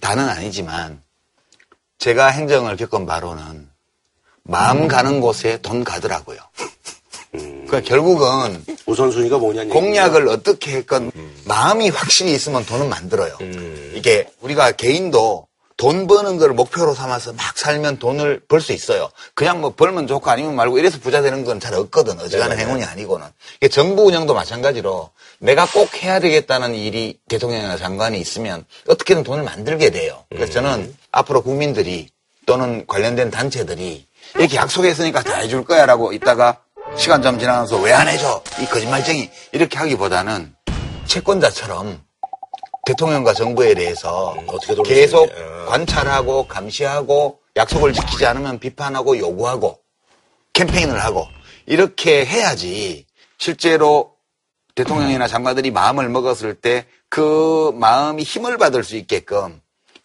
[0.00, 1.02] 다는 아니지만
[1.98, 3.68] 제가 행정을 겪은 바로는
[4.42, 6.38] 마음 가는 곳에 돈 가더라고요.
[7.32, 11.10] 그러니까 결국은 우선순위가 뭐냐는 공약을 어떻게 했건
[11.46, 13.36] 마음이 확실히 있으면 돈은 만들어요.
[13.94, 15.46] 이게 우리가 개인도
[15.76, 19.08] 돈 버는 걸 목표로 삼아서 막 살면 돈을 벌 수 있어요.
[19.34, 22.18] 그냥 뭐 벌면 좋고 아니면 말고 이래서 부자 되는 건 잘 없거든.
[22.20, 23.26] 어지간한 행운이 아니고는.
[23.56, 25.10] 이게 정부 운영도 마찬가지로
[25.40, 30.24] 내가 꼭 해야 되겠다는 일이 대통령이나 장관이 있으면 어떻게든 돈을 만들게 돼요.
[30.30, 32.08] 그래서 저는 앞으로 국민들이
[32.46, 34.06] 또는 관련된 단체들이
[34.36, 36.58] 이렇게 약속했으니까 다 해줄 거야 라고 있다가
[36.96, 38.42] 시간 좀 지나면서 왜 안 해줘?
[38.60, 39.30] 이 거짓말쟁이.
[39.52, 40.54] 이렇게 하기보다는
[41.06, 42.00] 채권자처럼
[42.86, 44.34] 대통령과 정부에 대해서
[44.76, 45.64] 돌릴 계속 수 있냐.
[45.66, 49.78] 관찰하고 감시하고 약속을 지키지 않으면 비판하고 요구하고
[50.52, 51.26] 캠페인을 하고
[51.66, 53.06] 이렇게 해야지
[53.38, 54.14] 실제로
[54.74, 59.60] 대통령이나 장관들이 마음을 먹었을 때 그 마음이 힘을 받을 수 있게끔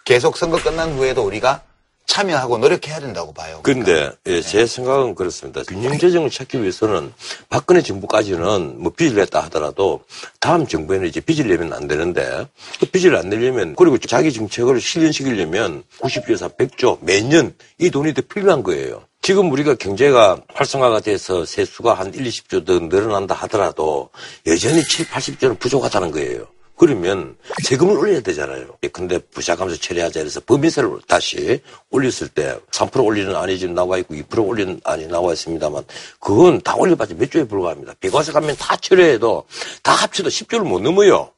[0.06, 1.64] 계속 선거 끝난 후에도 우리가
[2.10, 3.60] 참여하고 노력해야 된다고 봐요.
[3.62, 5.62] 근데 예, 제 생각은 그렇습니다.
[5.62, 7.14] 균형 재정을 찾기 위해서는
[7.50, 10.02] 박근혜 정부까지는 뭐 빚을 냈다 하더라도
[10.40, 12.48] 다음 정부에는 이제 빚을 내면 안 되는데
[12.80, 18.64] 그 빚을 안 내려면 그리고 자기 정책을 실현시키려면 90조에서 100조 매년 이 돈이 더 필요한
[18.64, 19.04] 거예요.
[19.22, 24.10] 지금 우리가 경제가 활성화가 돼서 세수가 한 1, 20조 더 늘어난다 하더라도
[24.48, 26.48] 여전히 7, 80조는 부족하다는 거예요.
[26.80, 28.78] 그러면 세금을 올려야 되잖아요.
[28.94, 31.60] 근데 부자감세 처리하자 해서 법인세를 다시
[31.90, 35.84] 올렸을 때 3% 올리는 안이 지금 나와 있고 2% 올리는 안이 나와 있습니다만
[36.22, 37.96] 그건 다 올려봤자 몇 조에 불과합니다.
[38.00, 39.44] 비과세 가면 다 처리해도
[39.84, 41.32] 다 합쳐도 10조를 못 넘어요.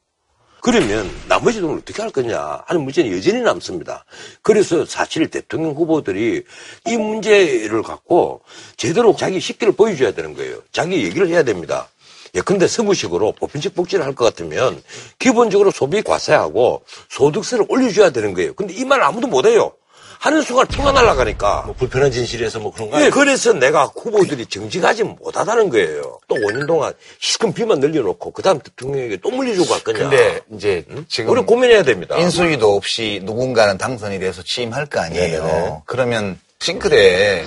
[0.60, 4.04] 그러면 나머지 돈을 어떻게 할 거냐 하는 문제는 여전히 남습니다.
[4.42, 6.44] 그래서 사실 대통령 후보들이
[6.86, 8.42] 이 문제를 갖고
[8.76, 10.62] 제대로 자기 식기를 보여줘야 되는 거예요.
[10.70, 11.88] 자기 얘기를 해야 됩니다.
[12.34, 14.82] 예, 근데 서구식으로 보편적 복지를 할 것 같으면
[15.18, 18.54] 기본적으로 소비 과세하고 소득세를 올려줘야 되는 거예요.
[18.54, 19.72] 근데 이 말 아무도 못 해요.
[20.18, 21.64] 하는 순간 통화 날아가니까.
[21.66, 23.10] 뭐 불편한 진실에서 뭐 그런 거 예?
[23.10, 26.20] 그래서 내가 후보들이 정직하지 못하다는 거예요.
[26.28, 29.98] 또 5년 동안 시큰 비만 늘려놓고 그 다음 대통령에게 또 물려주고 갈 거냐.
[29.98, 32.16] 근데 이제 지금 우리 고민해야 됩니다.
[32.18, 35.44] 인수위도 없이 누군가는 당선이 돼서 취임할 거 아니에요.
[35.44, 35.76] 네네.
[35.86, 37.44] 그러면 싱크대에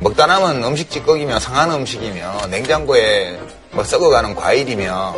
[0.00, 3.38] 먹다 남은 음식 찌꺼기며 상한 음식이며 냉장고에
[3.74, 5.14] 뭐 썩어가는 과일이며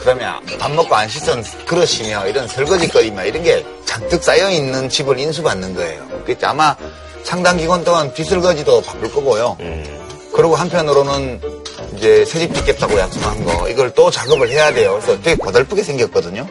[0.00, 5.74] 그러면 밥 먹고 안 씻은 그릇이며 이런 설거지거리며 이런 게 잔뜩 쌓여 있는 집을 인수받는
[5.74, 6.06] 거예요.
[6.24, 6.76] 그래서 아마
[7.22, 9.56] 상당 기간 동안 뒷설거지도 바쁠 거고요.
[10.34, 11.40] 그리고 한편으로는
[11.96, 14.98] 이제 새집 짓겠다고 약속한 거 이걸 또 작업을 해야 돼요.
[15.00, 16.46] 그래서 되게 고달프게 생겼거든요.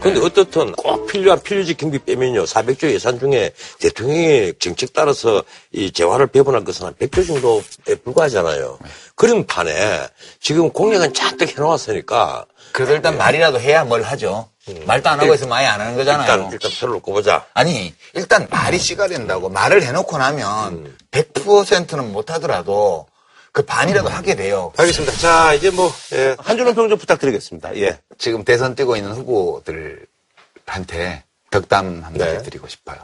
[0.00, 2.44] 근데 어떻든 꼭 필요한 필요지 경비 빼면요.
[2.44, 5.42] 400조 예산 중에 대통령의 정책 따라서
[5.72, 8.78] 이 재화를 배분할 것은 한 100조 정도에 불과하잖아요.
[9.14, 10.06] 그런 판에
[10.40, 14.50] 지금 공약은 잔뜩 해놓았으니까 그래도 일단 말이라도 해야 뭘 하죠.
[14.86, 16.22] 말도 안 하고 있으면 아예 안 하는 거잖아요.
[16.22, 17.46] 일단, 일단 표를 놓고 보자.
[17.54, 23.06] 아니, 일단 말이 씨가 된다고 말을 해놓고 나면 100%는 못 하더라도
[23.54, 24.72] 그 반이라도 하게 돼요.
[24.76, 25.16] 알겠습니다.
[25.16, 27.76] 자, 이제 뭐, 예, 한 줄은 평좀 부탁드리겠습니다.
[27.76, 28.00] 예.
[28.18, 31.22] 지금 대선 뛰고 있는 후보들한테
[31.52, 32.42] 덕담 한마디 네.
[32.42, 32.96] 드리고 싶어요.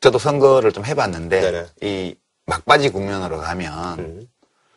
[0.00, 1.66] 저도 선거를 좀 해봤는데 네네.
[1.82, 2.14] 이
[2.46, 4.28] 막바지 국면으로 가면 음.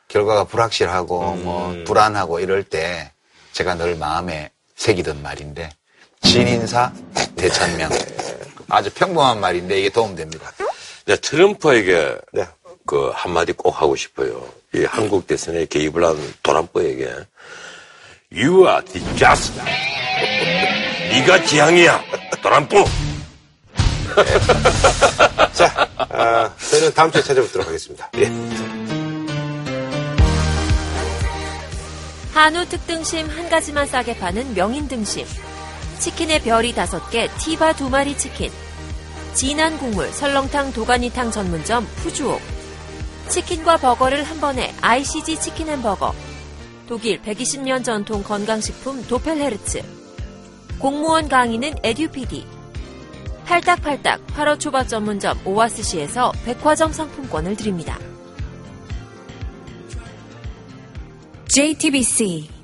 [0.07, 3.11] 결과가 불확실하고 뭐 불안하고 이럴 때
[3.51, 5.69] 제가 늘 마음에 새기던 말인데
[6.23, 6.91] 진인사
[7.35, 7.91] 대천명
[8.69, 10.51] 아주 평범한 말인데 이게 도움됩니다.
[11.05, 12.47] 네, 트럼프에게 네.
[12.87, 14.60] 그 한마디 꼭 하고 싶어요.
[14.73, 17.09] 이 한국 대선에 개입을 한 도란보에게
[18.33, 19.63] You are disaster.
[21.11, 22.01] 네가 지향이야.
[22.41, 22.85] 도란보.
[25.53, 28.09] 자, 아, 저희는 다음 주에 찾아뵙도록 하겠습니다.
[28.17, 28.31] 예.
[32.33, 35.25] 한우 특등심 한 가지만 싸게 파는 명인 등심.
[35.99, 38.49] 치킨의 별이 다섯 개, 티바 두 마리 치킨.
[39.33, 42.60] 진한 국물 설렁탕 도가니탕 전문점 푸주옥.
[43.29, 46.13] 치킨과 버거를 한 번에 ICG 치킨 햄버거.
[46.87, 49.81] 독일 120년 전통 건강식품 도펠헤르츠.
[50.79, 52.45] 공무원 강의는 에듀피디.
[53.45, 57.99] 팔딱팔딱 화로초밥 전문점 오아스시에서 백화점 상품권을 드립니다.
[61.47, 62.60] JTBC